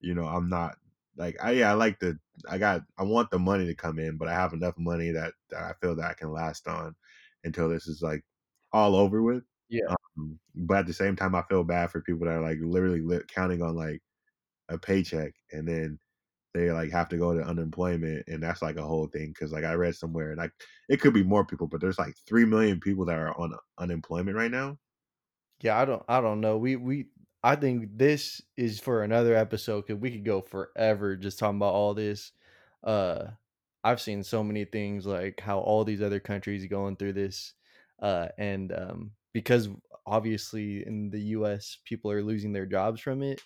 you 0.01 0.15
know, 0.15 0.25
I'm 0.27 0.49
not 0.49 0.77
like 1.17 1.37
I 1.43 1.51
yeah 1.53 1.71
I 1.71 1.73
like 1.75 1.99
the 1.99 2.19
I 2.49 2.57
got 2.57 2.83
I 2.97 3.03
want 3.03 3.31
the 3.31 3.39
money 3.39 3.65
to 3.67 3.75
come 3.75 3.99
in, 3.99 4.17
but 4.17 4.27
I 4.27 4.33
have 4.33 4.53
enough 4.53 4.75
money 4.77 5.11
that, 5.11 5.33
that 5.51 5.63
I 5.63 5.73
feel 5.81 5.95
that 5.97 6.11
I 6.11 6.13
can 6.15 6.31
last 6.31 6.67
on 6.67 6.95
until 7.43 7.69
this 7.69 7.87
is 7.87 8.01
like 8.01 8.23
all 8.73 8.95
over 8.95 9.21
with. 9.23 9.43
Yeah. 9.69 9.93
Um, 10.17 10.39
but 10.55 10.79
at 10.79 10.87
the 10.87 10.93
same 10.93 11.15
time, 11.15 11.35
I 11.35 11.43
feel 11.43 11.63
bad 11.63 11.91
for 11.91 12.01
people 12.01 12.27
that 12.27 12.35
are 12.35 12.41
like 12.41 12.59
literally 12.61 13.01
li- 13.01 13.21
counting 13.27 13.61
on 13.61 13.75
like 13.75 14.01
a 14.71 14.79
paycheck 14.79 15.35
and 15.51 15.67
then 15.67 15.99
they 16.53 16.71
like 16.71 16.91
have 16.91 17.09
to 17.09 17.17
go 17.17 17.33
to 17.33 17.43
unemployment 17.43 18.27
and 18.27 18.43
that's 18.43 18.61
like 18.61 18.77
a 18.77 18.83
whole 18.87 19.07
thing 19.07 19.29
because 19.29 19.51
like 19.53 19.63
I 19.65 19.73
read 19.75 19.95
somewhere 19.95 20.35
like 20.35 20.53
it 20.89 21.01
could 21.01 21.13
be 21.13 21.23
more 21.23 21.45
people, 21.45 21.67
but 21.67 21.81
there's 21.81 21.99
like 21.99 22.15
three 22.27 22.45
million 22.45 22.79
people 22.79 23.05
that 23.05 23.19
are 23.19 23.37
on 23.39 23.55
unemployment 23.79 24.37
right 24.37 24.51
now. 24.51 24.79
Yeah, 25.61 25.79
I 25.79 25.85
don't 25.85 26.03
I 26.07 26.21
don't 26.21 26.41
know. 26.41 26.57
We 26.57 26.75
we 26.75 27.09
I 27.43 27.55
think 27.55 27.97
this 27.97 28.41
is 28.57 28.79
for 28.79 29.03
another 29.03 29.35
episode 29.35 29.81
because 29.87 30.01
we 30.01 30.11
could 30.11 30.25
go 30.25 30.41
forever 30.41 31.15
just 31.15 31.39
talking 31.39 31.57
about 31.57 31.73
all 31.73 31.93
this. 31.93 32.31
Uh 32.83 33.31
I've 33.83 34.01
seen 34.01 34.23
so 34.23 34.43
many 34.43 34.65
things 34.65 35.05
like 35.05 35.39
how 35.39 35.59
all 35.59 35.83
these 35.83 36.01
other 36.01 36.19
countries 36.19 36.65
going 36.67 36.97
through 36.97 37.13
this. 37.13 37.53
Uh 38.01 38.29
and 38.37 38.71
um 38.73 39.11
because 39.33 39.69
obviously 40.05 40.85
in 40.85 41.09
the 41.11 41.19
US 41.19 41.77
people 41.85 42.11
are 42.11 42.23
losing 42.23 42.53
their 42.53 42.65
jobs 42.65 43.01
from 43.01 43.21
it. 43.21 43.41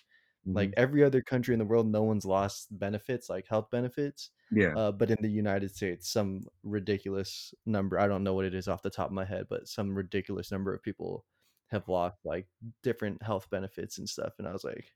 Like 0.54 0.70
hmm 0.70 0.76
every 0.76 1.04
other 1.04 1.22
country 1.22 1.54
in 1.54 1.58
the 1.58 1.64
world, 1.66 1.86
no 1.88 2.02
one's 2.02 2.24
lost 2.24 2.68
benefits 2.78 3.28
like 3.28 3.46
health 3.48 3.70
benefits. 3.70 4.30
Yeah. 4.50 4.76
Uh, 4.76 4.92
but 4.92 5.10
in 5.10 5.16
the 5.22 5.30
United 5.30 5.74
States, 5.74 6.10
some 6.10 6.42
ridiculous 6.62 7.54
number, 7.66 7.98
I 7.98 8.08
don't 8.08 8.24
know 8.24 8.34
what 8.34 8.44
it 8.44 8.54
is 8.54 8.68
off 8.68 8.82
the 8.82 8.90
top 8.90 9.08
of 9.08 9.12
my 9.14 9.24
head, 9.24 9.46
but 9.48 9.68
some 9.68 9.94
ridiculous 9.96 10.50
number 10.52 10.74
of 10.74 10.82
people 10.82 11.24
have 11.68 11.88
lost 11.88 12.16
like 12.24 12.48
different 12.82 13.22
health 13.22 13.48
benefits 13.50 13.98
and 13.98 14.08
stuff. 14.08 14.34
And 14.38 14.46
I 14.48 14.52
was 14.52 14.64
like, 14.64 14.92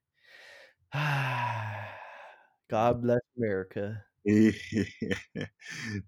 God 2.68 3.02
bless 3.02 3.20
America. 3.36 4.04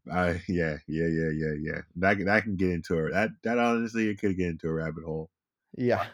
Yeah, 0.07 0.39
yeah, 0.49 0.79
yeah, 0.89 1.31
yeah, 1.33 1.55
yeah. 1.61 1.81
That 1.97 2.17
can- 2.17 2.27
that 2.27 2.43
can 2.45 2.57
get 2.57 2.71
into 2.71 3.07
it. 3.07 3.13
That 3.13 3.31
that 3.43 3.59
honestly, 3.59 4.09
it 4.09 4.19
could 4.19 4.37
get 4.37 4.49
into 4.51 4.69
a 4.69 4.73
rabbit 4.75 5.05
hole. 5.05 5.31
Yeah. 5.77 6.07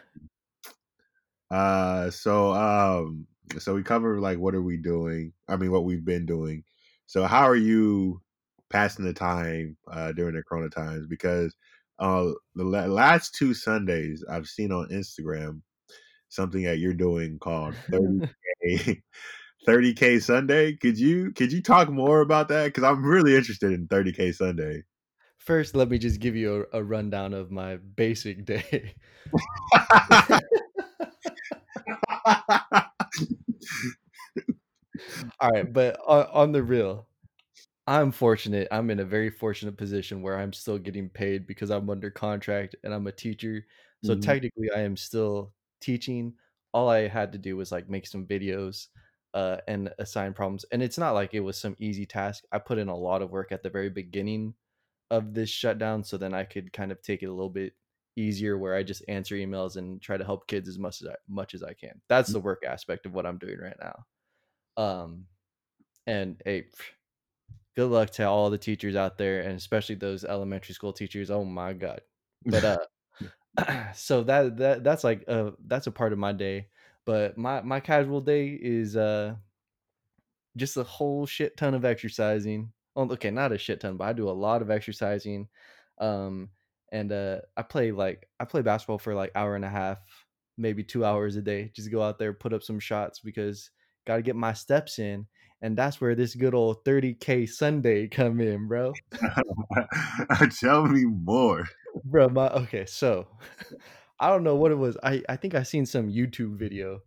Uh, 1.51 2.09
so 2.11 2.53
um, 2.53 3.27
so 3.57 3.73
we 3.73 3.83
covered 3.83 4.19
like 4.19 4.37
what 4.37 4.55
are 4.55 4.61
we 4.61 4.77
doing? 4.77 5.33
I 5.47 5.57
mean, 5.57 5.71
what 5.71 5.85
we've 5.85 6.05
been 6.05 6.25
doing. 6.25 6.63
So 7.05 7.25
how 7.25 7.43
are 7.47 7.55
you 7.55 8.21
passing 8.69 9.03
the 9.03 9.13
time 9.13 9.75
uh 9.91 10.11
during 10.11 10.35
the 10.35 10.43
Corona 10.43 10.69
times? 10.69 11.07
Because 11.07 11.55
uh, 11.99 12.31
the 12.55 12.63
la- 12.63 12.85
last 12.85 13.35
two 13.35 13.53
Sundays 13.53 14.23
I've 14.29 14.47
seen 14.47 14.71
on 14.71 14.89
Instagram 14.89 15.61
something 16.29 16.63
that 16.63 16.77
you're 16.77 16.93
doing 16.93 17.39
called 17.39 17.75
30k 17.91 19.01
30k 19.67 20.21
Sunday. 20.21 20.73
Could 20.77 20.97
you 20.97 21.31
could 21.33 21.51
you 21.51 21.61
talk 21.61 21.89
more 21.89 22.21
about 22.21 22.47
that? 22.49 22.65
Because 22.65 22.83
I'm 22.83 23.03
really 23.03 23.35
interested 23.35 23.73
in 23.73 23.87
30k 23.87 24.33
Sunday. 24.33 24.83
First, 25.37 25.75
let 25.75 25.89
me 25.89 25.97
just 25.97 26.19
give 26.19 26.35
you 26.35 26.67
a, 26.73 26.79
a 26.79 26.83
rundown 26.83 27.33
of 27.33 27.49
my 27.49 27.77
basic 27.77 28.45
day. 28.45 28.93
All 35.39 35.49
right, 35.51 35.71
but 35.71 35.99
on, 36.05 36.25
on 36.27 36.51
the 36.51 36.63
real, 36.63 37.07
I'm 37.87 38.11
fortunate. 38.11 38.67
I'm 38.71 38.91
in 38.91 38.99
a 38.99 39.05
very 39.05 39.29
fortunate 39.31 39.77
position 39.77 40.21
where 40.21 40.37
I'm 40.39 40.53
still 40.53 40.79
getting 40.79 41.09
paid 41.09 41.47
because 41.47 41.71
I'm 41.71 41.89
under 41.89 42.11
contract 42.11 42.75
and 42.83 42.93
I'm 42.93 43.07
a 43.07 43.11
teacher. 43.11 43.65
So 44.01 44.15
Mhm, 44.15 44.15
technically, 44.15 44.69
I 44.75 44.81
am 44.81 44.97
still 44.97 45.53
teaching. 45.81 46.35
All 46.73 46.89
I 46.89 47.07
had 47.07 47.33
to 47.33 47.39
do 47.39 47.57
was 47.57 47.71
like 47.71 47.89
make 47.89 48.07
some 48.07 48.27
videos 48.27 48.87
uh, 49.33 49.57
and 49.67 49.93
assign 49.99 50.33
problems. 50.33 50.65
And 50.71 50.83
it's 50.83 50.97
not 50.99 51.13
like 51.13 51.33
it 51.33 51.41
was 51.41 51.57
some 51.57 51.75
easy 51.79 52.05
task. 52.05 52.45
I 52.51 52.59
put 52.59 52.79
in 52.79 52.89
a 52.89 52.97
lot 52.97 53.21
of 53.23 53.31
work 53.31 53.51
at 53.51 53.63
the 53.63 53.69
very 53.71 53.89
beginning 53.89 54.55
of 55.11 55.33
this 55.33 55.49
shutdown 55.49 56.03
so 56.03 56.17
then 56.17 56.33
I 56.33 56.43
could 56.45 56.73
kind 56.73 56.91
of 56.91 57.01
take 57.01 57.23
it 57.23 57.27
a 57.27 57.33
little 57.33 57.49
bit 57.49 57.73
easier 58.19 58.57
where 58.57 58.75
I 58.75 58.83
just 58.83 59.03
answer 59.07 59.35
emails 59.35 59.77
and 59.77 60.01
try 60.01 60.17
to 60.17 60.25
help 60.25 60.47
kids 60.47 60.67
as 60.67 60.77
much 60.77 61.01
as 61.01 61.07
I, 61.07 61.15
much 61.27 61.53
as 61.53 61.63
I 61.63 61.73
can. 61.73 62.01
That's 62.09 62.31
the 62.31 62.39
work 62.39 62.63
aspect 62.67 63.05
of 63.05 63.13
what 63.13 63.25
I'm 63.25 63.37
doing 63.37 63.57
right 63.59 63.77
now. 63.81 64.83
Um, 64.83 65.25
and 66.05 66.41
hey, 66.45 66.65
good 67.75 67.89
luck 67.89 68.09
to 68.09 68.27
all 68.27 68.49
the 68.49 68.57
teachers 68.57 68.95
out 68.95 69.17
there 69.17 69.41
and 69.41 69.57
especially 69.57 69.95
those 69.95 70.25
elementary 70.25 70.73
school 70.73 70.91
teachers. 70.91 71.31
Oh 71.31 71.45
my 71.45 71.73
god. 71.73 72.01
But 72.45 72.63
uh 72.65 72.77
so 73.95 74.23
that 74.23 74.57
that 74.57 74.83
that's 74.83 75.03
like 75.03 75.23
uh 75.27 75.51
that's 75.65 75.87
a 75.87 75.91
part 75.91 76.13
of 76.13 76.19
my 76.19 76.33
day. 76.33 76.67
But 77.05 77.37
my 77.37 77.61
my 77.61 77.79
casual 77.79 78.21
day 78.21 78.49
is 78.49 78.95
uh 78.95 79.35
just 80.57 80.77
a 80.77 80.83
whole 80.83 81.25
shit 81.25 81.55
ton 81.57 81.73
of 81.73 81.85
exercising. 81.85 82.71
Oh 82.95 83.09
okay 83.11 83.31
not 83.31 83.51
a 83.51 83.57
shit 83.57 83.79
ton 83.79 83.95
but 83.97 84.05
i 84.05 84.13
do 84.13 84.29
a 84.29 84.31
lot 84.31 84.61
of 84.61 84.69
exercising. 84.71 85.47
Um 85.99 86.49
and 86.91 87.11
uh 87.11 87.37
i 87.57 87.61
play 87.61 87.91
like 87.91 88.27
i 88.39 88.45
play 88.45 88.61
basketball 88.61 88.97
for 88.97 89.13
like 89.13 89.31
hour 89.35 89.55
and 89.55 89.65
a 89.65 89.69
half 89.69 89.99
maybe 90.57 90.83
two 90.83 91.05
hours 91.05 91.35
a 91.35 91.41
day 91.41 91.71
just 91.75 91.91
go 91.91 92.01
out 92.01 92.19
there 92.19 92.33
put 92.33 92.53
up 92.53 92.63
some 92.63 92.79
shots 92.79 93.19
because 93.19 93.71
gotta 94.05 94.21
get 94.21 94.35
my 94.35 94.53
steps 94.53 94.99
in 94.99 95.25
and 95.61 95.77
that's 95.77 95.99
where 95.99 96.15
this 96.15 96.35
good 96.35 96.53
old 96.53 96.83
30k 96.85 97.49
Sunday 97.49 98.07
come 98.07 98.39
in, 98.39 98.67
bro. 98.67 98.93
Tell 100.59 100.85
me 100.85 101.05
more. 101.05 101.65
bro, 102.05 102.29
my 102.29 102.47
okay, 102.49 102.85
so 102.85 103.27
I 104.19 104.29
don't 104.29 104.43
know 104.43 104.55
what 104.55 104.71
it 104.71 104.77
was. 104.77 104.97
I 105.03 105.21
I 105.27 105.35
think 105.35 105.55
I 105.55 105.63
seen 105.63 105.85
some 105.85 106.09
YouTube 106.09 106.57
video 106.57 106.99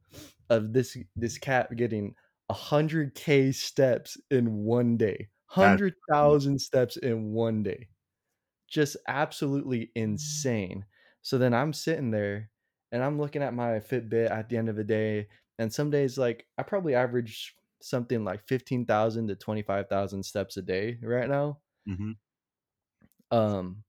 of 0.50 0.72
this 0.72 0.96
this 1.16 1.38
cat 1.38 1.74
getting 1.76 2.14
100k 2.50 3.54
steps 3.54 4.18
in 4.30 4.64
one 4.64 4.96
day. 4.96 5.28
100,000 5.54 6.58
steps 6.58 6.96
in 6.96 7.32
one 7.32 7.62
day. 7.62 7.88
Just 8.72 8.96
absolutely 9.08 9.92
insane. 9.96 10.86
So 11.22 11.38
then 11.38 11.54
I'm 11.54 11.74
sitting 11.74 12.10
there 12.10 12.50
and 12.92 13.04
I'm 13.04 13.20
looking 13.20 13.42
at 13.44 13.54
my 13.54 13.80
Fitbit 13.80 14.30
at 14.32 14.48
the 14.50 14.58
end 14.58 14.70
of 14.70 14.76
the 14.76 14.84
day 14.84 15.28
and 15.58 15.72
some 15.72 15.90
days 15.90 16.18
like 16.18 16.48
I 16.58 16.64
probably 16.64 16.96
average 16.96 17.56
something 17.82 18.24
like 18.24 18.48
15,000 18.48 19.28
to 19.28 19.36
25,000 19.36 20.24
steps 20.24 20.56
a 20.58 20.62
day 20.62 20.98
right 21.02 21.30
now. 21.30 21.60
hmm 21.86 22.12
Um, 23.30 23.84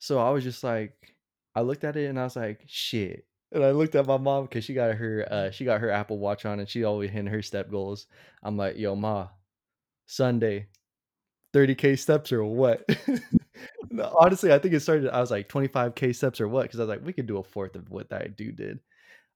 so 0.00 0.18
I 0.20 0.30
was 0.30 0.44
just 0.44 0.64
like, 0.64 1.16
I 1.54 1.62
looked 1.62 1.84
at 1.84 1.96
it 1.96 2.06
and 2.08 2.20
I 2.20 2.24
was 2.24 2.36
like, 2.36 2.64
shit. 2.68 3.26
And 3.52 3.64
I 3.64 3.72
looked 3.72 3.96
at 3.96 4.06
my 4.06 4.18
mom 4.18 4.44
because 4.44 4.64
she 4.64 4.74
got 4.74 4.96
her 4.96 5.26
uh 5.30 5.50
she 5.52 5.64
got 5.64 5.80
her 5.80 5.90
Apple 5.90 6.18
Watch 6.18 6.46
on 6.46 6.60
and 6.60 6.68
she 6.68 6.84
always 6.84 7.10
hitting 7.10 7.28
her 7.28 7.42
step 7.42 7.70
goals. 7.70 8.06
I'm 8.42 8.56
like, 8.58 8.78
yo, 8.78 8.96
ma, 8.96 9.30
Sunday, 10.06 10.68
30k 11.52 11.98
steps 11.98 12.32
or 12.32 12.44
what? 12.44 12.84
Honestly, 14.20 14.52
I 14.52 14.58
think 14.58 14.74
it 14.74 14.80
started. 14.80 15.10
I 15.10 15.20
was 15.20 15.30
like 15.30 15.48
25k 15.48 16.14
steps 16.14 16.40
or 16.40 16.48
what? 16.48 16.62
Because 16.62 16.80
I 16.80 16.84
was 16.84 16.88
like, 16.90 17.04
we 17.06 17.12
could 17.12 17.26
do 17.26 17.38
a 17.38 17.42
fourth 17.42 17.76
of 17.76 17.90
what 17.90 18.10
that 18.10 18.36
dude 18.36 18.56
did. 18.56 18.80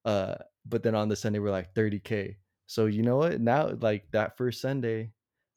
Uh, 0.05 0.37
but 0.67 0.83
then 0.83 0.95
on 0.95 1.09
the 1.09 1.17
Sunday 1.17 1.39
we're 1.39 1.51
like 1.51 1.75
30k. 1.75 2.37
So 2.67 2.87
you 2.87 3.03
know 3.03 3.17
what? 3.19 3.41
Now, 3.41 3.71
like 3.81 4.11
that 4.13 4.37
first 4.37 4.61
Sunday, 4.61 5.13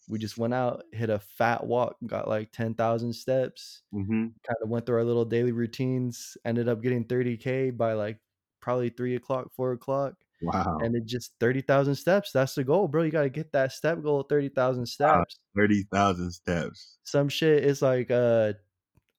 we 0.10 0.20
just 0.20 0.38
went 0.38 0.54
out, 0.54 0.84
hit 0.92 1.10
a 1.10 1.20
fat 1.20 1.66
walk, 1.66 1.98
got 2.06 2.28
like 2.28 2.52
10,000 2.52 3.14
steps 3.14 3.84
hmm 3.92 4.30
kind 4.46 4.58
of 4.64 4.70
went 4.70 4.86
through 4.86 4.98
our 4.98 5.04
little 5.04 5.26
daily 5.26 5.52
routines, 5.52 6.38
ended 6.46 6.70
up 6.70 6.82
getting 6.82 7.04
30K 7.06 7.72
by 7.72 7.94
like 7.94 8.20
probably 8.62 8.90
three 8.90 9.16
o'clock, 9.16 9.52
four 9.56 9.74
o'clock. 9.74 10.16
Wow. 10.42 10.84
And 10.84 10.96
it 10.96 11.06
just 11.06 11.34
30,000 11.40 11.96
steps. 11.96 12.32
That's 12.32 12.56
the 12.56 12.64
goal, 12.64 12.88
bro. 12.88 13.04
You 13.04 13.12
got 13.12 13.24
to 13.24 13.30
get 13.30 13.52
that 13.54 13.72
step 13.74 14.02
goal, 14.04 14.24
30,000 14.24 14.88
Wow. 15.00 15.26
steps. 15.26 15.40
30,000 15.56 16.32
steps. 16.32 17.00
Some 17.04 17.30
shit 17.30 17.64
is 17.64 17.82
like, 17.82 18.12
uh, 18.12 18.54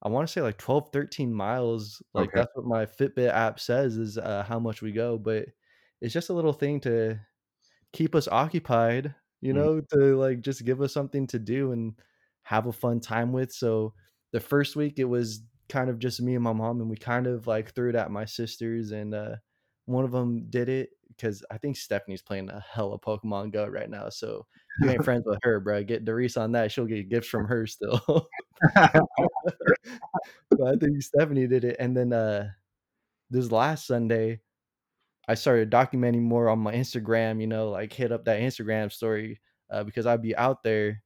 I 0.03 0.09
want 0.09 0.29
to 0.29 0.33
say 0.33 0.43
like 0.43 0.59
12, 0.59 0.91
13 0.93 1.35
miles. 1.35 2.03
Like 2.15 2.31
Okay. 2.31 2.37
that's 2.37 2.51
what 2.55 2.67
my 2.67 2.87
Fitbit 2.87 3.31
app 3.31 3.61
says 3.61 3.97
is 3.97 4.19
uh, 4.19 4.45
how 4.45 4.61
much 4.61 4.83
we 4.83 4.93
go. 4.93 5.19
But 5.19 5.49
it's 6.01 6.15
just 6.15 6.31
a 6.31 6.35
little 6.35 6.53
thing 6.55 6.81
to 6.83 7.21
keep 7.93 8.15
us 8.15 8.29
occupied, 8.29 9.15
you 9.43 9.53
Mhm. 9.53 9.71
know, 9.71 9.81
to 9.93 10.17
like 10.19 10.43
just 10.43 10.65
give 10.67 10.83
us 10.83 10.95
something 10.95 11.27
to 11.29 11.39
do 11.41 11.73
and 11.73 12.01
have 12.45 12.67
a 12.67 12.73
fun 12.73 13.01
time 13.01 13.33
with. 13.33 13.53
So 13.53 13.95
the 14.33 14.41
first 14.41 14.77
week 14.77 14.99
it 14.99 15.05
was 15.07 15.43
kind 15.69 15.91
of 15.91 15.99
just 16.01 16.23
me 16.23 16.35
and 16.35 16.45
my 16.45 16.53
mom 16.55 16.81
and 16.81 16.91
we 16.91 16.97
kind 16.97 17.27
of 17.29 17.47
like 17.47 17.75
threw 17.75 17.91
it 17.91 17.97
at 17.97 18.11
my 18.11 18.25
sisters 18.27 18.93
and 18.93 19.15
uh 19.15 19.37
one 19.87 20.05
of 20.05 20.13
them 20.13 20.47
did 20.51 20.69
it 20.69 20.91
because 21.09 21.43
I 21.51 21.59
think 21.59 21.77
Stephanie's 21.77 22.23
playing 22.23 22.49
a 22.51 22.65
hell 22.73 22.93
of 22.93 23.01
Pokemon 23.01 23.53
Go 23.53 23.67
right 23.67 23.91
now. 23.91 24.09
So 24.09 24.47
you 24.81 24.91
ain't 24.91 25.05
friends 25.05 25.25
with 25.27 25.39
her, 25.43 25.61
bro, 25.61 25.83
get 25.85 26.05
Doris 26.05 26.37
on 26.37 26.53
that. 26.53 26.73
She'll 26.73 26.87
get 26.87 27.09
gifts 27.09 27.29
from 27.29 27.47
her 27.47 27.67
still. 27.67 28.01
but 28.75 29.03
I 30.67 30.77
think 30.77 31.03
Stephanie 31.03 31.47
did 31.47 31.65
it. 31.65 31.77
And 31.79 31.97
then 31.97 32.13
uh 32.13 32.49
this 33.31 33.53
last 33.53 33.87
Sunday, 33.87 34.41
I 35.29 35.35
started 35.35 35.71
documenting 35.71 36.23
more 36.23 36.49
on 36.49 36.59
my 36.59 36.75
Instagram, 36.75 37.41
you 37.41 37.47
know, 37.47 37.71
like 37.71 37.93
hit 37.93 38.13
up 38.13 38.25
that 38.25 38.41
Instagram 38.41 38.91
story 38.91 39.41
uh, 39.71 39.85
because 39.85 40.07
I'd 40.07 40.23
be 40.23 40.35
out 40.35 40.63
there. 40.63 41.03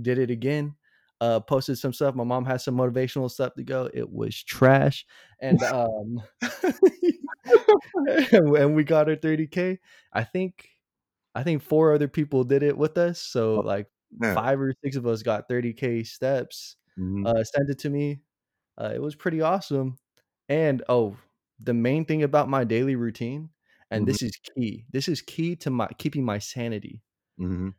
Did 0.00 0.18
it 0.18 0.30
again. 0.30 0.76
Uh, 1.20 1.38
posted 1.40 1.78
some 1.78 1.92
stuff. 1.92 2.14
My 2.14 2.24
mom 2.24 2.46
had 2.46 2.62
some 2.62 2.76
motivational 2.76 3.30
stuff 3.30 3.54
to 3.54 3.62
go. 3.62 3.90
It 3.92 4.10
was 4.10 4.42
trash, 4.42 5.04
and 5.40 5.62
um, 5.64 6.22
and 8.06 8.74
we 8.74 8.84
got 8.84 9.08
our 9.08 9.16
30k. 9.16 9.78
I 10.12 10.24
think, 10.24 10.68
I 11.34 11.42
think 11.42 11.62
four 11.62 11.94
other 11.94 12.08
people 12.08 12.44
did 12.44 12.62
it 12.62 12.76
with 12.78 12.98
us. 12.98 13.20
So 13.20 13.56
Oh, 13.56 13.62
like 13.64 13.88
yeah. 14.20 14.36
five 14.36 14.60
or 14.60 14.74
six 14.84 14.96
of 14.96 15.06
us 15.06 15.22
got 15.22 15.48
30k 15.48 16.04
steps. 16.04 16.76
Mhm, 16.96 17.24
Uh, 17.24 17.44
sent 17.44 17.70
it 17.70 17.78
to 17.80 17.90
me. 17.90 18.22
Uh, 18.80 18.92
it 18.94 19.02
was 19.02 19.16
pretty 19.16 19.40
awesome. 19.42 19.98
And 20.48 20.82
oh, 20.88 21.16
the 21.60 21.74
main 21.74 22.04
thing 22.06 22.22
about 22.24 22.48
my 22.50 22.64
daily 22.64 22.96
routine, 22.96 23.50
and 23.90 24.06
mhm, 24.06 24.08
this 24.08 24.22
is 24.22 24.36
key. 24.56 24.86
This 24.92 25.08
is 25.08 25.22
key 25.22 25.56
to 25.58 25.70
my 25.70 25.88
keeping 25.98 26.24
my 26.24 26.38
sanity. 26.40 27.02
Mm-hmm. 27.38 27.70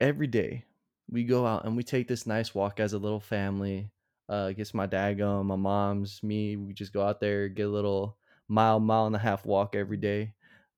Every 0.00 0.26
day, 0.26 0.64
we 1.10 1.24
go 1.24 1.46
out 1.46 1.64
and 1.64 1.76
we 1.76 1.82
take 1.82 2.08
this 2.08 2.26
nice 2.26 2.54
walk 2.54 2.80
as 2.80 2.92
a 2.92 2.98
little 2.98 3.20
family. 3.20 3.90
Uh, 4.28 4.52
gets 4.52 4.74
my 4.74 4.86
dad 4.86 5.18
going, 5.18 5.46
my 5.46 5.56
mom's, 5.56 6.22
me. 6.22 6.56
We 6.56 6.74
just 6.74 6.92
go 6.92 7.02
out 7.02 7.20
there, 7.20 7.48
get 7.48 7.66
a 7.66 7.70
little 7.70 8.18
mile, 8.46 8.78
mile 8.78 9.06
and 9.06 9.16
a 9.16 9.18
half 9.18 9.46
walk 9.46 9.74
every 9.74 9.96
day. 9.96 10.34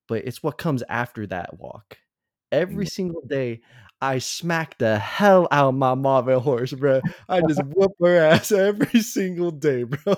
But 0.07 0.25
it's 0.25 0.43
what 0.43 0.59
comes 0.59 0.83
after 0.89 1.27
that 1.29 1.59
walk. 1.59 1.99
Every 2.53 2.87
single 2.87 3.23
day, 3.27 3.61
I 4.01 4.19
smack 4.19 4.79
the 4.79 4.99
hell 4.99 5.47
out 5.51 5.69
of 5.69 5.75
my 5.75 5.95
Marvin 5.95 6.41
horse, 6.41 6.73
bro. 6.73 7.01
I 7.29 7.41
just 7.43 7.63
whoop 7.65 7.93
her 8.01 8.17
ass 8.17 8.51
every 8.53 9.03
single 9.03 9.51
day, 9.51 9.83
bro. 9.85 10.15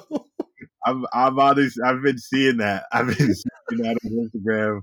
I've 0.85 1.05
I've 1.13 1.39
always 1.39 1.79
I've 1.85 2.03
been 2.03 2.19
seeing 2.19 2.59
that. 2.59 2.85
I've 2.93 3.07
been 3.07 3.35
seeing 3.35 3.83
that 3.83 3.97
on 4.05 4.31
Instagram, 4.31 4.81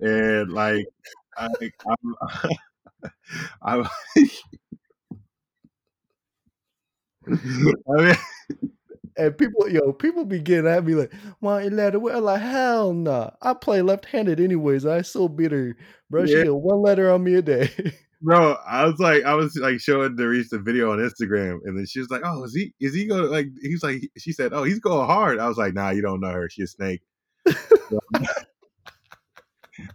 and 0.00 0.52
like 0.52 0.86
I, 1.36 1.48
I'm, 1.48 2.50
I'm 3.62 3.86
I 7.26 8.02
mean, 8.02 8.16
And 9.16 9.36
people, 9.38 9.68
yo, 9.68 9.92
people 9.92 10.24
be 10.24 10.40
getting 10.40 10.66
at 10.66 10.84
me 10.84 10.94
like, 10.94 11.12
"Why 11.38 11.62
you 11.62 11.70
let 11.70 11.94
her?" 11.94 12.10
I'm 12.10 12.24
like, 12.24 12.40
"Hell 12.40 12.92
nah! 12.92 13.30
I 13.40 13.54
play 13.54 13.80
left-handed 13.80 14.40
anyways. 14.40 14.84
I 14.86 15.02
so 15.02 15.28
bitter, 15.28 15.76
bro. 16.10 16.26
She 16.26 16.32
yeah, 16.32 16.44
get 16.44 16.54
one 16.54 16.82
letter 16.82 17.12
on 17.12 17.22
me 17.22 17.34
a 17.34 17.42
day." 17.42 17.70
bro. 18.22 18.56
I 18.66 18.86
was 18.86 18.98
like, 18.98 19.22
I 19.24 19.34
was 19.34 19.56
like 19.56 19.78
showing 19.78 20.16
Doris 20.16 20.50
the 20.50 20.58
video 20.58 20.90
on 20.90 20.98
Instagram, 20.98 21.58
and 21.64 21.78
then 21.78 21.86
she 21.86 22.00
was 22.00 22.10
like, 22.10 22.22
"Oh, 22.24 22.42
is 22.42 22.54
he? 22.56 22.74
Is 22.80 22.94
he 22.94 23.06
going 23.06 23.30
like?" 23.30 23.46
He's 23.62 23.84
like, 23.84 24.02
she 24.18 24.32
said, 24.32 24.52
"Oh, 24.52 24.64
he's 24.64 24.80
going 24.80 25.06
hard." 25.06 25.38
I 25.38 25.46
was 25.46 25.58
like, 25.58 25.74
"Nah, 25.74 25.90
you 25.90 26.02
don't 26.02 26.20
know 26.20 26.32
her. 26.32 26.48
She's 26.50 26.70
a 26.70 26.76
snake." 26.76 27.02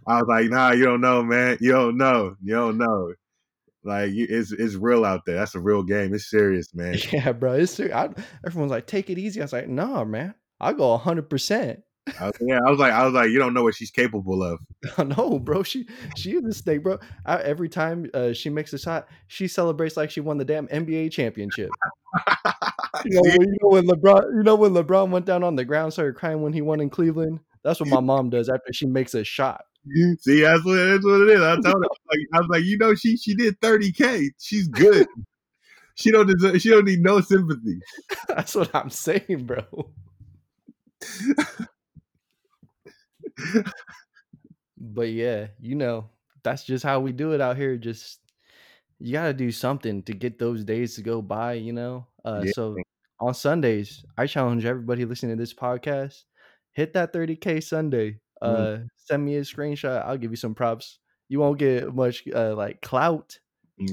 I 0.06 0.20
was 0.20 0.26
like, 0.28 0.50
"Nah, 0.50 0.72
you 0.72 0.84
don't 0.84 1.00
know, 1.00 1.22
man. 1.22 1.58
You 1.60 1.72
don't 1.72 1.96
know. 1.96 2.36
You 2.42 2.54
don't 2.54 2.78
know. 2.78 3.14
Like, 3.82 4.12
you, 4.12 4.26
it's 4.28 4.52
it's 4.52 4.74
real 4.74 5.04
out 5.04 5.22
there. 5.26 5.36
That's 5.36 5.54
a 5.54 5.60
real 5.60 5.82
game. 5.82 6.14
It's 6.14 6.30
serious, 6.30 6.68
man." 6.74 6.96
yeah, 7.12 7.32
bro. 7.32 7.54
It's 7.54 7.72
ser- 7.72 7.94
I, 7.94 8.10
everyone's 8.46 8.72
like, 8.72 8.86
"Take 8.86 9.10
it 9.10 9.18
easy." 9.18 9.40
I 9.40 9.44
was 9.44 9.52
like, 9.52 9.68
"Nah, 9.68 10.04
man. 10.04 10.34
I 10.60 10.72
go 10.72 10.96
hundred 10.96 11.30
percent." 11.30 11.80
Yeah, 12.40 12.60
I 12.66 12.70
was 12.70 12.78
like, 12.78 12.92
I 12.92 13.04
was 13.04 13.14
like, 13.14 13.30
you 13.30 13.38
don't 13.38 13.54
know 13.54 13.62
what 13.62 13.74
she's 13.74 13.90
capable 13.90 14.42
of. 14.42 14.58
no, 15.16 15.38
bro. 15.38 15.62
She 15.62 15.86
she 16.16 16.32
is 16.32 16.44
a 16.44 16.52
snake, 16.52 16.82
bro. 16.82 16.98
I, 17.24 17.36
every 17.42 17.68
time 17.68 18.10
uh, 18.14 18.32
she 18.32 18.50
makes 18.50 18.72
a 18.72 18.78
shot, 18.78 19.08
she 19.28 19.46
celebrates 19.46 19.96
like 19.96 20.10
she 20.10 20.20
won 20.20 20.38
the 20.38 20.44
damn 20.44 20.66
NBA 20.68 21.12
championship. 21.12 21.70
You 23.04 23.12
know, 23.12 23.22
when, 23.22 23.48
you 23.48 23.56
know 23.62 23.68
when 23.68 23.86
LeBron, 23.86 24.22
you 24.36 24.42
know 24.42 24.56
when 24.56 24.72
LeBron 24.72 25.10
went 25.10 25.24
down 25.24 25.42
on 25.42 25.56
the 25.56 25.64
ground, 25.64 25.92
started 25.92 26.16
crying 26.16 26.42
when 26.42 26.52
he 26.52 26.60
won 26.60 26.80
in 26.80 26.90
Cleveland. 26.90 27.40
That's 27.62 27.80
what 27.80 27.88
my 27.88 28.00
mom 28.00 28.30
does 28.30 28.48
after 28.48 28.72
she 28.72 28.86
makes 28.86 29.14
a 29.14 29.24
shot. 29.24 29.64
See, 30.20 30.42
that's 30.42 30.64
what 30.64 30.74
that's 30.76 31.04
what 31.04 31.22
it 31.22 31.30
is. 31.30 31.40
I 31.40 31.54
told 31.54 31.64
her, 31.66 31.70
I 31.72 31.88
was 31.88 31.98
like, 32.10 32.20
I 32.34 32.38
was 32.40 32.48
like, 32.50 32.64
you 32.64 32.78
know, 32.78 32.94
she 32.94 33.16
she 33.16 33.34
did 33.34 33.60
30k. 33.60 34.28
She's 34.38 34.68
good. 34.68 35.06
She 35.94 36.10
don't 36.10 36.26
deserve. 36.26 36.60
She 36.60 36.70
don't 36.70 36.84
need 36.86 37.00
no 37.00 37.20
sympathy. 37.20 37.78
That's 38.28 38.54
what 38.54 38.74
I'm 38.74 38.90
saying, 38.90 39.44
bro. 39.46 39.64
But 44.76 45.10
yeah, 45.10 45.48
you 45.60 45.74
know, 45.74 46.10
that's 46.42 46.64
just 46.64 46.84
how 46.84 47.00
we 47.00 47.12
do 47.12 47.32
it 47.32 47.40
out 47.40 47.56
here. 47.56 47.76
Just 47.76 48.20
you 48.98 49.12
got 49.12 49.26
to 49.26 49.34
do 49.34 49.50
something 49.52 50.02
to 50.04 50.12
get 50.14 50.38
those 50.38 50.64
days 50.64 50.94
to 50.96 51.02
go 51.02 51.22
by, 51.22 51.54
you 51.54 51.72
know? 51.72 52.06
Uh 52.24 52.46
Yeah. 52.46 52.52
so 52.52 52.76
on 53.20 53.34
Sundays, 53.34 54.04
I 54.16 54.26
challenge 54.26 54.64
everybody 54.64 55.04
listening 55.04 55.36
to 55.36 55.42
this 55.42 55.54
podcast, 55.54 56.24
hit 56.72 56.94
that 56.94 57.12
30k 57.12 57.60
Sunday. 57.62 58.20
Mm, 58.42 58.84
Uh 58.84 58.84
send 58.96 59.24
me 59.24 59.36
a 59.36 59.42
screenshot. 59.42 60.04
I'll 60.04 60.18
give 60.18 60.30
you 60.30 60.36
some 60.36 60.54
props. 60.54 60.98
You 61.28 61.40
won't 61.40 61.58
get 61.58 61.94
much 61.94 62.24
uh 62.34 62.54
like 62.56 62.80
clout 62.82 63.38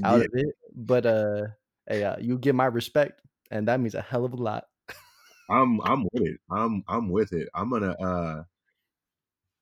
out 0.04 0.18
yeah. 0.20 0.24
of 0.24 0.30
it, 0.32 0.54
but 0.74 1.06
uh 1.06 1.46
hey, 1.86 2.04
uh, 2.04 2.16
you 2.20 2.38
get 2.38 2.54
my 2.54 2.66
respect 2.66 3.22
and 3.50 3.68
that 3.68 3.80
means 3.80 3.94
a 3.94 4.02
hell 4.02 4.24
of 4.24 4.32
a 4.32 4.36
lot. 4.36 4.64
I'm 5.50 5.80
I'm 5.82 6.04
with 6.12 6.26
it. 6.26 6.40
I'm 6.50 6.84
I'm 6.88 7.08
with 7.10 7.32
it. 7.32 7.48
I'm 7.54 7.70
gonna 7.70 7.92
uh 7.92 8.42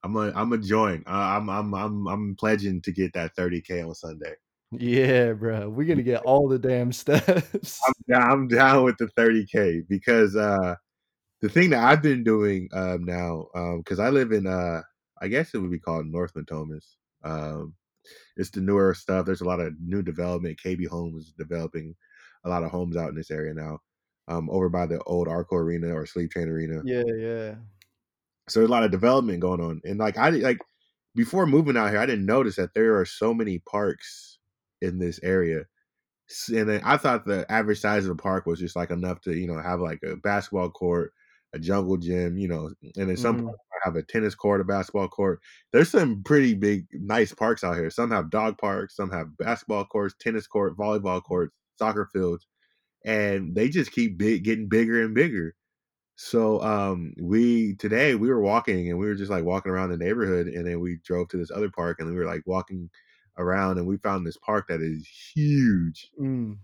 I'm 0.03 0.13
gonna 0.13 0.33
I'm 0.35 0.51
gonna 0.51 0.63
join. 0.63 1.03
Uh, 1.07 1.11
I'm 1.11 1.49
I'm 1.51 1.75
I'm 1.75 2.07
I'm 2.09 2.37
pledging 2.37 2.81
to 2.83 2.93
get 2.93 3.13
that 3.15 3.35
30k 3.37 3.87
on 3.87 3.95
Sunday. 3.95 4.35
Yeah, 4.73 5.33
bro. 5.33 5.69
We're 5.69 5.87
going 5.87 5.99
to 5.99 6.03
get 6.03 6.23
all 6.23 6.49
the 6.49 6.59
damn 6.59 6.93
steps. 6.93 7.81
I'm 7.87 8.23
I'm 8.23 8.49
down 8.49 8.85
with 8.85 8.99
the 8.99 9.07
30k 9.19 9.89
because 9.89 10.37
uh 10.37 10.75
the 11.41 11.49
thing 11.49 11.71
that 11.71 11.85
I've 11.85 12.03
been 12.03 12.25
doing 12.25 12.69
um 12.73 13.05
now 13.05 13.47
um 13.55 13.79
because 13.79 13.99
I 13.99 14.11
live 14.11 14.33
in 14.33 14.47
uh 14.47 14.83
I 15.21 15.29
guess 15.29 15.55
it 15.55 15.59
would 15.59 15.71
be 15.71 15.79
called 15.79 16.07
North 16.07 16.35
Natomas. 16.35 16.97
Um 17.25 17.75
it's 18.37 18.51
the 18.51 18.61
newer 18.61 18.95
stuff. 18.95 19.27
There's 19.27 19.41
a 19.41 19.47
lot 19.47 19.61
of 19.61 19.75
new 19.81 20.03
development. 20.03 20.61
KB 20.65 20.87
Homes 20.87 21.33
developing 21.37 21.95
a 22.45 22.49
lot 22.49 22.63
of 22.63 22.71
homes 22.71 22.97
out 22.97 23.09
in 23.09 23.17
this 23.17 23.31
area 23.31 23.55
now. 23.55 23.81
Um 24.29 24.49
over 24.51 24.69
by 24.69 24.87
the 24.87 25.03
old 25.05 25.29
Arco 25.29 25.57
Arena 25.57 25.95
or 25.95 26.07
Sleep 26.07 26.31
Train 26.31 26.49
Arena. 26.49 26.83
yeah, 26.85 27.05
yeah. 27.19 27.55
So 28.49 28.61
there's 28.61 28.69
a 28.69 28.73
lot 28.73 28.85
of 28.85 28.91
development 28.91 29.41
going 29.41 29.61
on. 29.61 29.81
And 29.85 29.99
like 29.99 30.17
I 30.17 30.31
like 30.31 30.59
before 31.17 31.47
moving 31.47 31.77
out 31.77 31.91
here, 31.91 31.99
I 31.99 32.07
didn't 32.07 32.27
notice 32.27 32.57
that 32.57 32.75
there 32.75 32.99
are 32.99 33.07
so 33.07 33.35
many 33.35 33.59
parks 33.59 34.39
in 34.83 34.99
this 34.99 35.19
area. 35.23 35.65
And 36.49 36.69
then 36.69 36.81
I 36.85 36.97
thought 36.97 37.25
the 37.25 37.51
average 37.51 37.81
size 37.81 38.05
of 38.05 38.17
the 38.17 38.23
park 38.23 38.47
was 38.47 38.59
just 38.61 38.77
like 38.77 38.91
enough 38.91 39.21
to, 39.23 39.35
you 39.35 39.47
know, 39.47 39.61
have 39.61 39.81
like 39.81 40.01
a 40.03 40.17
basketball 40.17 40.71
court, 40.71 41.13
a 41.57 41.61
jungle 41.61 41.97
gym, 41.99 42.39
you 42.39 42.49
know, 42.49 42.71
and 42.97 43.09
then 43.11 43.17
some 43.17 43.37
Mhm. 43.37 43.45
parks 43.45 43.61
have 43.85 43.97
a 43.97 44.03
tennis 44.05 44.35
court, 44.35 44.61
a 44.61 44.65
basketball 44.65 45.09
court. 45.09 45.41
There's 45.73 45.91
some 45.91 46.23
pretty 46.25 46.55
big, 46.55 46.87
nice 46.93 47.35
parks 47.35 47.65
out 47.65 47.77
here. 47.77 47.91
Some 47.91 48.11
have 48.13 48.31
dog 48.31 48.59
parks, 48.59 48.97
some 48.97 49.11
have 49.11 49.37
basketball 49.39 49.87
courts, 49.87 50.15
tennis 50.21 50.47
court, 50.47 50.77
volleyball 50.77 51.23
courts, 51.23 51.55
soccer 51.79 52.09
fields, 52.13 52.47
and 53.05 53.55
they 53.57 53.69
just 53.69 53.93
keep 53.93 54.19
big, 54.19 54.45
getting 54.45 54.69
bigger 54.69 55.03
and 55.03 55.15
bigger. 55.15 55.55
So 56.17 56.63
um 56.63 57.15
we 57.21 57.77
today 57.77 58.15
we 58.15 58.29
were 58.29 58.41
walking 58.41 58.89
and 58.89 58.99
we 58.99 59.07
were 59.07 59.15
just 59.15 59.31
like 59.31 59.45
walking 59.45 59.71
around 59.73 59.91
the 59.91 59.99
neighborhood 59.99 60.47
and 60.49 60.67
then 60.67 60.81
we 60.81 60.99
drove 61.05 61.29
to 61.31 61.37
this 61.37 61.51
other 61.51 61.71
park 61.71 62.01
and 62.01 62.09
we 62.11 62.17
were 62.17 62.25
like 62.27 62.43
walking 62.47 62.91
around 63.39 63.79
and 63.79 63.87
we 63.87 63.99
found 63.99 64.27
this 64.27 64.39
park 64.39 64.67
that 64.69 64.81
is 64.83 65.07
huge. 65.35 66.11
Mm. 66.19 66.59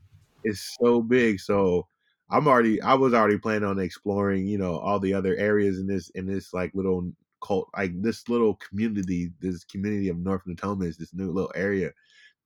It's 0.44 0.76
so 0.80 1.02
big. 1.02 1.40
So 1.40 1.88
I'm 2.32 2.48
already 2.48 2.80
I 2.82 2.94
was 2.94 3.14
already 3.14 3.38
planning 3.38 3.68
on 3.68 3.78
exploring, 3.78 4.46
you 4.46 4.58
know, 4.58 4.78
all 4.78 5.00
the 5.00 5.14
other 5.14 5.36
areas 5.36 5.78
in 5.78 5.86
this 5.86 6.10
in 6.10 6.26
this 6.26 6.52
like 6.54 6.72
little 6.74 7.12
cult 7.44 7.68
like 7.76 7.92
this 8.02 8.28
little 8.28 8.56
community, 8.56 9.32
this 9.40 9.64
community 9.64 10.08
of 10.08 10.18
North 10.18 10.42
Natoma 10.48 10.86
is 10.86 10.96
this 10.98 11.14
new 11.14 11.32
little 11.32 11.52
area. 11.54 11.92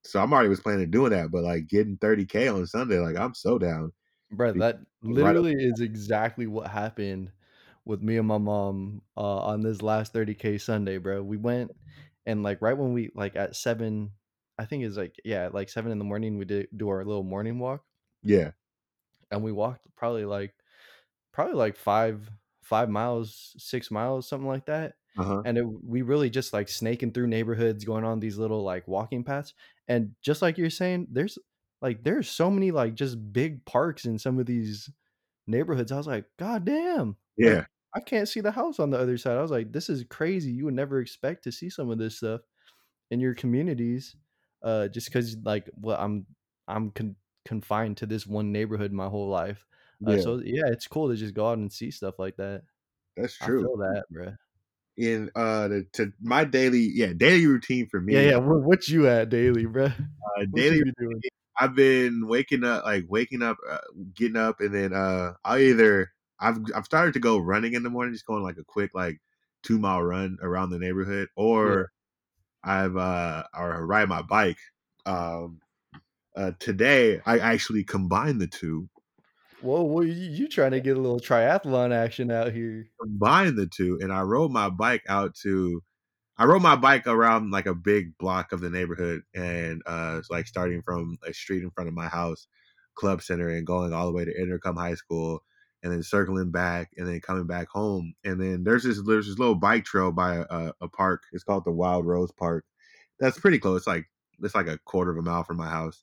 So 0.05 0.21
I'm 0.23 0.33
already 0.33 0.49
was 0.51 0.61
planning 0.61 0.87
on 0.87 0.91
doing 0.91 1.11
that, 1.13 1.31
but 1.31 1.45
like 1.45 1.69
getting 1.69 1.99
30k 1.99 2.49
on 2.55 2.67
Sunday, 2.67 2.99
like 3.01 3.17
I'm 3.17 3.35
so 3.35 3.59
down. 3.59 3.93
Bro, 4.31 4.55
that 4.55 4.81
right 5.15 5.37
literally 5.37 5.55
is 5.55 5.81
exactly 5.81 6.47
what 6.47 6.69
happened 6.69 7.31
with 7.85 8.03
me 8.03 8.17
and 8.17 8.27
my 8.27 8.39
mom 8.39 9.03
uh, 9.17 9.39
on 9.39 9.61
this 9.63 9.83
last 9.83 10.13
30k 10.13 10.59
Sunday, 10.59 10.99
bro. 10.99 11.23
We 11.23 11.37
went 11.37 11.71
and 12.27 12.43
like 12.43 12.61
right 12.61 12.77
when 12.77 12.93
we 12.93 13.11
like 13.15 13.37
at 13.37 13.55
seven, 13.57 14.13
I 14.59 14.65
think 14.65 14.85
it's 14.85 14.97
like 14.97 15.17
yeah, 15.25 15.49
like 15.53 15.69
seven 15.69 15.93
in 15.93 15.99
the 15.99 16.05
morning, 16.05 16.39
we 16.39 16.45
did 16.45 16.69
do 16.77 16.89
our 16.89 17.05
little 17.05 17.23
morning 17.23 17.59
walk, 17.61 17.85
yeah. 18.23 18.53
And 19.31 19.43
we 19.43 19.53
walked 19.53 19.87
probably 19.97 20.25
like 20.25 20.55
probably 21.33 21.55
like 21.55 21.77
five 21.77 22.31
five 22.63 22.89
miles, 22.89 23.55
six 23.59 23.91
miles, 23.91 24.29
something 24.29 24.49
like 24.49 24.67
that. 24.67 24.95
Uh-huh. 25.19 25.43
And 25.45 25.57
it, 25.57 25.65
we 25.85 26.03
really 26.03 26.29
just 26.29 26.53
like 26.53 26.69
snaking 26.69 27.13
through 27.13 27.29
neighborhoods, 27.29 27.85
going 27.85 28.05
on 28.05 28.21
these 28.21 28.37
little 28.39 28.63
like 28.63 28.87
walking 28.89 29.25
paths. 29.25 29.55
And 29.89 30.13
just 30.21 30.43
like 30.43 30.59
you're 30.59 30.69
saying, 30.69 31.07
there's 31.11 31.39
like 31.81 32.03
there's 32.03 32.29
so 32.29 32.51
many 32.51 32.71
like 32.71 32.95
just 32.95 33.33
big 33.33 33.65
parks 33.65 34.05
in 34.05 34.19
some 34.19 34.39
of 34.39 34.47
these 34.47 34.91
neighborhoods. 35.47 35.93
I 35.93 35.97
was 35.97 36.07
like, 36.07 36.27
God 36.39 36.65
damn, 36.65 37.17
like 37.41 37.55
Yeah. 37.55 37.65
I 37.95 38.01
can't 38.01 38.29
see 38.29 38.41
the 38.41 38.51
house 38.51 38.79
on 38.79 38.91
the 38.91 38.99
other 38.99 39.17
side. 39.17 39.39
I 39.39 39.43
was 39.43 39.51
like, 39.51 39.73
this 39.73 39.89
is 39.89 40.05
crazy. 40.11 40.51
You 40.51 40.67
would 40.67 40.75
never 40.75 41.01
expect 41.01 41.45
to 41.45 41.53
see 41.53 41.71
some 41.71 41.91
of 41.91 41.99
this 41.99 42.19
stuff 42.19 42.43
in 43.11 43.21
your 43.21 43.35
communities, 43.35 44.17
uh, 44.63 44.89
just 44.89 45.07
because 45.07 45.37
like 45.45 45.71
well, 45.81 45.97
I'm 45.99 46.27
I'm 46.69 46.91
con- 46.91 47.17
confined 47.47 47.99
to 47.99 48.07
this 48.07 48.27
one 48.27 48.53
neighborhood 48.53 48.93
my 48.93 49.09
whole 49.09 49.29
life. 49.29 49.67
Uh, 50.07 50.17
Yeah. 50.17 50.23
so 50.23 50.37
yeah, 50.45 50.67
it's 50.69 50.87
cool 50.89 51.09
to 51.11 51.17
just 51.17 51.35
go 51.35 51.49
out 51.49 51.59
and 51.59 51.73
see 51.73 51.91
stuff 51.91 52.19
like 52.19 52.37
that. 52.37 52.65
That's 53.17 53.37
I 53.41 53.47
true. 53.47 53.61
feel 53.61 53.77
that, 53.79 54.05
bro. 54.11 54.35
in 54.97 55.31
uh 55.35 55.69
the, 55.69 55.87
to 55.93 56.13
my 56.23 56.45
daily 56.45 56.91
yeah 56.95 57.13
daily 57.13 57.47
routine 57.47 57.87
for 57.89 58.01
me. 58.01 58.15
Yeah, 58.15 58.21
yeah. 58.31 58.37
What, 58.37 58.63
what 58.63 58.89
you 58.89 59.09
at 59.09 59.29
daily, 59.29 59.67
bro? 59.67 59.87
Uh, 59.87 60.45
daily 60.55 60.83
doing? 60.99 61.21
I've 61.59 61.75
been 61.75 62.27
waking 62.27 62.65
up, 62.65 62.85
like 62.85 63.05
waking 63.09 63.43
up, 63.43 63.57
uh, 63.69 63.79
getting 64.15 64.37
up, 64.37 64.61
and 64.61 64.75
then 64.75 64.93
uh, 64.93 65.35
I'll 65.45 65.59
either 65.59 66.13
I've 66.39 66.59
I've 66.75 66.85
started 66.85 67.15
to 67.15 67.21
go 67.21 67.39
running 67.39 67.75
in 67.75 67.83
the 67.83 67.91
morning, 67.91 68.13
just 68.13 68.27
going 68.27 68.43
like 68.43 68.59
a 68.59 68.65
quick 68.65 68.91
like 68.95 69.21
two 69.63 69.79
mile 69.79 70.03
run 70.03 70.39
around 70.43 70.71
the 70.71 70.79
neighborhood, 70.79 71.29
or 71.37 71.91
I've 72.65 72.97
uh 72.97 73.45
or 73.57 73.87
ride 73.87 74.09
my 74.09 74.23
bike. 74.23 74.59
Um, 75.07 75.61
uh, 76.37 76.53
today 76.59 77.21
I 77.27 77.39
actually 77.39 77.85
combined 77.85 78.41
the 78.41 78.47
two, 78.47 78.89
Whoa, 79.61 79.83
whoa, 79.83 80.03
you, 80.03 80.13
you 80.13 80.49
trying 80.49 80.73
to 80.73 80.81
get 80.81 80.97
a 80.97 81.01
little 81.01 81.19
triathlon 81.19 81.93
action 81.93 82.31
out 82.31 82.53
here? 82.53 82.87
combined 83.01 83.57
the 83.57 83.67
two, 83.67 83.99
and 84.01 84.13
I 84.13 84.21
rode 84.23 84.51
my 84.51 84.69
bike 84.69 85.03
out 85.09 85.35
to. 85.43 85.83
I 86.39 86.45
rode 86.45 86.61
my 86.63 86.77
bike 86.77 87.07
around 87.07 87.51
like 87.51 87.65
a 87.67 87.75
big 87.75 88.17
block 88.19 88.53
of 88.53 88.61
the 88.61 88.69
neighborhood, 88.69 89.23
and 89.35 89.83
uh, 89.87 90.17
it's 90.19 90.31
like 90.31 90.47
starting 90.47 90.83
from 90.83 91.17
a 91.27 91.33
street 91.33 91.63
in 91.63 91.71
front 91.71 91.89
of 91.89 91.95
my 91.95 92.09
house, 92.09 92.47
Club 92.95 93.23
Center, 93.23 93.49
and 93.49 93.67
going 93.67 93.95
all 93.95 94.07
the 94.07 94.13
way 94.13 94.27
to 94.27 94.39
Inderkum 94.39 94.77
High 94.77 94.95
School, 94.95 95.43
and 95.83 95.91
then 95.91 96.03
circling 96.03 96.51
back, 96.51 96.91
and 96.99 97.09
then 97.09 97.21
coming 97.21 97.47
back 97.47 97.69
home. 97.69 98.15
And 98.25 98.39
then 98.39 98.65
there's 98.65 98.85
this 98.85 99.01
there's 99.07 99.27
this 99.27 99.39
little 99.39 99.55
bike 99.55 99.87
trail 99.87 100.13
by 100.13 100.45
a, 100.51 100.73
a 100.83 100.89
park. 100.89 101.23
It's 101.33 101.45
called 101.45 101.65
the 101.65 101.73
Wild 101.73 102.05
Rose 102.05 102.33
Park. 102.33 102.67
That's 103.19 103.41
pretty 103.41 103.59
close. 103.59 103.79
It's 103.79 103.87
like 103.87 104.05
it's 104.43 104.55
like 104.55 104.67
a 104.69 104.79
quarter 104.85 105.11
of 105.13 105.17
a 105.17 105.23
mile 105.23 105.45
from 105.45 105.57
my 105.57 105.69
house. 105.71 106.03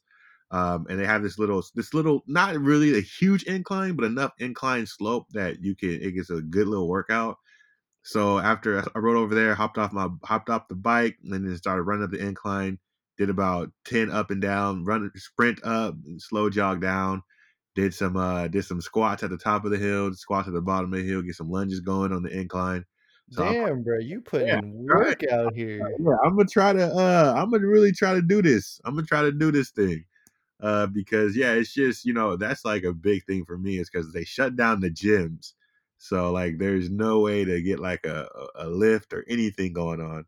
Um, 0.54 0.88
and 0.90 1.00
they 1.00 1.08
have 1.08 1.24
this 1.24 1.40
little 1.40 1.64
this 1.76 1.94
little 1.96 2.24
not 2.28 2.56
really 2.58 2.98
a 2.98 3.02
huge 3.02 3.44
incline, 3.46 3.96
but 3.98 4.06
enough 4.06 4.34
incline 4.40 4.86
slope 4.88 5.28
that 5.34 5.62
you 5.62 5.76
can 5.76 5.92
it 6.02 6.14
gets 6.14 6.30
a 6.32 6.42
good 6.42 6.68
little 6.68 6.90
workout. 6.90 7.38
So 8.04 8.40
after 8.40 8.80
I 8.96 9.00
rode 9.00 9.18
over 9.18 9.36
there, 9.36 9.56
hopped 9.56 9.78
off 9.80 9.94
my 9.94 10.10
hopped 10.24 10.50
off 10.50 10.68
the 10.70 10.76
bike, 10.76 11.18
and 11.24 11.34
then 11.34 11.58
started 11.58 11.84
running 11.84 12.06
up 12.06 12.12
the 12.12 12.26
incline. 12.26 12.80
Did 13.18 13.30
about 13.32 13.72
ten 13.86 14.12
up 14.12 14.32
and 14.32 14.42
down, 14.42 14.86
run 14.86 15.12
sprint 15.16 15.64
up, 15.66 15.96
slow 16.20 16.50
jog 16.50 16.82
down. 16.82 17.24
Did 17.76 17.94
some 17.94 18.18
uh 18.18 18.48
did 18.50 18.66
some 18.66 18.82
squats 18.82 19.24
at 19.24 19.32
the 19.32 19.38
top 19.38 19.66
of 19.66 19.72
the 19.72 19.78
hill, 19.80 20.14
squats 20.16 20.48
at 20.48 20.54
the 20.54 20.62
bottom 20.62 20.94
of 20.94 21.00
the 21.00 21.06
hill, 21.08 21.22
get 21.24 21.36
some 21.36 21.50
lunges 21.52 21.80
going 21.82 22.14
on 22.14 22.24
the 22.24 22.30
incline. 22.38 22.86
So 23.32 23.46
I'm, 23.48 23.56
Damn, 23.56 23.84
bro, 23.84 24.00
you 24.00 24.22
putting 24.22 24.50
Yeah, 24.50 24.62
work 24.88 25.24
out 25.32 25.56
here. 25.56 26.00
yeah, 26.00 26.16
I'm 26.26 26.36
gonna 26.36 26.48
try 26.50 26.74
to 26.74 26.86
uh 26.94 27.34
I'm 27.38 27.52
gonna 27.52 27.68
really 27.68 27.92
try 27.92 28.14
to 28.14 28.22
do 28.22 28.42
this. 28.42 28.80
I'm 28.86 28.96
gonna 28.96 29.08
try 29.08 29.22
to 29.24 29.32
do 29.32 29.52
this 29.52 29.72
thing. 29.72 30.06
Uh 30.64 30.88
because 30.88 31.38
yeah, 31.38 31.54
it's 31.54 31.74
just, 31.74 32.06
you 32.06 32.14
know, 32.14 32.38
that's 32.38 32.66
like 32.66 32.86
a 32.86 32.94
big 32.94 33.26
thing 33.26 33.46
for 33.46 33.58
me 33.60 33.80
is 33.80 33.92
because 33.92 34.14
they 34.14 34.26
shut 34.26 34.58
down 34.58 34.82
the 34.82 34.92
gyms. 34.92 35.54
So 36.00 36.32
like 36.34 36.60
there's 36.60 36.90
no 36.92 37.22
way 37.22 37.46
to 37.46 37.62
get 37.64 37.80
like 37.82 38.06
a, 38.08 38.30
a 38.56 38.70
lift 38.70 39.14
or 39.14 39.26
anything 39.30 39.74
going 39.74 40.02
on. 40.02 40.26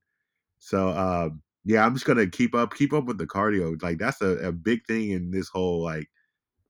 So 0.59 0.89
um 0.89 1.41
yeah, 1.65 1.85
I'm 1.85 1.93
just 1.95 2.05
gonna 2.05 2.27
keep 2.27 2.55
up 2.55 2.75
keep 2.75 2.93
up 2.93 3.05
with 3.05 3.17
the 3.19 3.27
cardio. 3.27 3.81
Like 3.83 3.99
that's 3.99 4.21
a, 4.21 4.49
a 4.49 4.51
big 4.53 4.85
thing 4.87 5.11
in 5.11 5.31
this 5.31 5.49
whole 5.49 5.83
like 5.83 6.09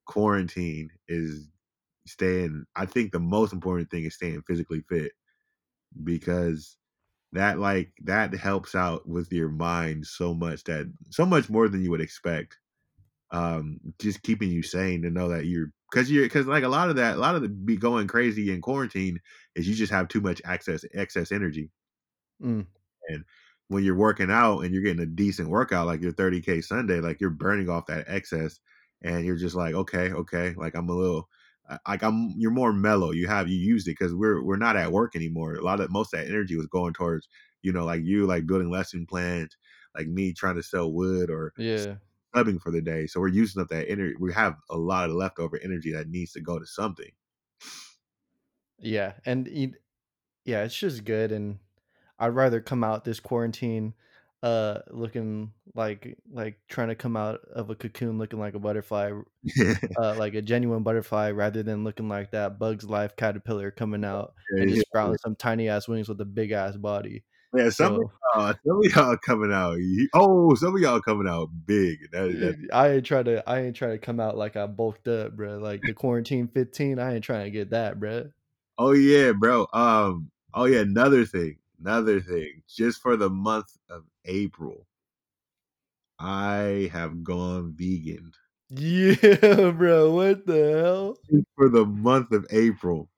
quarantine 0.06 0.90
is 1.08 1.50
staying 2.08 2.66
I 2.76 2.86
think 2.88 3.12
the 3.14 3.20
most 3.20 3.54
important 3.54 3.92
thing 3.92 4.06
is 4.06 4.16
staying 4.16 4.44
physically 4.48 4.82
fit 4.90 5.14
because 6.04 6.78
that 7.34 7.60
like 7.60 7.94
that 8.04 8.34
helps 8.36 8.76
out 8.76 9.08
with 9.08 9.32
your 9.34 9.50
mind 9.50 10.06
so 10.08 10.34
much 10.34 10.64
that 10.66 10.92
so 11.12 11.26
much 11.26 11.50
more 11.50 11.70
than 11.70 11.84
you 11.84 11.92
would 11.92 12.02
expect 12.02 12.58
um 13.36 13.80
just 14.00 14.24
keeping 14.24 14.50
you 14.52 14.64
sane 14.64 15.02
to 15.02 15.10
know 15.12 15.30
that 15.30 15.46
you're 15.46 15.68
because 15.92 16.12
you're 16.12 16.26
because 16.26 16.48
like 16.48 16.64
a 16.64 16.70
lot 16.70 16.90
of 16.90 16.96
that 16.98 17.16
a 17.18 17.20
lot 17.20 17.36
of 17.36 17.42
the 17.42 17.50
be 17.50 17.78
going 17.78 18.08
crazy 18.08 18.52
in 18.54 18.62
quarantine 18.62 19.20
is 19.56 19.68
you 19.68 19.76
just 19.76 19.92
have 19.92 20.08
too 20.08 20.22
much 20.22 20.42
access 20.46 20.86
excess 20.94 21.32
energy 21.32 21.72
Mm. 22.40 22.68
and 23.10 23.24
when 23.68 23.84
you're 23.84 23.96
working 23.98 24.30
out 24.32 24.60
and 24.60 24.74
you're 24.74 24.84
getting 24.84 25.02
a 25.02 25.06
decent 25.06 25.50
workout 25.50 25.88
like 25.88 26.02
your 26.02 26.12
30k 26.12 26.62
sunday 26.62 27.00
like 27.00 27.20
you're 27.20 27.30
burning 27.30 27.70
off 27.70 27.86
that 27.88 28.06
excess 28.08 28.60
and 29.02 29.26
you're 29.26 29.36
just 29.38 29.56
like 29.56 29.74
okay 29.74 30.12
okay 30.12 30.54
like 30.56 30.76
i'm 30.76 30.90
a 30.90 30.94
little 30.96 31.28
uh, 31.70 31.78
like 31.88 32.04
i'm 32.04 32.34
you're 32.38 32.52
more 32.52 32.74
mellow 32.74 33.12
you 33.12 33.28
have 33.28 33.48
you 33.50 33.58
used 33.58 33.88
it 33.88 33.92
because 33.98 34.14
we're 34.14 34.44
we're 34.44 34.56
not 34.58 34.76
at 34.76 34.92
work 34.92 35.16
anymore 35.16 35.56
a 35.56 35.62
lot 35.64 35.80
of 35.80 35.90
most 35.92 36.14
of 36.14 36.20
that 36.20 36.28
energy 36.30 36.56
was 36.56 36.68
going 36.68 36.94
towards 36.94 37.28
you 37.64 37.72
know 37.72 37.86
like 37.86 38.04
you 38.04 38.26
like 38.28 38.46
building 38.46 38.70
lesson 38.70 39.06
plans 39.08 39.56
like 39.96 40.08
me 40.08 40.34
trying 40.34 40.56
to 40.56 40.64
sell 40.64 40.92
wood 40.92 41.30
or 41.30 41.54
Yeah. 41.58 41.98
For 42.60 42.72
the 42.72 42.82
day 42.82 43.08
so 43.08 43.20
we're 43.20 43.28
using 43.28 43.62
up 43.62 43.70
that 43.70 43.90
energy 43.90 44.16
we 44.20 44.34
have 44.34 44.56
a 44.70 44.78
lot 44.78 45.10
of 45.10 45.16
leftover 45.16 45.60
energy 45.64 45.92
that 45.92 46.10
needs 46.10 46.34
to 46.34 46.42
go 46.42 46.60
to 46.60 46.66
something 46.66 47.12
Yeah, 48.80 49.14
and 49.26 49.48
yeah, 50.46 50.64
it's 50.64 50.78
just 50.78 51.06
good, 51.06 51.32
and 51.32 51.60
I'd 52.20 52.30
rather 52.30 52.62
come 52.62 52.84
out 52.84 53.06
this 53.06 53.20
quarantine, 53.20 53.96
uh, 54.44 54.82
looking 54.92 55.54
like 55.76 56.18
like 56.32 56.60
trying 56.70 56.90
to 56.90 56.96
come 56.96 57.18
out 57.18 57.42
of 57.54 57.70
a 57.70 57.76
cocoon 57.76 58.18
looking 58.18 58.40
like 58.40 58.56
a 58.56 58.60
butterfly, 58.60 59.12
uh, 59.98 60.16
like 60.18 60.36
a 60.36 60.42
genuine 60.42 60.84
butterfly, 60.84 61.32
rather 61.32 61.64
than 61.64 61.84
looking 61.84 62.10
like 62.10 62.32
that 62.32 62.60
Bugs 62.60 62.86
Life 62.86 63.16
caterpillar 63.16 63.72
coming 63.72 64.06
out 64.06 64.34
and 64.58 64.70
yeah, 64.70 64.76
just 64.76 64.84
sprouting 64.84 65.18
some 65.20 65.36
tiny 65.36 65.70
ass 65.70 65.88
wings 65.88 66.10
with 66.10 66.22
a 66.22 66.26
big 66.26 66.52
ass 66.52 66.78
body. 66.78 67.24
Yeah 67.58 67.70
some, 67.70 67.96
of 67.96 68.02
y'all, 68.36 68.54
some 68.66 68.86
of 68.86 68.96
y'all 68.96 69.18
coming 69.18 69.52
out 69.52 69.78
oh 70.14 70.54
some 70.56 70.76
of 70.76 70.82
y'all 70.82 71.02
coming 71.02 71.28
out 71.28 71.50
big 71.66 72.00
that, 72.12 72.40
that 72.40 72.68
I 72.74 72.90
ain't 72.94 73.06
trying 73.06 73.26
to 73.26 73.48
I 73.50 73.62
ain't 73.62 73.76
trying 73.76 73.92
to 73.92 73.98
come 73.98 74.20
out 74.20 74.38
like 74.38 74.56
I 74.56 74.68
bulked 74.68 75.08
up, 75.08 75.36
bro. 75.36 75.58
Like 75.58 75.82
the 75.82 75.94
quarantine 75.94 76.48
fifteen, 76.48 77.00
I 77.00 77.16
ain't 77.16 77.24
trying 77.24 77.46
to 77.46 77.52
get 77.52 77.72
that, 77.72 78.00
bro. 78.00 78.30
Oh 78.78 78.92
yeah, 78.92 79.32
bro. 79.32 79.68
Um. 79.74 80.32
Oh 80.54 80.66
yeah. 80.66 80.82
Another 80.82 81.26
thing. 81.26 81.58
Another 81.80 82.22
thing. 82.22 82.64
Just 82.68 83.02
for 83.02 83.16
the 83.16 83.30
month 83.30 83.68
of 83.90 84.04
April, 84.26 84.86
I 86.20 86.90
have 86.92 87.24
gone 87.24 87.74
vegan. 87.76 88.32
Yeah, 88.70 89.72
bro. 89.78 90.12
What 90.12 90.46
the 90.46 90.82
hell? 90.84 91.18
For 91.56 91.70
the 91.70 91.86
month 91.86 92.32
of 92.32 92.46
April, 92.50 93.10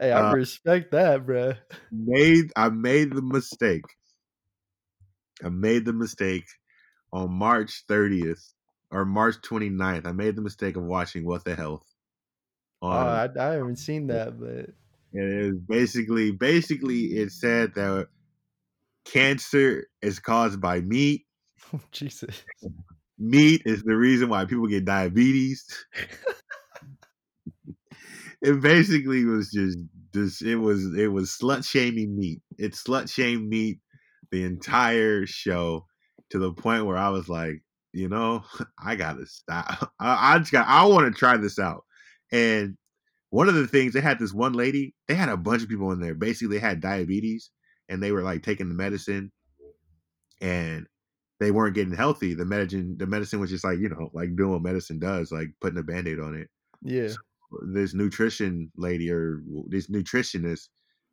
Hey, 0.00 0.12
I 0.12 0.20
Uh, 0.20 0.32
respect 0.32 0.92
that, 0.92 1.26
bro. 1.26 1.54
made 1.92 2.52
I 2.56 2.68
made 2.70 3.14
the 3.14 3.22
mistake. 3.22 3.84
I 5.44 5.48
made 5.50 5.84
the 5.84 5.92
mistake 5.92 6.46
on 7.12 7.32
March 7.32 7.84
30th 7.88 8.54
or 8.90 9.04
March 9.04 9.36
29th. 9.42 10.06
I 10.06 10.12
made 10.12 10.36
the 10.36 10.42
mistake 10.42 10.76
of 10.76 10.84
watching 10.84 11.24
What 11.24 11.44
the 11.44 11.54
Health 11.56 11.84
Oh, 12.90 12.96
I, 12.96 13.28
I 13.38 13.52
haven't 13.54 13.76
seen 13.76 14.06
that, 14.08 14.38
but 14.40 14.70
it 15.12 15.24
is 15.24 15.56
basically 15.68 16.32
basically 16.32 17.16
it 17.18 17.32
said 17.32 17.74
that 17.74 18.08
cancer 19.04 19.86
is 20.02 20.18
caused 20.18 20.60
by 20.60 20.80
meat. 20.80 21.26
Jesus. 21.92 22.44
Meat 23.18 23.62
is 23.66 23.82
the 23.82 23.96
reason 23.96 24.28
why 24.30 24.44
people 24.46 24.66
get 24.66 24.84
diabetes. 24.84 25.66
it 28.42 28.60
basically 28.60 29.24
was 29.24 29.50
just 29.50 29.78
this 30.12 30.42
it 30.42 30.56
was 30.56 30.94
it 30.96 31.08
was 31.08 31.30
slut 31.30 31.64
shaming 31.64 32.16
meat. 32.16 32.40
It 32.58 32.72
slut 32.72 33.10
shamed 33.12 33.48
meat 33.48 33.80
the 34.30 34.44
entire 34.44 35.26
show 35.26 35.86
to 36.30 36.38
the 36.38 36.52
point 36.52 36.86
where 36.86 36.96
I 36.96 37.08
was 37.10 37.28
like, 37.28 37.62
you 37.92 38.08
know, 38.08 38.44
I 38.82 38.96
gotta 38.96 39.26
stop. 39.26 39.92
I, 40.00 40.34
I 40.34 40.38
just 40.38 40.52
got 40.52 40.66
I 40.66 40.84
want 40.86 41.12
to 41.12 41.18
try 41.18 41.36
this 41.36 41.58
out. 41.58 41.84
And 42.32 42.76
one 43.30 43.48
of 43.48 43.54
the 43.54 43.66
things 43.66 43.92
they 43.92 44.00
had 44.00 44.18
this 44.18 44.32
one 44.32 44.54
lady, 44.54 44.94
they 45.06 45.14
had 45.14 45.28
a 45.28 45.36
bunch 45.36 45.62
of 45.62 45.68
people 45.68 45.92
in 45.92 46.00
there. 46.00 46.14
Basically, 46.14 46.56
they 46.56 46.60
had 46.60 46.80
diabetes 46.80 47.50
and 47.88 48.02
they 48.02 48.12
were 48.12 48.22
like 48.22 48.42
taking 48.42 48.68
the 48.68 48.74
medicine 48.74 49.30
and 50.40 50.86
they 51.38 51.50
weren't 51.50 51.74
getting 51.74 51.94
healthy. 51.94 52.34
The 52.34 52.44
medicine 52.44 52.96
the 52.98 53.06
medicine 53.06 53.40
was 53.40 53.50
just 53.50 53.64
like, 53.64 53.78
you 53.78 53.88
know, 53.88 54.10
like 54.14 54.34
doing 54.34 54.52
what 54.52 54.62
medicine 54.62 54.98
does, 54.98 55.30
like 55.30 55.48
putting 55.60 55.78
a 55.78 55.82
band-aid 55.82 56.20
on 56.20 56.36
it 56.36 56.48
Yeah. 56.82 57.12
This 57.72 57.94
nutrition 57.94 58.70
lady 58.76 59.10
or 59.10 59.42
this 59.68 59.88
nutritionist 59.88 60.68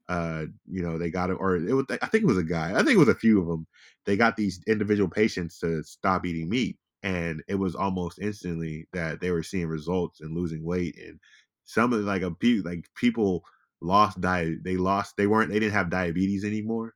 uh 0.09 0.45
you 0.69 0.81
know 0.81 0.97
they 0.97 1.09
got 1.09 1.29
it 1.29 1.37
or 1.39 1.57
it 1.57 1.73
was 1.73 1.85
i 2.01 2.07
think 2.07 2.23
it 2.23 2.27
was 2.27 2.37
a 2.37 2.43
guy 2.43 2.71
i 2.71 2.77
think 2.77 2.91
it 2.91 2.97
was 2.97 3.09
a 3.09 3.15
few 3.15 3.41
of 3.41 3.47
them 3.47 3.67
they 4.05 4.15
got 4.15 4.37
these 4.37 4.61
individual 4.67 5.09
patients 5.09 5.59
to 5.59 5.83
stop 5.83 6.25
eating 6.25 6.49
meat 6.49 6.77
and 7.03 7.43
it 7.47 7.55
was 7.55 7.75
almost 7.75 8.19
instantly 8.19 8.87
that 8.93 9.19
they 9.19 9.31
were 9.31 9.43
seeing 9.43 9.67
results 9.67 10.21
and 10.21 10.35
losing 10.35 10.63
weight 10.63 10.95
and 10.97 11.19
some 11.65 11.91
of 11.91 11.99
like 12.01 12.21
a 12.21 12.33
few 12.39 12.63
like 12.63 12.87
people 12.95 13.43
lost 13.81 14.19
diet 14.21 14.63
they 14.63 14.77
lost 14.77 15.15
they 15.17 15.27
weren't 15.27 15.51
they 15.51 15.59
didn't 15.59 15.73
have 15.73 15.89
diabetes 15.89 16.45
anymore 16.45 16.93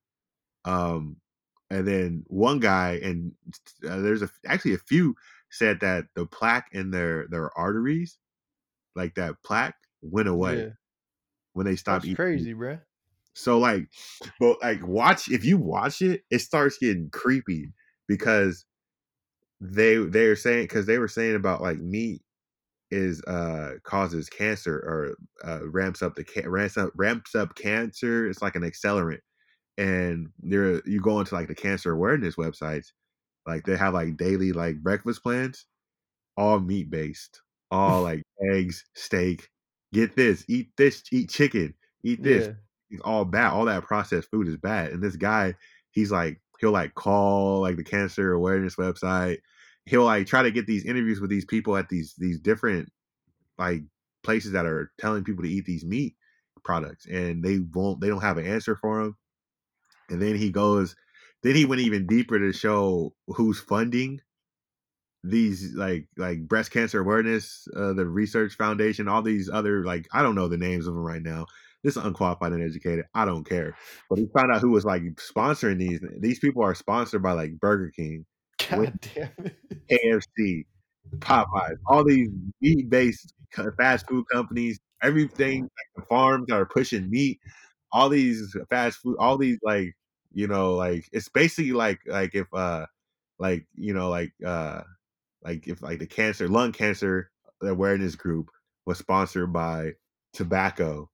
um 0.65 1.15
and 1.69 1.87
then 1.87 2.23
one 2.27 2.59
guy 2.59 2.99
and 3.03 3.31
uh, 3.87 3.99
there's 3.99 4.21
a 4.21 4.29
actually 4.45 4.73
a 4.73 4.79
few 4.79 5.15
said 5.49 5.79
that 5.79 6.05
the 6.15 6.25
plaque 6.25 6.67
in 6.71 6.91
their 6.91 7.27
their 7.27 7.55
arteries 7.57 8.17
like 8.95 9.15
that 9.15 9.35
plaque 9.43 9.75
went 10.01 10.27
away 10.27 10.57
Yeah. 10.57 10.69
when 11.53 11.65
they 11.65 11.75
stopped 11.75 12.05
That's 12.05 12.13
eating. 12.13 12.15
crazy, 12.15 12.53
bro. 12.53 12.79
So 13.33 13.59
like, 13.59 13.87
but 14.39 14.57
like 14.61 14.85
watch 14.85 15.29
if 15.29 15.45
you 15.45 15.57
watch 15.57 16.01
it, 16.01 16.23
it 16.29 16.39
starts 16.39 16.77
getting 16.77 17.09
creepy 17.11 17.73
because 18.07 18.65
they 19.61 19.97
they're 19.97 20.35
saying 20.35 20.63
because 20.63 20.85
they 20.85 20.97
were 20.97 21.07
saying 21.07 21.35
about 21.35 21.61
like 21.61 21.77
meat 21.79 22.21
is 22.91 23.21
uh 23.23 23.75
causes 23.83 24.29
cancer 24.29 24.75
or 24.75 25.15
uh 25.47 25.67
ramps 25.69 26.01
up 26.01 26.15
the 26.15 26.23
ca- 26.25 26.47
ramps 26.49 26.77
up 26.77 26.91
ramps 26.95 27.35
up 27.35 27.55
cancer. 27.55 28.27
It's 28.29 28.41
like 28.41 28.55
an 28.55 28.63
accelerant, 28.63 29.21
and 29.77 30.29
there 30.39 30.81
you 30.87 31.01
go 31.01 31.19
into 31.19 31.35
like 31.35 31.47
the 31.47 31.55
cancer 31.55 31.91
awareness 31.93 32.35
websites, 32.35 32.87
like 33.47 33.65
they 33.65 33.77
have 33.77 33.93
like 33.93 34.17
daily 34.17 34.53
like 34.53 34.77
breakfast 34.83 35.23
plans, 35.23 35.67
all 36.37 36.59
meat 36.59 36.89
based, 36.89 37.41
all 37.71 38.01
like 38.03 38.23
eggs, 38.51 38.83
steak. 38.95 39.49
Get 39.93 40.15
this, 40.15 40.45
eat 40.47 40.69
this, 40.77 41.03
eat 41.11 41.29
chicken, 41.29 41.73
eat 42.03 42.23
this. 42.23 42.47
Yeah. 42.47 42.53
It's 42.91 43.01
all 43.03 43.25
bad. 43.25 43.51
All 43.51 43.65
that 43.65 43.83
processed 43.83 44.29
food 44.29 44.47
is 44.47 44.57
bad. 44.57 44.91
And 44.91 45.03
this 45.03 45.15
guy, 45.15 45.55
he's 45.91 46.11
like, 46.11 46.39
he'll 46.59 46.71
like 46.71 46.93
call 46.93 47.61
like 47.61 47.75
the 47.75 47.83
cancer 47.83 48.31
awareness 48.31 48.75
website. 48.75 49.39
He'll 49.85 50.05
like 50.05 50.27
try 50.27 50.43
to 50.43 50.51
get 50.51 50.67
these 50.67 50.85
interviews 50.85 51.19
with 51.19 51.29
these 51.29 51.45
people 51.45 51.75
at 51.75 51.89
these 51.89 52.13
these 52.17 52.39
different 52.39 52.89
like 53.57 53.81
places 54.23 54.51
that 54.51 54.65
are 54.65 54.91
telling 54.99 55.23
people 55.23 55.43
to 55.43 55.49
eat 55.49 55.65
these 55.65 55.83
meat 55.83 56.15
products, 56.63 57.05
and 57.05 57.43
they 57.43 57.59
won't. 57.73 57.99
They 57.99 58.07
don't 58.07 58.21
have 58.21 58.37
an 58.37 58.45
answer 58.45 58.75
for 58.75 59.01
him. 59.01 59.17
And 60.09 60.21
then 60.21 60.35
he 60.35 60.51
goes, 60.51 60.95
then 61.43 61.55
he 61.55 61.65
went 61.65 61.81
even 61.81 62.05
deeper 62.05 62.37
to 62.37 62.53
show 62.53 63.13
who's 63.27 63.59
funding 63.59 64.21
these 65.23 65.73
like 65.75 66.07
like 66.17 66.47
breast 66.47 66.71
cancer 66.71 66.99
awareness, 67.01 67.67
uh, 67.75 67.93
the 67.93 68.05
research 68.05 68.55
foundation, 68.55 69.07
all 69.07 69.21
these 69.21 69.49
other 69.49 69.83
like 69.83 70.07
I 70.13 70.21
don't 70.21 70.35
know 70.35 70.47
the 70.47 70.57
names 70.57 70.87
of 70.87 70.93
them 70.93 71.03
right 71.03 71.21
now. 71.21 71.45
This 71.83 71.97
is 71.97 72.03
unqualified 72.03 72.53
and 72.53 72.63
educated. 72.63 73.05
I 73.15 73.25
don't 73.25 73.47
care. 73.47 73.75
But 74.09 74.19
he 74.19 74.27
found 74.35 74.51
out 74.51 74.61
who 74.61 74.69
was 74.69 74.85
like 74.85 75.03
sponsoring 75.15 75.79
these. 75.79 75.99
These 76.19 76.39
people 76.39 76.63
are 76.63 76.75
sponsored 76.75 77.23
by 77.23 77.31
like 77.33 77.59
Burger 77.59 77.91
King, 77.95 78.25
God 78.69 78.99
damn 79.15 79.31
it. 79.39 79.57
KFC, 79.89 80.65
Popeyes, 81.19 81.77
all 81.87 82.03
these 82.03 82.29
meat 82.61 82.89
based 82.89 83.33
fast 83.77 84.07
food 84.07 84.25
companies, 84.31 84.79
everything 85.03 85.63
like 85.63 85.87
the 85.95 86.03
farms 86.03 86.45
that 86.47 86.55
are 86.55 86.65
pushing 86.65 87.09
meat, 87.09 87.39
all 87.91 88.09
these 88.09 88.55
fast 88.69 88.99
food, 88.99 89.17
all 89.19 89.37
these 89.37 89.57
like 89.63 89.93
you 90.33 90.47
know 90.47 90.73
like 90.73 91.09
it's 91.11 91.29
basically 91.29 91.73
like 91.73 91.99
like 92.05 92.33
if 92.33 92.47
uh 92.53 92.85
like 93.39 93.65
you 93.75 93.93
know 93.93 94.09
like 94.09 94.31
uh 94.45 94.81
like 95.43 95.67
if 95.67 95.81
like 95.81 95.99
the 95.99 96.07
cancer 96.07 96.47
lung 96.47 96.71
cancer 96.71 97.29
awareness 97.61 98.15
group 98.15 98.49
was 98.85 98.97
sponsored 98.97 99.53
by 99.53 99.91
tobacco 100.33 101.09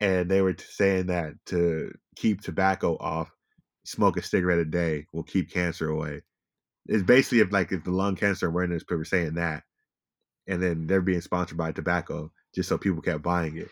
and 0.00 0.30
they 0.30 0.40
were 0.42 0.56
saying 0.58 1.06
that 1.06 1.34
to 1.46 1.92
keep 2.16 2.40
tobacco 2.40 2.96
off 2.98 3.30
smoke 3.84 4.16
a 4.16 4.22
cigarette 4.22 4.58
a 4.58 4.64
day 4.64 5.06
will 5.12 5.22
keep 5.22 5.50
cancer 5.50 5.88
away. 5.88 6.22
It's 6.86 7.02
basically 7.02 7.40
if 7.40 7.52
like 7.52 7.72
if 7.72 7.84
the 7.84 7.90
lung 7.90 8.16
cancer 8.16 8.48
awareness 8.48 8.82
people 8.82 8.98
were 8.98 9.04
saying 9.04 9.34
that 9.34 9.62
and 10.46 10.62
then 10.62 10.86
they're 10.86 11.02
being 11.02 11.20
sponsored 11.20 11.58
by 11.58 11.72
tobacco 11.72 12.30
just 12.54 12.68
so 12.68 12.78
people 12.78 13.02
kept 13.02 13.22
buying 13.22 13.56
it. 13.56 13.68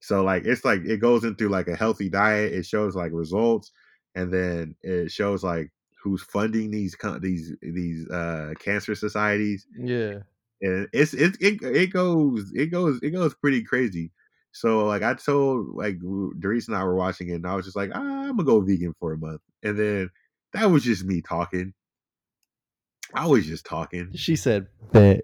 So 0.00 0.22
like 0.22 0.44
it's 0.44 0.64
like 0.64 0.82
it 0.84 0.98
goes 0.98 1.24
into 1.24 1.48
like 1.48 1.68
a 1.68 1.76
healthy 1.76 2.08
diet 2.08 2.52
it 2.52 2.66
shows 2.66 2.94
like 2.94 3.12
results 3.12 3.72
and 4.14 4.32
then 4.32 4.74
it 4.82 5.10
shows 5.10 5.42
like 5.44 5.70
who's 6.02 6.22
funding 6.22 6.70
these 6.70 6.96
these 7.20 7.54
these 7.62 8.08
uh 8.10 8.52
cancer 8.58 8.94
societies. 8.94 9.66
Yeah. 9.78 10.20
and 10.60 10.88
it's 10.92 11.14
it, 11.14 11.36
it 11.40 11.62
it 11.62 11.92
goes 11.92 12.50
it 12.54 12.66
goes 12.66 12.98
it 13.02 13.10
goes 13.10 13.34
pretty 13.34 13.62
crazy. 13.62 14.12
So 14.52 14.86
like 14.86 15.02
i 15.02 15.14
told 15.14 15.74
like 15.74 15.98
Doris 16.38 16.68
and 16.68 16.76
i 16.76 16.84
were 16.84 16.96
watching 16.96 17.28
it 17.28 17.34
and 17.34 17.46
i 17.46 17.54
was 17.54 17.66
just 17.66 17.76
like 17.76 17.90
ah, 17.94 18.00
i'm 18.00 18.36
gonna 18.36 18.44
go 18.44 18.60
vegan 18.60 18.94
for 18.98 19.12
a 19.12 19.18
month. 19.18 19.40
And 19.62 19.78
then 19.78 20.10
that 20.52 20.66
was 20.66 20.84
just 20.84 21.04
me 21.04 21.20
talking. 21.20 21.74
I 23.14 23.26
was 23.26 23.46
just 23.46 23.64
talking. 23.64 24.10
She 24.14 24.36
said, 24.36 24.66
bet. 24.92 25.22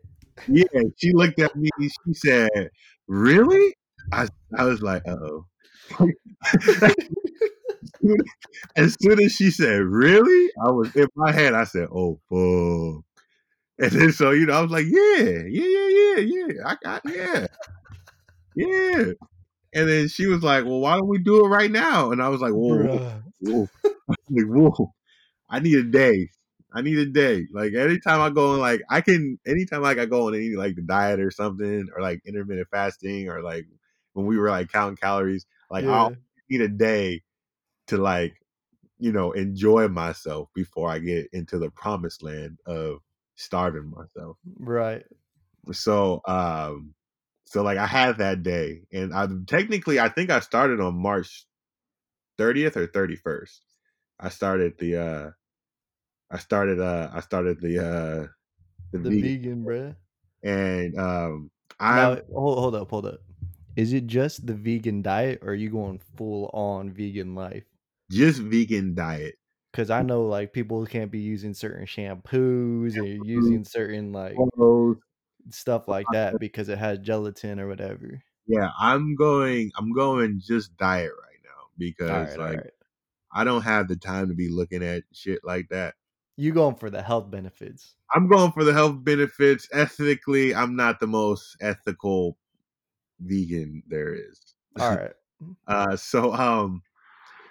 yeah 0.49 0.65
she 0.97 1.13
looked 1.13 1.39
at 1.39 1.55
me 1.55 1.69
she 1.81 2.15
said 2.15 2.71
really? 3.07 3.75
I 4.13 4.27
i 4.59 4.65
was 4.65 4.83
like 4.83 5.03
uh-oh 8.05 8.17
as 8.77 8.97
soon 9.01 9.23
as 9.23 9.33
she 9.33 9.51
said 9.51 9.81
really? 9.83 10.51
I 10.65 10.71
was 10.71 10.91
in 10.95 11.09
my 11.17 11.33
head 11.33 11.55
i 11.55 11.65
said 11.65 11.89
oh 11.95 12.21
fuck. 12.29 13.05
And 13.79 13.93
then 14.01 14.13
so 14.13 14.31
you 14.31 14.47
know 14.47 14.55
i 14.55 14.61
was 14.63 14.71
like 14.71 14.87
yeah 14.89 15.43
yeah 15.49 15.65
yeah 15.65 15.89
yeah 15.89 16.19
yeah 16.19 16.55
i 16.67 16.77
got 16.83 17.03
yeah 17.07 17.47
yeah. 18.55 19.05
And 19.75 19.89
then 19.89 20.09
she 20.09 20.27
was 20.27 20.43
like 20.43 20.65
well 20.65 20.81
why 20.81 20.97
don't 20.97 21.09
we 21.09 21.19
do 21.19 21.45
it 21.45 21.49
right 21.49 21.71
now? 21.71 22.13
And 22.13 22.23
i 22.23 22.29
was 22.29 22.41
like 22.41 22.53
whoa 22.53 22.77
whoa, 22.79 23.23
whoa. 23.41 23.71
like 24.31 24.47
whoa 24.47 24.95
i 25.51 25.61
need 25.61 25.77
a 25.79 25.85
day 25.85 26.29
i 26.75 26.83
need 26.83 26.99
a 26.99 27.07
day. 27.07 27.47
Like 27.53 27.75
anytime 27.75 28.21
i 28.21 28.31
go 28.31 28.53
on 28.55 28.61
like 28.61 28.83
i 28.91 29.01
can 29.01 29.39
anytime 29.47 29.83
like 29.83 29.99
i 29.99 30.07
go 30.07 30.29
on 30.29 30.35
any 30.35 30.51
like 30.57 30.77
the 30.77 30.83
diet 30.83 31.21
or 31.21 31.31
something 31.31 31.89
or 31.95 32.03
like 32.03 32.23
intermittent 32.27 32.69
fasting 32.71 33.29
or 33.29 33.43
like 33.43 33.67
when 34.15 34.27
we 34.27 34.39
were 34.39 34.51
like 34.51 34.71
counting 34.73 34.97
calories 34.97 35.47
like 35.71 35.85
Yeah. 35.85 35.91
i'll 35.93 36.15
need 36.51 36.61
a 36.63 36.69
day 36.69 37.23
to 37.89 37.99
like 37.99 38.35
you 38.99 39.13
know 39.13 39.33
enjoy 39.33 39.89
myself 39.89 40.49
before 40.55 40.91
i 40.91 40.99
get 40.99 41.29
into 41.33 41.59
the 41.59 41.71
promised 41.71 42.23
land 42.23 42.59
of 42.67 42.99
starving 43.37 43.91
myself 43.91 44.37
Right. 44.59 45.05
so 45.73 46.21
um 46.27 46.95
so 47.47 47.63
like 47.63 47.79
i 47.79 47.87
had 47.87 48.19
that 48.19 48.43
day 48.43 48.83
and 48.93 49.15
i 49.15 49.27
technically 49.47 49.99
i 50.01 50.09
think 50.09 50.31
i 50.31 50.41
started 50.41 50.81
on 50.81 50.95
march 50.97 51.47
30th 52.39 52.77
or 52.77 52.87
31st 52.87 53.61
i 54.21 54.29
started 54.29 54.75
the 54.79 54.97
uh 54.97 55.31
i 56.31 56.39
started 56.39 56.81
uh 56.81 57.11
i 57.15 57.21
started 57.21 57.61
the 57.61 57.79
uh 57.79 58.27
the, 58.93 58.99
The 59.03 59.11
vegan, 59.11 59.21
vegan, 59.21 59.65
bruh. 59.65 59.97
and 60.43 60.99
um 60.99 61.51
i 61.81 61.97
Now, 61.97 62.17
hold, 62.35 62.59
hold 62.59 62.75
up, 62.75 62.91
hold 62.91 63.07
up. 63.07 63.21
Is 63.77 63.93
it 63.93 64.07
just 64.07 64.47
the 64.47 64.55
vegan 64.55 65.03
diet 65.03 65.41
or 65.43 65.51
are 65.51 65.55
you 65.55 65.71
going 65.71 65.99
full 66.17 66.51
on 66.55 66.91
vegan 66.93 67.35
life? 67.35 67.65
Just 68.11 68.41
vegan 68.41 68.95
diet 68.95 69.35
Because 69.73 69.91
I 69.91 70.03
know 70.03 70.25
like 70.27 70.53
people 70.53 70.85
can't 70.87 71.11
be 71.11 71.21
using 71.21 71.55
certain 71.55 71.87
shampoos 71.87 72.97
or 72.97 73.05
using 73.05 73.65
certain 73.65 74.13
like 74.13 74.37
stuff 75.51 75.89
like 75.89 76.07
that 76.13 76.39
because 76.41 76.69
it 76.69 76.79
has 76.79 76.99
gelatin 76.99 77.61
or 77.61 77.69
whatever. 77.69 78.23
yeah 78.47 78.71
i'm 78.79 79.15
going 79.15 79.71
i'm 79.77 79.93
going 79.93 80.41
just 80.43 80.75
diet 80.77 81.11
right 81.23 81.39
now 81.45 81.67
because 81.77 82.37
right, 82.37 82.39
like 82.39 82.59
right. 82.59 82.71
i 83.33 83.45
don't 83.45 83.63
have 83.63 83.89
the 83.89 83.97
time 83.97 84.29
to 84.29 84.35
be 84.35 84.49
looking 84.49 84.83
at 84.83 85.03
shit 85.13 85.41
like 85.45 85.69
that 85.69 85.95
You 86.37 86.53
going 86.53 86.75
for 86.75 86.91
the 86.91 87.03
health 87.03 87.31
benefits. 87.31 87.95
I'm 88.15 88.27
going 88.29 88.53
for 88.53 88.65
the 88.65 88.73
health 88.73 89.05
benefits. 89.05 89.69
Ethically, 89.73 90.55
I'm 90.55 90.75
not 90.75 90.99
the 90.99 91.07
most 91.07 91.57
ethical 91.61 92.37
vegan 93.21 93.83
there 93.87 94.15
is. 94.15 94.55
All 94.81 94.97
right. 94.97 95.13
Uh, 95.67 95.95
so 95.95 96.33
um, 96.33 96.81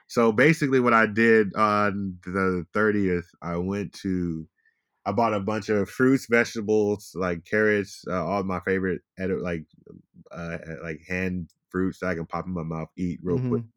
so 0.08 0.32
basically, 0.32 0.80
what 0.80 0.94
I 0.94 1.06
did 1.08 1.54
on 1.56 2.20
the 2.26 2.66
30th, 2.74 3.30
I 3.42 3.58
went 3.58 3.94
to, 4.02 4.48
I 5.06 5.14
bought 5.14 5.34
a 5.34 5.42
bunch 5.42 5.70
of 5.70 5.90
fruits, 5.90 6.28
vegetables, 6.30 7.14
like 7.16 7.46
carrots, 7.46 8.04
uh, 8.10 8.26
all 8.26 8.44
my 8.44 8.62
favorite, 8.62 9.02
edi- 9.20 9.34
like, 9.36 9.66
uh, 10.32 10.60
like 10.84 11.02
hand 11.08 11.52
fruits 11.70 12.00
that 12.00 12.08
I 12.10 12.16
can 12.16 12.26
pop 12.28 12.46
in 12.48 12.54
my 12.54 12.64
mouth, 12.64 12.90
eat 12.98 13.20
real 13.24 13.42
quick. 13.42 13.64
Mhm. 13.64 13.72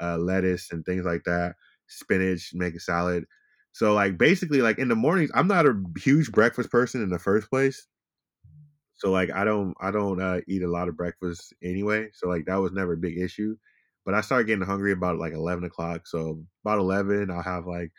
Uh, 0.00 0.18
lettuce 0.18 0.72
and 0.72 0.84
things 0.84 1.04
like 1.04 1.24
that, 1.24 1.56
spinach, 1.88 2.52
make 2.54 2.74
a 2.74 2.80
salad. 2.80 3.26
So 3.72 3.94
like 3.94 4.18
basically, 4.18 4.62
like 4.62 4.78
in 4.78 4.88
the 4.88 4.96
mornings, 4.96 5.30
I'm 5.34 5.48
not 5.48 5.66
a 5.66 5.82
huge 5.98 6.32
breakfast 6.32 6.70
person 6.70 7.02
in 7.02 7.10
the 7.10 7.18
first 7.20 7.50
place. 7.50 7.88
So 8.94 9.10
like 9.10 9.30
I 9.30 9.44
don't 9.44 9.74
I 9.80 9.90
don't 9.90 10.20
uh, 10.20 10.40
eat 10.46 10.62
a 10.62 10.68
lot 10.70 10.88
of 10.88 10.96
breakfast 10.96 11.52
anyway. 11.62 12.10
So 12.14 12.28
like 12.28 12.44
that 12.46 12.56
was 12.56 12.72
never 12.72 12.92
a 12.94 12.96
big 12.98 13.18
issue. 13.18 13.56
But 14.04 14.14
I 14.14 14.20
started 14.22 14.46
getting 14.46 14.66
hungry 14.66 14.92
about 14.92 15.18
like 15.18 15.32
eleven 15.32 15.64
o'clock. 15.64 16.06
So 16.06 16.44
about 16.64 16.78
eleven, 16.78 17.30
I'll 17.30 17.42
have 17.42 17.66
like 17.66 17.92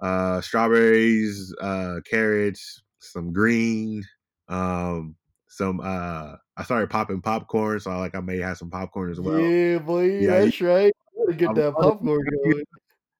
uh 0.00 0.40
strawberries, 0.40 1.54
uh 1.60 2.00
carrots, 2.08 2.82
some 3.00 3.32
green, 3.32 4.04
um, 4.48 5.16
some 5.48 5.80
uh 5.80 6.36
I 6.56 6.64
started 6.64 6.90
popping 6.90 7.22
popcorn, 7.22 7.80
so 7.80 7.90
I 7.90 7.98
like 7.98 8.14
I 8.14 8.20
may 8.20 8.38
have 8.38 8.58
some 8.58 8.70
popcorn 8.70 9.10
as 9.10 9.20
well. 9.20 9.54
yeah, 9.54 9.78
boy, 9.78 10.08
Yeah, 10.18 10.34
that's 10.34 10.60
right. 10.60 10.92
Get 11.36 11.54
I'm 11.54 11.56
that 11.56 11.78
popcorn 11.78 12.24
going. 12.44 12.64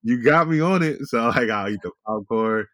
You 0.03 0.23
got 0.23 0.47
me 0.47 0.59
on 0.61 0.83
it. 0.83 1.01
So 1.07 1.27
like 1.29 1.49
I'll 1.49 1.69
eat 1.69 1.81
the 1.81 1.91
popcorn. 2.05 2.67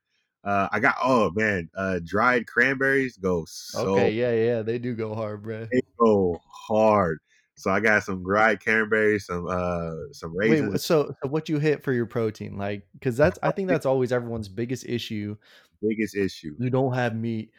Uh 0.43 0.70
I 0.72 0.80
got 0.80 0.95
oh 1.03 1.32
man, 1.36 1.70
uh 1.76 1.99
dried 2.03 2.47
cranberries 2.47 3.18
go 3.18 3.45
so 3.47 3.74
Okay, 3.74 4.12
yeah, 4.14 4.34
yeah, 4.34 4.62
they 4.62 4.78
do 4.80 4.93
go 4.95 5.16
hard, 5.16 5.43
bro. 5.43 5.70
they 5.72 5.82
go 5.99 6.39
hard. 6.68 7.20
So 7.58 7.72
I 7.72 7.80
got 7.80 8.03
some 8.03 8.24
dried 8.24 8.64
cranberries, 8.64 9.26
some 9.26 9.47
uh 9.47 10.14
some 10.14 10.38
raisins. 10.38 10.74
wh- 10.76 10.86
so 10.86 11.14
so 11.22 11.30
what 11.30 11.49
you 11.49 11.58
hit 11.58 11.84
for 11.84 11.91
your 11.91 12.05
protein? 12.05 12.55
Like, 12.58 12.88
because 12.93 13.18
that's 13.18 13.39
I 13.41 13.51
think 13.51 13.68
that's 13.68 13.86
always 13.86 14.12
everyone's 14.12 14.47
biggest 14.47 14.86
issue. 14.86 15.36
biggest 15.82 16.16
issue. 16.16 16.55
You 16.60 16.70
don't 16.70 16.93
have 16.93 17.16
meat. 17.16 17.51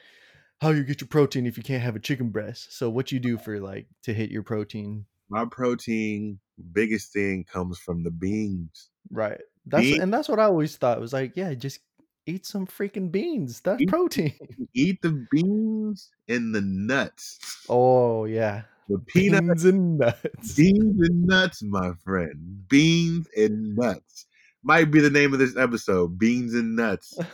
How 0.61 0.71
you 0.71 0.85
get 0.85 1.01
your 1.01 1.09
protein 1.09 1.47
if 1.47 1.57
you 1.57 1.63
can't 1.63 1.83
have 1.83 1.97
a 1.97 2.01
chicken 2.01 2.31
breast? 2.31 2.77
So 2.77 2.89
what 2.91 3.13
you 3.13 3.19
do 3.21 3.37
for 3.39 3.61
like 3.61 3.87
to 4.05 4.15
hit 4.15 4.31
your 4.31 4.43
protein? 4.43 5.05
My 5.29 5.45
protein 5.45 6.39
biggest 6.73 7.13
thing 7.13 7.45
comes 7.45 7.79
from 7.79 8.03
the 8.03 8.11
beans. 8.11 8.91
Right. 9.11 9.41
That's 9.67 9.83
Bean- 9.83 10.03
and 10.03 10.15
that's 10.15 10.29
what 10.29 10.39
I 10.39 10.45
always 10.45 10.77
thought. 10.77 10.97
It 10.97 11.01
was 11.01 11.13
like, 11.13 11.33
yeah, 11.37 11.55
just 11.55 11.81
eat 12.27 12.47
some 12.47 12.67
freaking 12.67 13.11
beans. 13.11 13.61
That's 13.61 13.83
Eat- 13.83 13.89
protein. 13.89 14.35
Eat 14.75 15.03
the 15.03 15.27
beans 15.31 16.11
and 16.29 16.55
the 16.55 16.61
nuts. 16.61 17.65
Oh 17.69 18.25
yeah, 18.25 18.63
The 18.89 18.99
peanuts 18.99 19.47
beans 19.47 19.65
and 19.65 19.99
nuts. 19.99 20.55
beans 20.55 21.09
and 21.09 21.27
nuts, 21.27 21.63
my 21.63 21.93
friend. 22.05 22.65
Beans 22.69 23.29
and 23.37 23.77
nuts. 23.77 24.27
might 24.63 24.91
be 24.91 25.01
the 25.01 25.11
name 25.11 25.33
of 25.33 25.39
this 25.39 25.57
episode: 25.57 26.19
beans 26.19 26.55
and 26.55 26.77
nuts. 26.77 27.19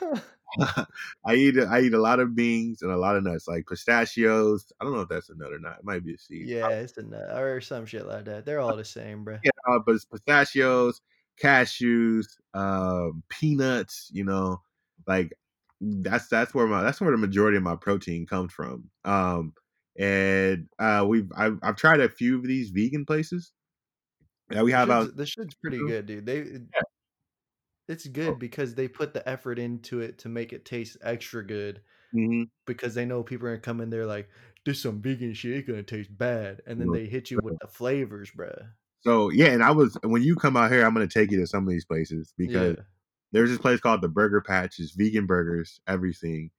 I 1.27 1.35
eat 1.35 1.59
I 1.59 1.81
eat 1.81 1.95
a 1.95 2.01
lot 2.01 2.21
of 2.21 2.35
beans 2.35 2.83
and 2.83 2.91
a 2.91 2.97
lot 2.97 3.17
of 3.17 3.25
nuts, 3.25 3.49
like 3.49 3.67
pistachios. 3.67 4.73
I 4.81 4.85
don't 4.85 4.95
know 4.95 5.01
if 5.01 5.09
that's 5.09 5.31
a 5.31 5.35
nut 5.37 5.53
or 5.53 5.59
not. 5.59 5.79
It 5.79 5.85
might 5.85 6.05
be 6.05 6.15
a 6.15 6.19
seed. 6.19 6.47
yeah, 6.47 6.69
it's 6.69 6.97
a 6.97 7.03
nut 7.03 7.37
or 7.37 7.61
some 7.61 7.87
shit 7.87 8.07
like 8.07 8.25
that. 8.27 8.45
They're 8.45 8.61
all 8.61 8.77
the 8.77 8.85
same, 8.85 9.25
bro. 9.25 9.39
Yeah, 9.43 9.51
uh, 9.69 9.81
but 9.85 9.97
it's 9.97 10.05
pistachios, 10.05 11.01
cashews, 11.43 12.27
um, 12.53 13.23
peanuts. 13.29 14.11
You 14.13 14.25
know, 14.25 14.63
like 15.07 15.33
that's 15.81 16.29
that's 16.29 16.55
where 16.55 16.67
my 16.67 16.83
that's 16.83 17.01
where 17.01 17.11
the 17.11 17.17
majority 17.17 17.57
of 17.57 17.63
my 17.63 17.77
protein 17.77 18.27
comes 18.27 18.53
from. 18.53 18.91
Um, 19.05 19.55
and 19.99 20.69
uh, 20.79 21.05
we've 21.09 21.31
I've, 21.37 21.59
I've 21.63 21.77
tried 21.77 22.01
a 22.01 22.09
few 22.09 22.37
of 22.39 22.45
these 22.47 22.71
vegan 22.71 23.05
places. 23.07 23.53
Yeah, 24.51 24.63
we 24.63 24.73
The 24.73 24.77
have 24.79 24.91
out. 24.91 25.17
the 25.17 25.27
shit's 25.27 25.55
pretty 25.55 25.79
good, 25.79 26.07
dude. 26.07 26.27
They 26.27 26.43
Yeah. 26.43 26.83
it's 27.89 28.07
good 28.07 28.39
because 28.39 28.75
they 28.75 28.89
put 28.89 29.13
the 29.13 29.27
effort 29.29 29.59
into 29.59 30.01
it 30.01 30.19
to 30.19 30.29
make 30.29 30.53
it 30.53 30.65
taste 30.65 30.97
extra 31.03 31.45
good 31.47 31.83
Mhm. 32.15 32.49
because 32.67 32.95
they 32.95 33.05
know 33.05 33.23
people 33.23 33.47
are 33.47 33.51
gonna 33.53 33.61
come 33.61 33.81
in 33.81 33.91
there 33.91 34.07
like 34.07 34.29
this 34.65 34.81
some 34.81 35.03
vegan 35.03 35.35
shit, 35.35 35.59
it's 35.59 35.69
gonna 35.69 35.83
taste 35.83 36.17
bad, 36.17 36.63
and 36.67 36.81
then 36.81 36.91
they 36.91 37.07
hit 37.07 37.31
you 37.31 37.39
with 37.43 37.59
the 37.61 37.67
flavors, 37.69 38.31
bruh. 38.31 38.71
So 39.03 39.29
yeah, 39.31 39.49
and 39.49 39.63
I 39.63 39.71
was 39.73 39.99
when 40.03 40.23
you 40.23 40.35
come 40.37 40.57
out 40.57 40.73
here, 40.73 40.85
I'm 40.85 40.95
gonna 40.95 41.07
take 41.07 41.31
you 41.31 41.39
to 41.41 41.47
some 41.47 41.65
of 41.65 41.71
these 41.71 41.85
places 41.85 42.33
because 42.39 42.77
Yeah, 42.77 42.83
there's 43.33 43.51
this 43.51 43.59
place 43.59 43.81
called 43.81 44.01
the 44.01 44.09
Burger 44.09 44.41
Patch. 44.41 44.79
It's 44.79 44.93
vegan 44.93 45.27
burgers, 45.27 45.81
everything. 45.87 46.51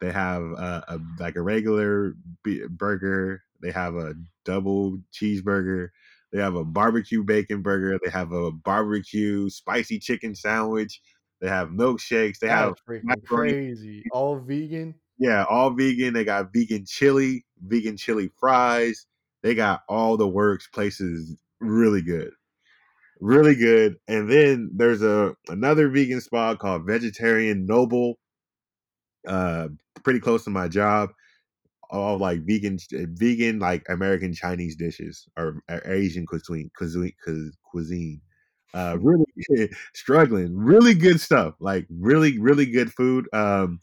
They 0.00 0.12
have 0.12 0.42
uh, 0.56 0.82
a 0.88 1.00
like 1.18 1.36
a 1.36 1.42
regular 1.42 2.14
b- 2.44 2.64
burger. 2.70 3.42
They 3.62 3.70
have 3.72 3.96
a 3.96 4.14
double 4.44 4.98
cheeseburger. 5.12 5.88
They 6.32 6.40
have 6.40 6.54
a 6.54 6.64
barbecue 6.64 7.24
bacon 7.24 7.62
burger. 7.62 7.98
They 8.02 8.10
have 8.10 8.32
a 8.32 8.52
barbecue 8.52 9.50
spicy 9.50 9.98
chicken 9.98 10.34
sandwich. 10.34 11.00
They 11.40 11.48
have 11.48 11.68
milkshakes. 11.68 12.38
They 12.40 12.48
have 12.48 12.74
crazy. 13.26 14.06
All 14.12 14.38
vegan. 14.38 14.94
Yeah, 15.18 15.44
all 15.50 15.70
vegan. 15.70 16.14
They 16.14 16.24
got 16.24 16.52
vegan 16.54 16.84
chili, 16.86 17.44
vegan 17.60 17.96
chili 17.96 18.30
fries. 18.38 19.06
They 19.42 19.54
got 19.54 19.82
all 19.88 20.16
the 20.16 20.28
works. 20.28 20.68
Places 20.68 21.36
really 21.60 22.02
good, 22.02 22.30
really 23.20 23.56
good. 23.56 23.96
And 24.08 24.30
then 24.30 24.70
there's 24.74 25.02
a 25.02 25.34
another 25.48 25.90
vegan 25.90 26.20
spot 26.22 26.60
called 26.60 26.86
Vegetarian 26.86 27.66
Noble. 27.66 28.19
Uh, 29.26 29.68
pretty 30.04 30.20
close 30.20 30.44
to 30.44 30.50
my 30.50 30.68
job. 30.68 31.10
All 31.90 32.18
like 32.18 32.42
vegan, 32.46 32.78
vegan 32.92 33.58
like 33.58 33.84
American 33.88 34.32
Chinese 34.32 34.76
dishes 34.76 35.26
or 35.36 35.60
Asian 35.86 36.24
cuisine, 36.24 36.70
cuisine, 36.76 37.12
cuisine. 37.64 38.20
Uh, 38.72 38.96
really 39.00 39.24
struggling. 39.94 40.56
Really 40.56 40.94
good 40.94 41.20
stuff. 41.20 41.54
Like 41.58 41.86
really, 41.90 42.38
really 42.38 42.66
good 42.66 42.92
food. 42.92 43.28
Um, 43.32 43.80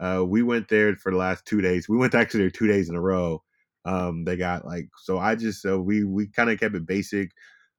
uh, 0.00 0.24
we 0.26 0.42
went 0.42 0.68
there 0.68 0.96
for 0.96 1.12
the 1.12 1.18
last 1.18 1.44
two 1.44 1.60
days. 1.60 1.88
We 1.88 1.98
went 1.98 2.14
actually 2.14 2.40
there 2.40 2.50
two 2.50 2.66
days 2.66 2.88
in 2.88 2.96
a 2.96 3.00
row. 3.00 3.42
Um, 3.84 4.24
they 4.24 4.36
got 4.36 4.64
like 4.64 4.88
so. 5.02 5.18
I 5.18 5.34
just 5.34 5.60
so 5.60 5.78
we 5.80 6.04
we 6.04 6.28
kind 6.28 6.50
of 6.50 6.58
kept 6.58 6.74
it 6.74 6.86
basic. 6.86 7.30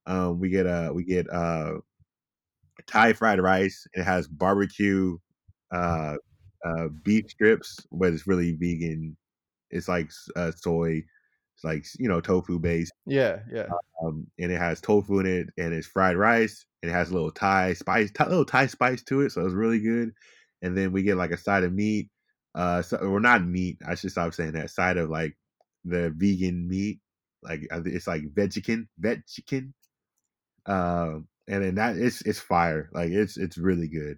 Um, 0.05 0.39
we 0.39 0.49
get 0.49 0.67
uh 0.67 0.91
we 0.93 1.03
get 1.03 1.27
uh 1.31 1.73
Thai 2.87 3.13
fried 3.13 3.39
rice. 3.39 3.87
It 3.93 4.03
has 4.03 4.27
barbecue, 4.27 5.17
uh, 5.71 6.17
uh, 6.65 6.87
beef 7.03 7.29
strips, 7.29 7.79
but 7.91 8.13
it's 8.13 8.27
really 8.27 8.53
vegan. 8.53 9.17
It's 9.69 9.87
like 9.87 10.11
uh, 10.35 10.51
soy. 10.55 11.03
It's 11.55 11.63
like 11.63 11.85
you 11.99 12.07
know 12.09 12.21
tofu 12.21 12.59
based 12.59 12.91
Yeah, 13.05 13.39
yeah. 13.51 13.67
um, 14.03 14.27
and 14.39 14.51
it 14.51 14.57
has 14.57 14.81
tofu 14.81 15.19
in 15.19 15.25
it, 15.25 15.47
and 15.57 15.73
it's 15.73 15.87
fried 15.87 16.17
rice, 16.17 16.65
and 16.81 16.91
it 16.91 16.93
has 16.93 17.09
a 17.09 17.13
little 17.13 17.31
Thai 17.31 17.73
spice, 17.73 18.11
Thai, 18.11 18.27
little 18.27 18.45
Thai 18.45 18.67
spice 18.67 19.03
to 19.03 19.21
it, 19.21 19.31
so 19.31 19.45
it's 19.45 19.53
really 19.53 19.79
good. 19.79 20.11
And 20.61 20.77
then 20.77 20.91
we 20.91 21.03
get 21.03 21.17
like 21.17 21.31
a 21.31 21.37
side 21.37 21.63
of 21.63 21.73
meat, 21.73 22.09
uh, 22.55 22.81
so, 22.81 22.97
or 22.97 23.19
not 23.19 23.43
meat. 23.43 23.79
I 23.87 23.95
should 23.95 24.11
stop 24.11 24.33
saying 24.33 24.53
that. 24.53 24.69
Side 24.69 24.97
of 24.97 25.09
like 25.09 25.37
the 25.85 26.13
vegan 26.15 26.67
meat, 26.67 26.99
like 27.41 27.61
it's 27.71 28.07
like 28.07 28.23
vegican, 28.33 28.87
vegican. 29.01 29.73
Um, 30.65 31.27
and 31.47 31.63
then 31.63 31.75
that 31.75 31.97
it's 31.97 32.21
it's 32.21 32.39
fire, 32.39 32.89
like 32.93 33.09
it's 33.11 33.37
it's 33.37 33.57
really 33.57 33.87
good. 33.87 34.17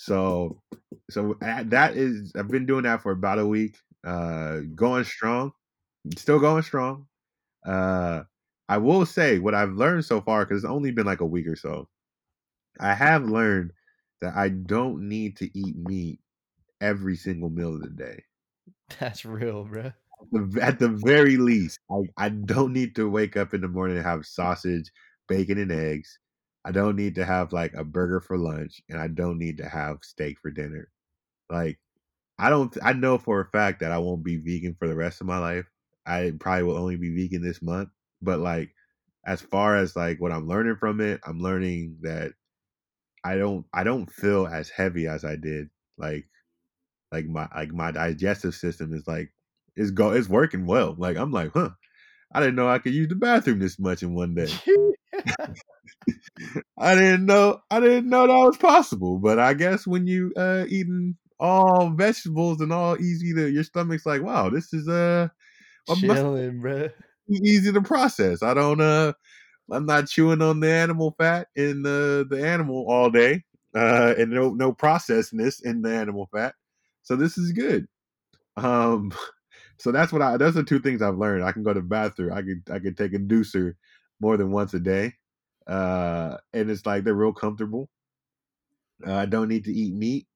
So, 0.00 0.62
so 1.10 1.36
that 1.42 1.94
is 1.94 2.32
I've 2.34 2.48
been 2.48 2.64
doing 2.64 2.84
that 2.84 3.02
for 3.02 3.12
about 3.12 3.38
a 3.38 3.46
week, 3.46 3.76
uh, 4.02 4.60
going 4.74 5.04
strong, 5.04 5.52
still 6.16 6.38
going 6.38 6.62
strong. 6.62 7.06
Uh, 7.66 8.22
I 8.66 8.78
will 8.78 9.04
say 9.04 9.40
what 9.40 9.54
I've 9.54 9.74
learned 9.74 10.06
so 10.06 10.22
far 10.22 10.46
because 10.46 10.64
it's 10.64 10.70
only 10.70 10.90
been 10.90 11.04
like 11.04 11.20
a 11.20 11.26
week 11.26 11.46
or 11.46 11.54
so. 11.54 11.86
I 12.80 12.94
have 12.94 13.24
learned 13.24 13.72
that 14.22 14.34
I 14.34 14.48
don't 14.48 15.06
need 15.06 15.36
to 15.36 15.58
eat 15.58 15.76
meat 15.76 16.20
every 16.80 17.14
single 17.14 17.50
meal 17.50 17.74
of 17.74 17.82
the 17.82 17.90
day. 17.90 18.24
That's 18.98 19.26
real, 19.26 19.64
bro. 19.64 19.92
At 20.62 20.78
the 20.78 20.88
very 20.88 21.36
least, 21.36 21.78
I, 21.90 22.04
I 22.16 22.28
don't 22.30 22.72
need 22.72 22.96
to 22.96 23.10
wake 23.10 23.36
up 23.36 23.52
in 23.52 23.60
the 23.60 23.68
morning 23.68 23.98
and 23.98 24.06
have 24.06 24.24
sausage, 24.24 24.90
bacon, 25.28 25.58
and 25.58 25.70
eggs. 25.70 26.18
I 26.64 26.72
don't 26.72 26.96
need 26.96 27.16
to 27.16 27.24
have 27.24 27.52
like 27.52 27.74
a 27.74 27.84
burger 27.84 28.20
for 28.20 28.38
lunch, 28.38 28.82
and 28.88 29.00
I 29.00 29.08
don't 29.08 29.38
need 29.38 29.58
to 29.58 29.68
have 29.68 29.98
steak 30.02 30.38
for 30.40 30.50
dinner. 30.50 30.90
Like, 31.50 31.78
I 32.38 32.50
don't. 32.50 32.76
I 32.82 32.92
know 32.94 33.18
for 33.18 33.40
a 33.40 33.46
fact 33.50 33.80
that 33.80 33.92
I 33.92 33.98
won't 33.98 34.24
be 34.24 34.38
vegan 34.38 34.76
for 34.78 34.88
the 34.88 34.96
rest 34.96 35.20
of 35.20 35.26
my 35.28 35.38
life. 35.38 35.66
I 36.06 36.32
probably 36.40 36.64
will 36.64 36.78
only 36.78 36.96
be 36.96 37.14
vegan 37.14 37.42
this 37.42 37.62
month. 37.62 37.90
But 38.22 38.40
like, 38.40 38.74
as 39.26 39.40
far 39.42 39.76
as 39.76 39.96
like 39.96 40.20
what 40.20 40.32
I'm 40.32 40.48
learning 40.48 40.76
from 40.76 41.00
it, 41.00 41.20
I'm 41.26 41.40
learning 41.40 41.98
that 42.02 42.32
I 43.24 43.36
don't. 43.36 43.66
I 43.74 43.84
don't 43.84 44.10
feel 44.12 44.46
as 44.46 44.70
heavy 44.70 45.06
as 45.08 45.24
I 45.24 45.36
did. 45.36 45.70
Like, 45.98 46.28
like 47.12 47.26
my 47.26 47.48
like 47.54 47.72
my 47.72 47.90
digestive 47.92 48.54
system 48.54 48.94
is 48.94 49.06
like 49.06 49.32
is 49.76 49.90
go 49.92 50.12
it's 50.12 50.28
working 50.28 50.66
well. 50.66 50.94
Like 50.98 51.16
I'm 51.16 51.32
like, 51.32 51.52
huh. 51.54 51.70
I 52.32 52.40
didn't 52.40 52.56
know 52.56 52.68
I 52.68 52.78
could 52.78 52.94
use 52.94 53.08
the 53.08 53.16
bathroom 53.16 53.60
this 53.60 53.78
much 53.78 54.02
in 54.02 54.14
one 54.14 54.34
day. 54.34 54.60
I 56.78 56.94
didn't 56.94 57.26
know 57.26 57.60
I 57.70 57.80
didn't 57.80 58.08
know 58.08 58.26
that 58.26 58.32
was 58.32 58.56
possible. 58.56 59.18
But 59.18 59.38
I 59.38 59.54
guess 59.54 59.86
when 59.86 60.06
you 60.06 60.32
uh 60.36 60.64
eating 60.68 61.16
all 61.38 61.90
vegetables 61.90 62.60
and 62.60 62.72
all 62.72 63.00
easy 63.00 63.34
to 63.34 63.50
your 63.50 63.64
stomach's 63.64 64.06
like, 64.06 64.22
wow, 64.22 64.50
this 64.50 64.72
is 64.72 64.88
uh 64.88 65.28
Chilling, 65.94 66.60
bruh. 66.60 66.92
be 67.28 67.40
easy 67.44 67.72
to 67.72 67.82
process. 67.82 68.42
I 68.42 68.54
don't 68.54 68.80
uh 68.80 69.12
I'm 69.70 69.86
not 69.86 70.08
chewing 70.08 70.42
on 70.42 70.60
the 70.60 70.70
animal 70.70 71.14
fat 71.18 71.48
in 71.54 71.82
the 71.82 72.26
the 72.28 72.46
animal 72.46 72.86
all 72.88 73.10
day. 73.10 73.44
Uh 73.74 74.14
and 74.18 74.30
no 74.30 74.50
no 74.50 74.72
processedness 74.72 75.60
in 75.60 75.82
the 75.82 75.90
animal 75.94 76.28
fat. 76.32 76.54
So 77.02 77.16
this 77.16 77.38
is 77.38 77.52
good. 77.52 77.86
Um 78.56 79.12
so 79.78 79.92
that's 79.92 80.12
what 80.12 80.22
I 80.22 80.36
those 80.36 80.56
are 80.56 80.62
two 80.62 80.80
things 80.80 81.02
I've 81.02 81.18
learned. 81.18 81.44
I 81.44 81.52
can 81.52 81.62
go 81.62 81.72
to 81.72 81.80
the 81.80 81.86
bathroom. 81.86 82.32
I 82.32 82.42
could 82.42 82.62
I 82.70 82.78
could 82.78 82.96
take 82.96 83.14
a 83.14 83.18
deucer 83.18 83.74
more 84.20 84.36
than 84.36 84.50
once 84.52 84.74
a 84.74 84.80
day. 84.80 85.14
Uh 85.66 86.38
and 86.52 86.70
it's 86.70 86.86
like 86.86 87.04
they're 87.04 87.14
real 87.14 87.32
comfortable. 87.32 87.90
Uh, 89.06 89.14
I 89.14 89.26
don't 89.26 89.48
need 89.48 89.64
to 89.64 89.72
eat 89.72 89.94
meat 89.94 90.26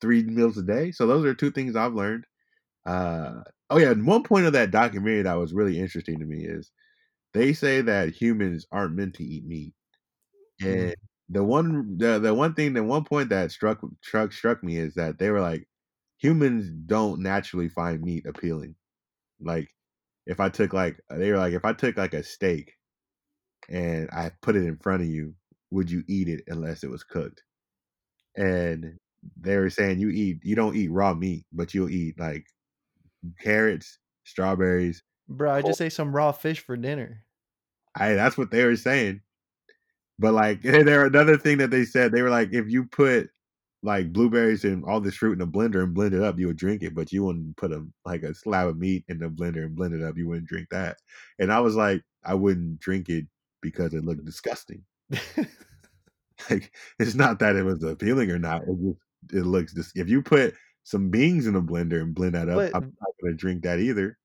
three 0.00 0.22
meals 0.24 0.58
a 0.58 0.62
day. 0.62 0.90
So 0.92 1.06
those 1.06 1.24
are 1.24 1.34
two 1.34 1.50
things 1.50 1.76
I've 1.76 1.94
learned. 1.94 2.24
Uh 2.86 3.42
oh 3.70 3.78
yeah, 3.78 3.92
and 3.92 4.06
one 4.06 4.24
point 4.24 4.46
of 4.46 4.54
that 4.54 4.72
documentary 4.72 5.22
that 5.22 5.34
was 5.34 5.54
really 5.54 5.80
interesting 5.80 6.20
to 6.20 6.26
me 6.26 6.44
is 6.46 6.72
they 7.34 7.52
say 7.54 7.82
that 7.82 8.10
humans 8.10 8.66
aren't 8.72 8.96
meant 8.96 9.14
to 9.16 9.24
eat 9.24 9.46
meat. 9.46 9.74
And 10.62 10.94
the 11.28 11.44
one 11.44 11.98
the, 11.98 12.18
the 12.20 12.34
one 12.34 12.54
thing 12.54 12.74
the 12.74 12.84
one 12.84 13.04
point 13.04 13.30
that 13.30 13.52
struck 13.52 13.80
struck 14.02 14.32
struck 14.32 14.64
me 14.64 14.78
is 14.78 14.94
that 14.94 15.18
they 15.18 15.30
were 15.30 15.40
like 15.42 15.68
humans 16.18 16.70
don't 16.86 17.22
naturally 17.22 17.68
find 17.70 18.02
meat 18.02 18.26
appealing. 18.26 18.76
Like 19.40 19.70
if 20.26 20.40
I 20.40 20.50
took 20.50 20.74
like 20.74 21.00
they 21.10 21.32
were 21.32 21.38
like 21.38 21.54
if 21.54 21.64
I 21.66 21.74
took 21.74 21.98
like 21.98 22.14
a 22.14 22.24
steak 22.24 22.75
and 23.68 24.08
I 24.10 24.30
put 24.42 24.56
it 24.56 24.64
in 24.64 24.76
front 24.76 25.02
of 25.02 25.08
you, 25.08 25.34
would 25.70 25.90
you 25.90 26.04
eat 26.06 26.28
it 26.28 26.44
unless 26.48 26.84
it 26.84 26.90
was 26.90 27.04
cooked? 27.04 27.42
And 28.36 28.98
they 29.40 29.56
were 29.56 29.70
saying 29.70 29.98
you 29.98 30.10
eat 30.10 30.38
you 30.42 30.54
don't 30.54 30.76
eat 30.76 30.90
raw 30.90 31.14
meat, 31.14 31.44
but 31.52 31.74
you'll 31.74 31.90
eat 31.90 32.18
like 32.18 32.46
carrots, 33.40 33.98
strawberries. 34.24 35.02
Bro, 35.28 35.52
I 35.52 35.62
just 35.62 35.80
ate 35.80 35.92
some 35.92 36.14
raw 36.14 36.32
fish 36.32 36.60
for 36.60 36.76
dinner. 36.76 37.24
I 37.94 38.12
that's 38.12 38.38
what 38.38 38.50
they 38.50 38.64
were 38.64 38.76
saying. 38.76 39.22
But 40.18 40.34
like 40.34 40.62
there 40.62 41.06
another 41.06 41.36
thing 41.36 41.58
that 41.58 41.70
they 41.70 41.84
said, 41.84 42.12
they 42.12 42.22
were 42.22 42.30
like, 42.30 42.52
if 42.52 42.68
you 42.68 42.84
put 42.84 43.30
like 43.82 44.12
blueberries 44.12 44.64
and 44.64 44.84
all 44.84 45.00
this 45.00 45.16
fruit 45.16 45.34
in 45.34 45.40
a 45.40 45.46
blender 45.46 45.82
and 45.82 45.94
blend 45.94 46.14
it 46.14 46.22
up, 46.22 46.38
you 46.38 46.46
would 46.48 46.56
drink 46.56 46.82
it, 46.82 46.94
but 46.94 47.12
you 47.12 47.24
wouldn't 47.24 47.56
put 47.56 47.72
a 47.72 47.84
like 48.04 48.22
a 48.22 48.34
slab 48.34 48.68
of 48.68 48.78
meat 48.78 49.04
in 49.08 49.18
the 49.18 49.28
blender 49.28 49.64
and 49.64 49.76
blend 49.76 49.94
it 49.94 50.02
up. 50.02 50.16
You 50.16 50.28
wouldn't 50.28 50.48
drink 50.48 50.68
that. 50.70 50.98
And 51.38 51.52
I 51.52 51.60
was 51.60 51.76
like, 51.76 52.02
I 52.24 52.34
wouldn't 52.34 52.80
drink 52.80 53.08
it 53.08 53.26
because 53.66 53.94
it 53.94 54.04
looked 54.04 54.24
disgusting. 54.24 54.82
Like 56.50 56.72
it's 56.98 57.14
not 57.14 57.38
that 57.38 57.56
it 57.56 57.62
was 57.62 57.82
appealing 57.82 58.30
or 58.30 58.38
not. 58.38 58.62
It 58.62 58.76
just 58.78 58.98
it 59.32 59.46
looks 59.46 59.72
dis- 59.72 59.92
if 59.94 60.08
you 60.08 60.22
put 60.22 60.54
some 60.84 61.10
beans 61.10 61.46
in 61.46 61.56
a 61.56 61.62
blender 61.62 62.00
and 62.02 62.14
blend 62.14 62.34
that 62.34 62.48
up, 62.48 62.56
But- 62.56 62.76
I'm 62.76 62.92
not 63.00 63.10
gonna 63.22 63.34
drink 63.34 63.62
that 63.62 63.80
either. 63.80 64.18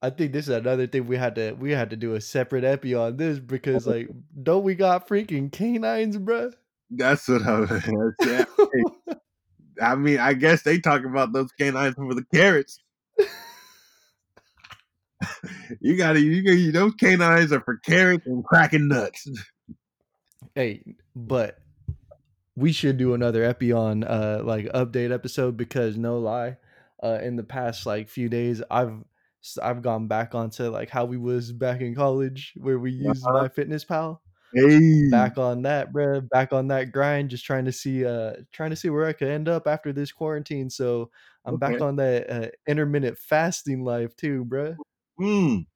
I 0.00 0.10
think 0.10 0.32
this 0.32 0.48
is 0.48 0.54
another 0.54 0.86
thing 0.86 1.06
we 1.06 1.16
had 1.16 1.34
to 1.36 1.52
we 1.52 1.72
had 1.72 1.90
to 1.90 1.96
do 1.96 2.14
a 2.14 2.20
separate 2.20 2.64
epi 2.64 2.94
on 2.94 3.16
this 3.16 3.38
because 3.38 3.86
like 3.86 4.08
don't 4.42 4.64
we 4.64 4.74
got 4.74 5.08
freaking 5.08 5.50
canines, 5.50 6.16
bruh? 6.18 6.52
That's 6.90 7.28
what 7.28 7.42
I 7.42 7.60
was. 7.60 8.14
Yeah. 8.26 8.44
I 9.80 9.94
mean, 9.94 10.18
I 10.18 10.32
guess 10.34 10.62
they 10.62 10.80
talk 10.80 11.04
about 11.04 11.32
those 11.32 11.52
canines 11.52 11.94
for 11.94 12.14
the 12.14 12.24
carrots. 12.34 12.82
you 15.80 15.96
gotta, 15.96 16.20
you 16.20 16.42
gotta, 16.42 16.70
those 16.72 16.94
canines 16.94 17.52
are 17.52 17.60
for 17.60 17.78
carrots 17.78 18.26
and 18.26 18.44
cracking 18.44 18.88
nuts. 18.88 19.28
hey, 20.54 20.82
but 21.14 21.58
we 22.56 22.72
should 22.72 22.96
do 22.96 23.14
another 23.14 23.44
epi 23.44 23.72
on 23.72 24.02
uh 24.04 24.40
like 24.42 24.66
update 24.66 25.12
episode 25.12 25.56
because 25.56 25.96
no 25.96 26.18
lie, 26.18 26.56
uh 27.02 27.18
in 27.22 27.36
the 27.36 27.44
past 27.44 27.86
like 27.86 28.08
few 28.08 28.28
days 28.28 28.62
I've 28.70 29.04
I've 29.62 29.82
gone 29.82 30.08
back 30.08 30.34
onto 30.34 30.64
like 30.68 30.90
how 30.90 31.04
we 31.04 31.16
was 31.16 31.52
back 31.52 31.80
in 31.80 31.94
college 31.94 32.54
where 32.56 32.78
we 32.78 32.90
used 32.92 33.24
Uh-huh. 33.24 33.48
MyFitnessPal. 33.48 34.18
Hey, 34.54 35.10
Back 35.10 35.36
on 35.36 35.62
that, 35.62 35.92
bruh. 35.92 36.26
Back 36.30 36.52
on 36.54 36.68
that 36.68 36.90
grind, 36.90 37.28
just 37.30 37.44
trying 37.44 37.66
to 37.66 37.72
see 37.72 38.04
uh 38.04 38.32
trying 38.52 38.70
to 38.70 38.76
see 38.76 38.90
where 38.90 39.06
I 39.06 39.12
could 39.12 39.28
end 39.28 39.48
up 39.48 39.66
after 39.66 39.92
this 39.92 40.10
quarantine. 40.10 40.70
So 40.70 41.10
I'm 41.44 41.56
back 41.56 41.80
on 41.80 41.96
that 41.96 42.30
uh, 42.30 42.48
intermittent 42.66 43.18
fasting 43.18 43.84
life 43.84 44.16
too, 44.16 44.44
bruh. 44.44 44.76
Mm, 45.20 45.66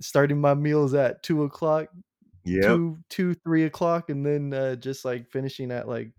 Starting 0.00 0.40
my 0.40 0.54
meals 0.54 0.92
at 0.94 1.22
two 1.22 1.44
o'clock, 1.44 1.88
yeah, 2.44 2.66
two 2.66 2.98
two 3.08 3.34
three 3.34 3.64
o'clock 3.64 4.10
and 4.10 4.24
then 4.24 4.52
uh 4.52 4.76
just 4.76 5.04
like 5.04 5.28
finishing 5.30 5.70
at 5.72 5.88
like 5.88 6.12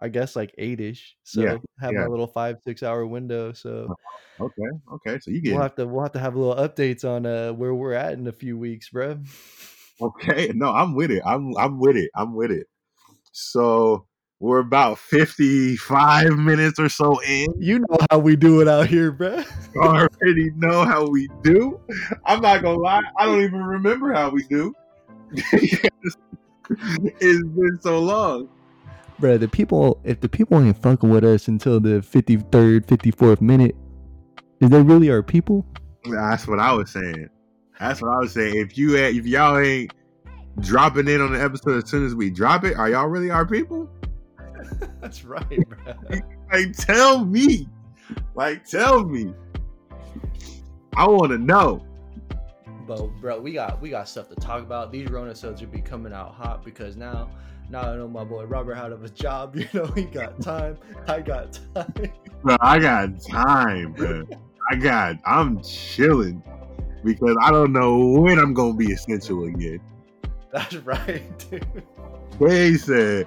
i 0.00 0.08
guess 0.08 0.34
like 0.36 0.54
eight-ish 0.58 1.16
so 1.22 1.42
Yeah, 1.42 1.58
have 1.80 1.92
yeah. 1.92 2.00
my 2.00 2.06
little 2.06 2.26
five 2.26 2.56
six 2.64 2.82
hour 2.82 3.06
window 3.06 3.52
so 3.52 3.94
okay, 4.40 4.70
okay. 4.94 5.18
So 5.20 5.30
you 5.30 5.40
get 5.40 5.52
we'll 5.52 5.62
have 5.62 5.74
to 5.76 5.86
we'll 5.86 6.02
have 6.02 6.12
to 6.12 6.18
have 6.18 6.34
a 6.34 6.38
little 6.38 6.56
updates 6.68 7.08
on 7.08 7.24
uh 7.24 7.52
where 7.52 7.74
we're 7.74 7.92
at 7.94 8.14
in 8.14 8.26
a 8.26 8.32
few 8.32 8.58
weeks 8.58 8.90
bro 8.90 9.18
okay. 10.00 10.50
No, 10.54 10.70
I'm 10.72 10.94
with 10.94 11.10
it. 11.10 11.22
I'm, 11.24 11.56
I'm 11.56 11.78
with 11.78 11.96
it. 11.96 12.10
I'm 12.14 12.34
with 12.34 12.50
it. 12.50 12.66
So 13.32 14.06
we're 14.40 14.60
about 14.60 14.98
fifty-five 14.98 16.38
minutes 16.38 16.78
or 16.80 16.88
so 16.88 17.20
in. 17.22 17.46
you 17.58 17.78
know 17.78 17.98
how 18.10 18.18
we 18.18 18.36
do 18.36 18.60
it 18.60 18.68
out 18.68 18.86
here 18.86 19.12
bro 19.12 19.42
You 19.74 19.80
already 19.82 20.50
know 20.56 20.84
how 20.84 21.06
we 21.06 21.28
do. 21.42 21.78
I'm 22.24 22.40
not 22.40 22.62
gonna 22.62 22.78
lie. 22.78 23.02
I 23.18 23.26
don't 23.26 23.42
even 23.42 23.62
remember 23.62 24.12
how 24.14 24.30
we 24.30 24.42
do. 24.44 24.74
it's 25.32 26.16
been 27.20 27.78
so 27.80 28.00
long. 28.00 28.48
bro 29.18 29.36
the 29.38 29.48
people 29.48 30.00
if 30.04 30.20
the 30.20 30.28
people 30.28 30.58
ain't 30.58 30.80
fucking 30.80 31.10
with 31.10 31.24
us 31.24 31.46
until 31.48 31.78
the 31.78 32.00
53rd 32.00 32.86
54th 32.86 33.40
minute 33.40 33.76
is 34.60 34.70
they 34.70 34.82
really 34.82 35.10
our 35.10 35.22
people 35.22 35.64
That's 36.10 36.48
what 36.48 36.58
I 36.58 36.72
was 36.72 36.90
saying. 36.90 37.28
That's 37.78 38.02
what 38.02 38.08
I 38.08 38.18
was 38.18 38.32
saying. 38.32 38.56
If 38.56 38.76
you 38.76 38.96
if 38.96 39.26
y'all 39.26 39.58
ain't 39.58 39.92
dropping 40.60 41.08
in 41.08 41.20
on 41.20 41.32
the 41.32 41.40
episode 41.42 41.84
as 41.84 41.88
soon 41.90 42.04
as 42.04 42.14
we 42.14 42.30
drop 42.30 42.64
it, 42.64 42.76
are 42.76 42.90
y'all 42.90 43.06
really 43.06 43.30
our 43.30 43.46
people? 43.46 43.88
that's 45.00 45.24
right 45.24 45.68
bro 45.68 45.94
Like, 46.52 46.72
tell 46.72 47.24
me. 47.24 47.68
Like, 48.34 48.64
tell 48.64 49.04
me. 49.04 49.32
I 50.96 51.06
want 51.06 51.30
to 51.30 51.38
know. 51.38 51.84
But 52.86 53.06
bro, 53.20 53.40
we 53.40 53.52
got 53.52 53.80
we 53.80 53.90
got 53.90 54.08
stuff 54.08 54.28
to 54.30 54.34
talk 54.34 54.62
about. 54.62 54.90
These 54.90 55.08
Rona 55.08 55.30
episodes 55.30 55.60
will 55.60 55.68
be 55.68 55.80
coming 55.80 56.12
out 56.12 56.34
hot 56.34 56.64
because 56.64 56.96
now 56.96 57.30
now 57.68 57.82
I 57.82 57.96
know 57.96 58.08
my 58.08 58.24
boy 58.24 58.44
Robert 58.44 58.76
out 58.76 58.90
of 58.90 59.04
a 59.04 59.08
job. 59.08 59.54
You 59.56 59.68
know 59.72 59.86
he 59.86 60.02
got 60.02 60.40
time. 60.42 60.76
I 61.06 61.20
got 61.20 61.58
time. 61.74 62.12
Bro, 62.42 62.56
I 62.60 62.78
got 62.80 63.20
time, 63.22 63.92
bro. 63.92 64.26
I 64.70 64.74
got. 64.74 65.16
I'm 65.24 65.62
chilling 65.62 66.42
because 67.04 67.36
I 67.42 67.52
don't 67.52 67.72
know 67.72 67.96
when 68.20 68.38
I'm 68.38 68.54
gonna 68.54 68.74
be 68.74 68.92
essential 68.92 69.44
again. 69.44 69.80
That's 70.52 70.74
right, 70.76 71.22
dude. 71.50 71.84
They 72.40 72.74
said 72.74 73.26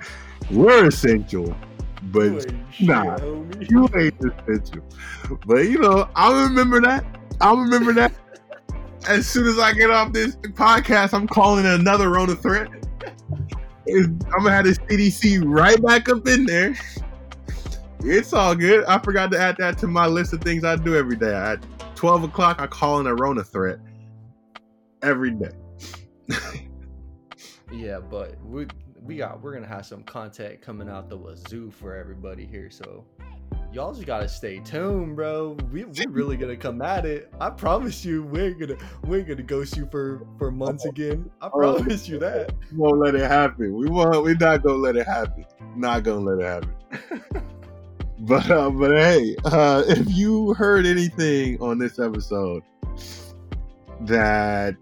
we're 0.52 0.88
essential, 0.88 1.56
but 2.04 2.24
You 2.24 2.40
ain't 2.40 2.74
shit, 2.74 2.88
nah. 2.88 3.18
you 3.60 3.88
ain't 3.96 4.16
essential. 4.20 4.84
But 5.46 5.66
you 5.66 5.80
know, 5.80 6.10
I'll 6.16 6.44
remember 6.44 6.82
that. 6.82 7.06
I'll 7.42 7.58
remember 7.58 7.94
that. 7.94 8.14
As 9.08 9.28
soon 9.28 9.48
as 9.48 9.60
I 9.60 9.74
get 9.74 9.92
off 9.92 10.14
this 10.14 10.36
podcast, 10.36 11.14
I'm 11.14 11.28
calling 11.28 11.66
another 11.66 12.10
Rona 12.10 12.36
threat. 12.36 12.70
I'm 13.88 14.18
gonna 14.32 14.52
have 14.52 14.66
the 14.66 14.72
CDC 14.90 15.42
right 15.46 15.82
back 15.82 16.08
up 16.10 16.26
in 16.28 16.46
there. 16.46 16.76
It's 18.00 18.34
all 18.34 18.56
good. 18.56 18.86
I 18.86 19.00
forgot 19.00 19.32
to 19.32 19.40
add 19.40 19.58
that 19.60 19.78
to 19.80 19.88
my 19.88 20.08
list 20.08 20.34
of 20.34 20.42
things 20.42 20.64
I 20.64 20.76
do 20.76 20.96
every 20.96 21.16
day. 21.16 21.34
At 21.34 21.66
12 21.96 22.26
o'clock, 22.26 22.62
I 22.62 22.68
call 22.68 23.00
in 23.00 23.08
a 23.08 23.16
Rona 23.16 23.44
threat 23.44 23.80
every 25.02 25.32
day. 25.32 25.52
Yeah, 27.74 28.00
but 28.00 28.38
we 28.46 28.68
we 29.04 29.18
got 29.18 29.42
we're 29.42 29.54
gonna 29.54 29.68
have 29.68 29.86
some 29.86 30.04
content 30.04 30.62
coming 30.62 30.90
out 30.90 31.10
the 31.10 31.18
wazoo 31.18 31.72
for 31.72 31.96
everybody 31.96 32.46
here. 32.46 32.70
So 32.70 33.06
y'all 33.72 33.94
just 33.94 34.06
gotta 34.06 34.30
stay 34.30 34.60
tuned, 34.60 35.16
bro. 35.16 35.58
We 35.72 35.86
we 35.86 36.06
really 36.08 36.38
gonna 36.38 36.58
come 36.58 36.82
at 36.82 37.06
it. 37.06 37.32
I 37.40 37.50
promise 37.50 38.06
you, 38.06 38.24
we're 38.24 38.54
gonna 38.54 38.78
we're 39.04 39.24
gonna 39.24 39.44
ghost 39.44 39.76
you 39.76 39.88
for 39.92 40.26
for 40.38 40.52
months 40.52 40.86
again. 40.86 41.30
I 41.42 41.50
promise 41.50 42.08
you 42.08 42.20
that. 42.20 42.54
We 42.72 42.78
won't 42.78 43.00
let 43.00 43.16
it 43.16 43.30
happen. 43.30 43.76
We 43.76 43.88
won't. 43.88 44.24
We're 44.24 44.36
not 44.36 44.64
gonna 44.64 44.78
let 44.78 44.96
it 44.96 45.08
happen. 45.08 45.46
Not 45.76 46.04
gonna 46.04 46.22
let 46.22 46.40
it 46.40 46.46
happen. 46.46 47.44
But 48.20 48.50
uh, 48.50 48.70
but 48.70 48.92
hey, 48.92 49.36
uh, 49.44 49.84
if 49.86 50.10
you 50.10 50.54
heard 50.54 50.86
anything 50.86 51.62
on 51.62 51.78
this 51.78 52.00
episode 52.00 52.64
that 54.02 54.78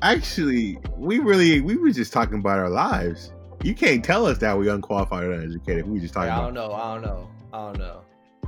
actually 0.00 0.78
we 0.96 1.18
really 1.18 1.60
we 1.60 1.76
were 1.76 1.90
just 1.90 2.10
talking 2.10 2.38
about 2.38 2.58
our 2.58 2.70
lives. 2.70 3.34
You 3.62 3.74
can't 3.74 4.04
tell 4.04 4.26
us 4.26 4.38
that 4.38 4.56
we 4.58 4.68
unqualified 4.68 5.24
or 5.24 5.32
uneducated. 5.32 5.86
We 5.88 6.00
just 6.00 6.14
talking 6.14 6.30
I 6.30 6.34
about. 6.38 6.44
don't 6.46 6.54
know. 6.54 6.72
I 6.72 6.94
don't 6.94 7.02
know. 7.02 7.28
I 7.52 7.58
don't 7.66 7.78
know. 7.78 8.00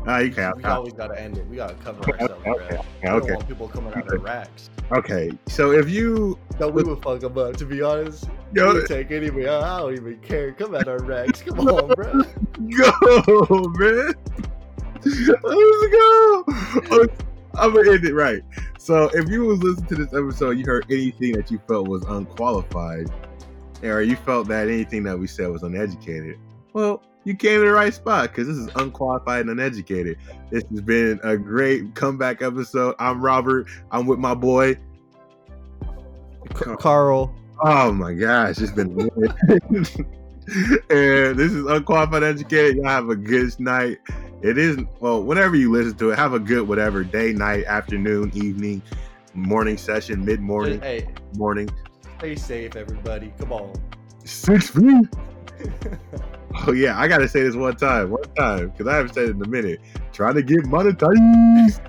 Ah, 0.07 0.19
you 0.19 0.33
can't. 0.33 0.57
We 0.57 0.65
always 0.65 0.95
gotta 0.95 1.21
end 1.21 1.39
it. 1.39 1.47
We 1.47 1.57
gotta 1.57 1.75
cover 1.75 2.01
Okay, 2.01 2.13
ourselves, 2.25 2.45
okay, 2.47 2.79
We 3.03 3.09
don't 3.09 3.23
okay, 3.23 3.35
want 3.35 3.47
people 3.49 3.69
coming 3.69 3.95
out 3.95 4.13
of 4.13 4.23
racks. 4.23 4.71
okay. 4.91 5.31
So 5.47 5.71
if 5.73 5.89
you 5.89 6.39
No, 6.59 6.69
we 6.69 6.83
would 6.83 7.03
fuck 7.03 7.21
them 7.21 7.37
up. 7.39 7.57
To 7.59 7.65
be 7.67 7.83
honest, 7.83 8.25
we 8.53 8.57
go 8.61 8.73
would 8.73 8.87
take 8.87 9.11
anyway. 9.13 9.47
I 9.47 9.79
don't 9.79 9.93
even 9.95 10.17
care. 10.21 10.53
Come 10.53 10.75
at 10.75 10.89
our 10.89 10.99
racks. 10.99 11.43
Come 11.43 11.61
on, 11.69 11.89
bro. 11.95 12.23
go, 12.77 13.69
man. 13.79 14.15
Let's 15.05 15.29
go. 15.29 16.45
Oh, 16.91 17.07
I'm 17.55 17.75
gonna 17.75 17.93
end 17.93 18.05
it 18.05 18.15
right. 18.15 18.43
So, 18.79 19.11
if 19.15 19.29
you 19.29 19.45
was 19.45 19.63
listening 19.63 19.87
to 19.89 19.95
this 19.97 20.15
episode, 20.15 20.53
you 20.59 20.65
heard 20.65 20.87
anything 20.91 21.33
that 21.35 21.51
you 21.51 21.61
felt 21.69 21.87
was 21.87 22.03
unqualified, 22.05 23.09
or 23.83 24.03
you 24.03 24.17
felt 24.17 24.49
that 24.49 24.69
anything 24.69 25.03
that 25.05 25.19
we 25.19 25.27
said 25.27 25.51
was 25.51 25.63
uneducated, 25.63 26.39
well, 26.73 27.03
you 27.25 27.37
came 27.37 27.61
to 27.61 27.67
the 27.67 27.73
right 27.73 27.95
spot 27.95 28.31
because 28.31 28.49
this 28.49 28.57
is 28.57 28.69
unqualified 28.77 29.43
and 29.43 29.51
uneducated. 29.51 30.19
This 30.51 30.65
has 30.71 30.81
been 30.81 31.21
a 31.23 31.37
great 31.37 31.95
comeback 31.95 32.43
episode. 32.43 32.97
I'm 32.99 33.23
Robert. 33.23 33.69
I'm 33.91 34.07
with 34.07 34.19
my 34.19 34.35
boy. 34.35 34.75
C- 36.57 36.75
Carl. 36.79 37.35
Oh 37.61 37.93
my 37.93 38.13
gosh, 38.13 38.59
it's 38.59 38.73
been 38.73 38.91
and 40.91 41.39
this 41.39 41.53
is 41.53 41.65
unqualified 41.67 42.25
educated. 42.25 42.77
Y'all 42.77 42.87
have 42.87 43.09
a 43.09 43.17
good 43.17 43.59
night. 43.61 43.99
It 44.43 44.59
is 44.59 44.79
well, 44.99 45.23
whenever 45.23 45.55
you 45.55 45.71
listen 45.71 45.97
to 45.99 46.11
it, 46.11 46.19
have 46.19 46.33
a 46.33 46.41
good 46.41 46.67
whatever 46.67 47.05
day, 47.05 47.33
night, 47.33 47.65
afternoon, 47.65 48.33
evening, 48.35 48.83
morning 49.35 49.77
session, 49.77 50.25
mid 50.25 50.41
morning, 50.41 50.81
hey, 50.81 51.07
morning. 51.37 51.69
Stay 52.23 52.37
safe, 52.37 52.77
everybody. 52.77 53.33
Come 53.37 53.53
on. 53.53 53.73
Six 54.25 54.71
feet. 54.71 55.09
Oh 56.67 56.73
yeah, 56.73 57.01
I 57.01 57.09
gotta 57.09 57.27
say 57.27 57.43
this 57.43 57.55
one 57.55 57.77
time, 57.77 58.11
one 58.11 58.23
time, 58.37 58.69
because 58.69 58.87
I 58.87 58.97
haven't 58.97 59.15
said 59.15 59.25
it 59.25 59.31
in 59.31 59.43
a 59.43 59.49
minute. 59.49 59.81
Trying 60.13 60.35
to 60.35 60.43
get 60.43 60.59
monetized. 60.65 61.81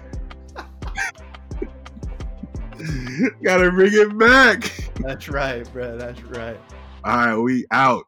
gotta 3.44 3.72
bring 3.72 3.92
it 3.92 4.18
back. 4.18 4.72
That's 5.02 5.28
right, 5.28 5.70
bro. 5.74 5.98
That's 5.98 6.24
right. 6.24 6.58
All 7.04 7.18
right, 7.18 7.36
we 7.36 7.66
out. 7.72 8.06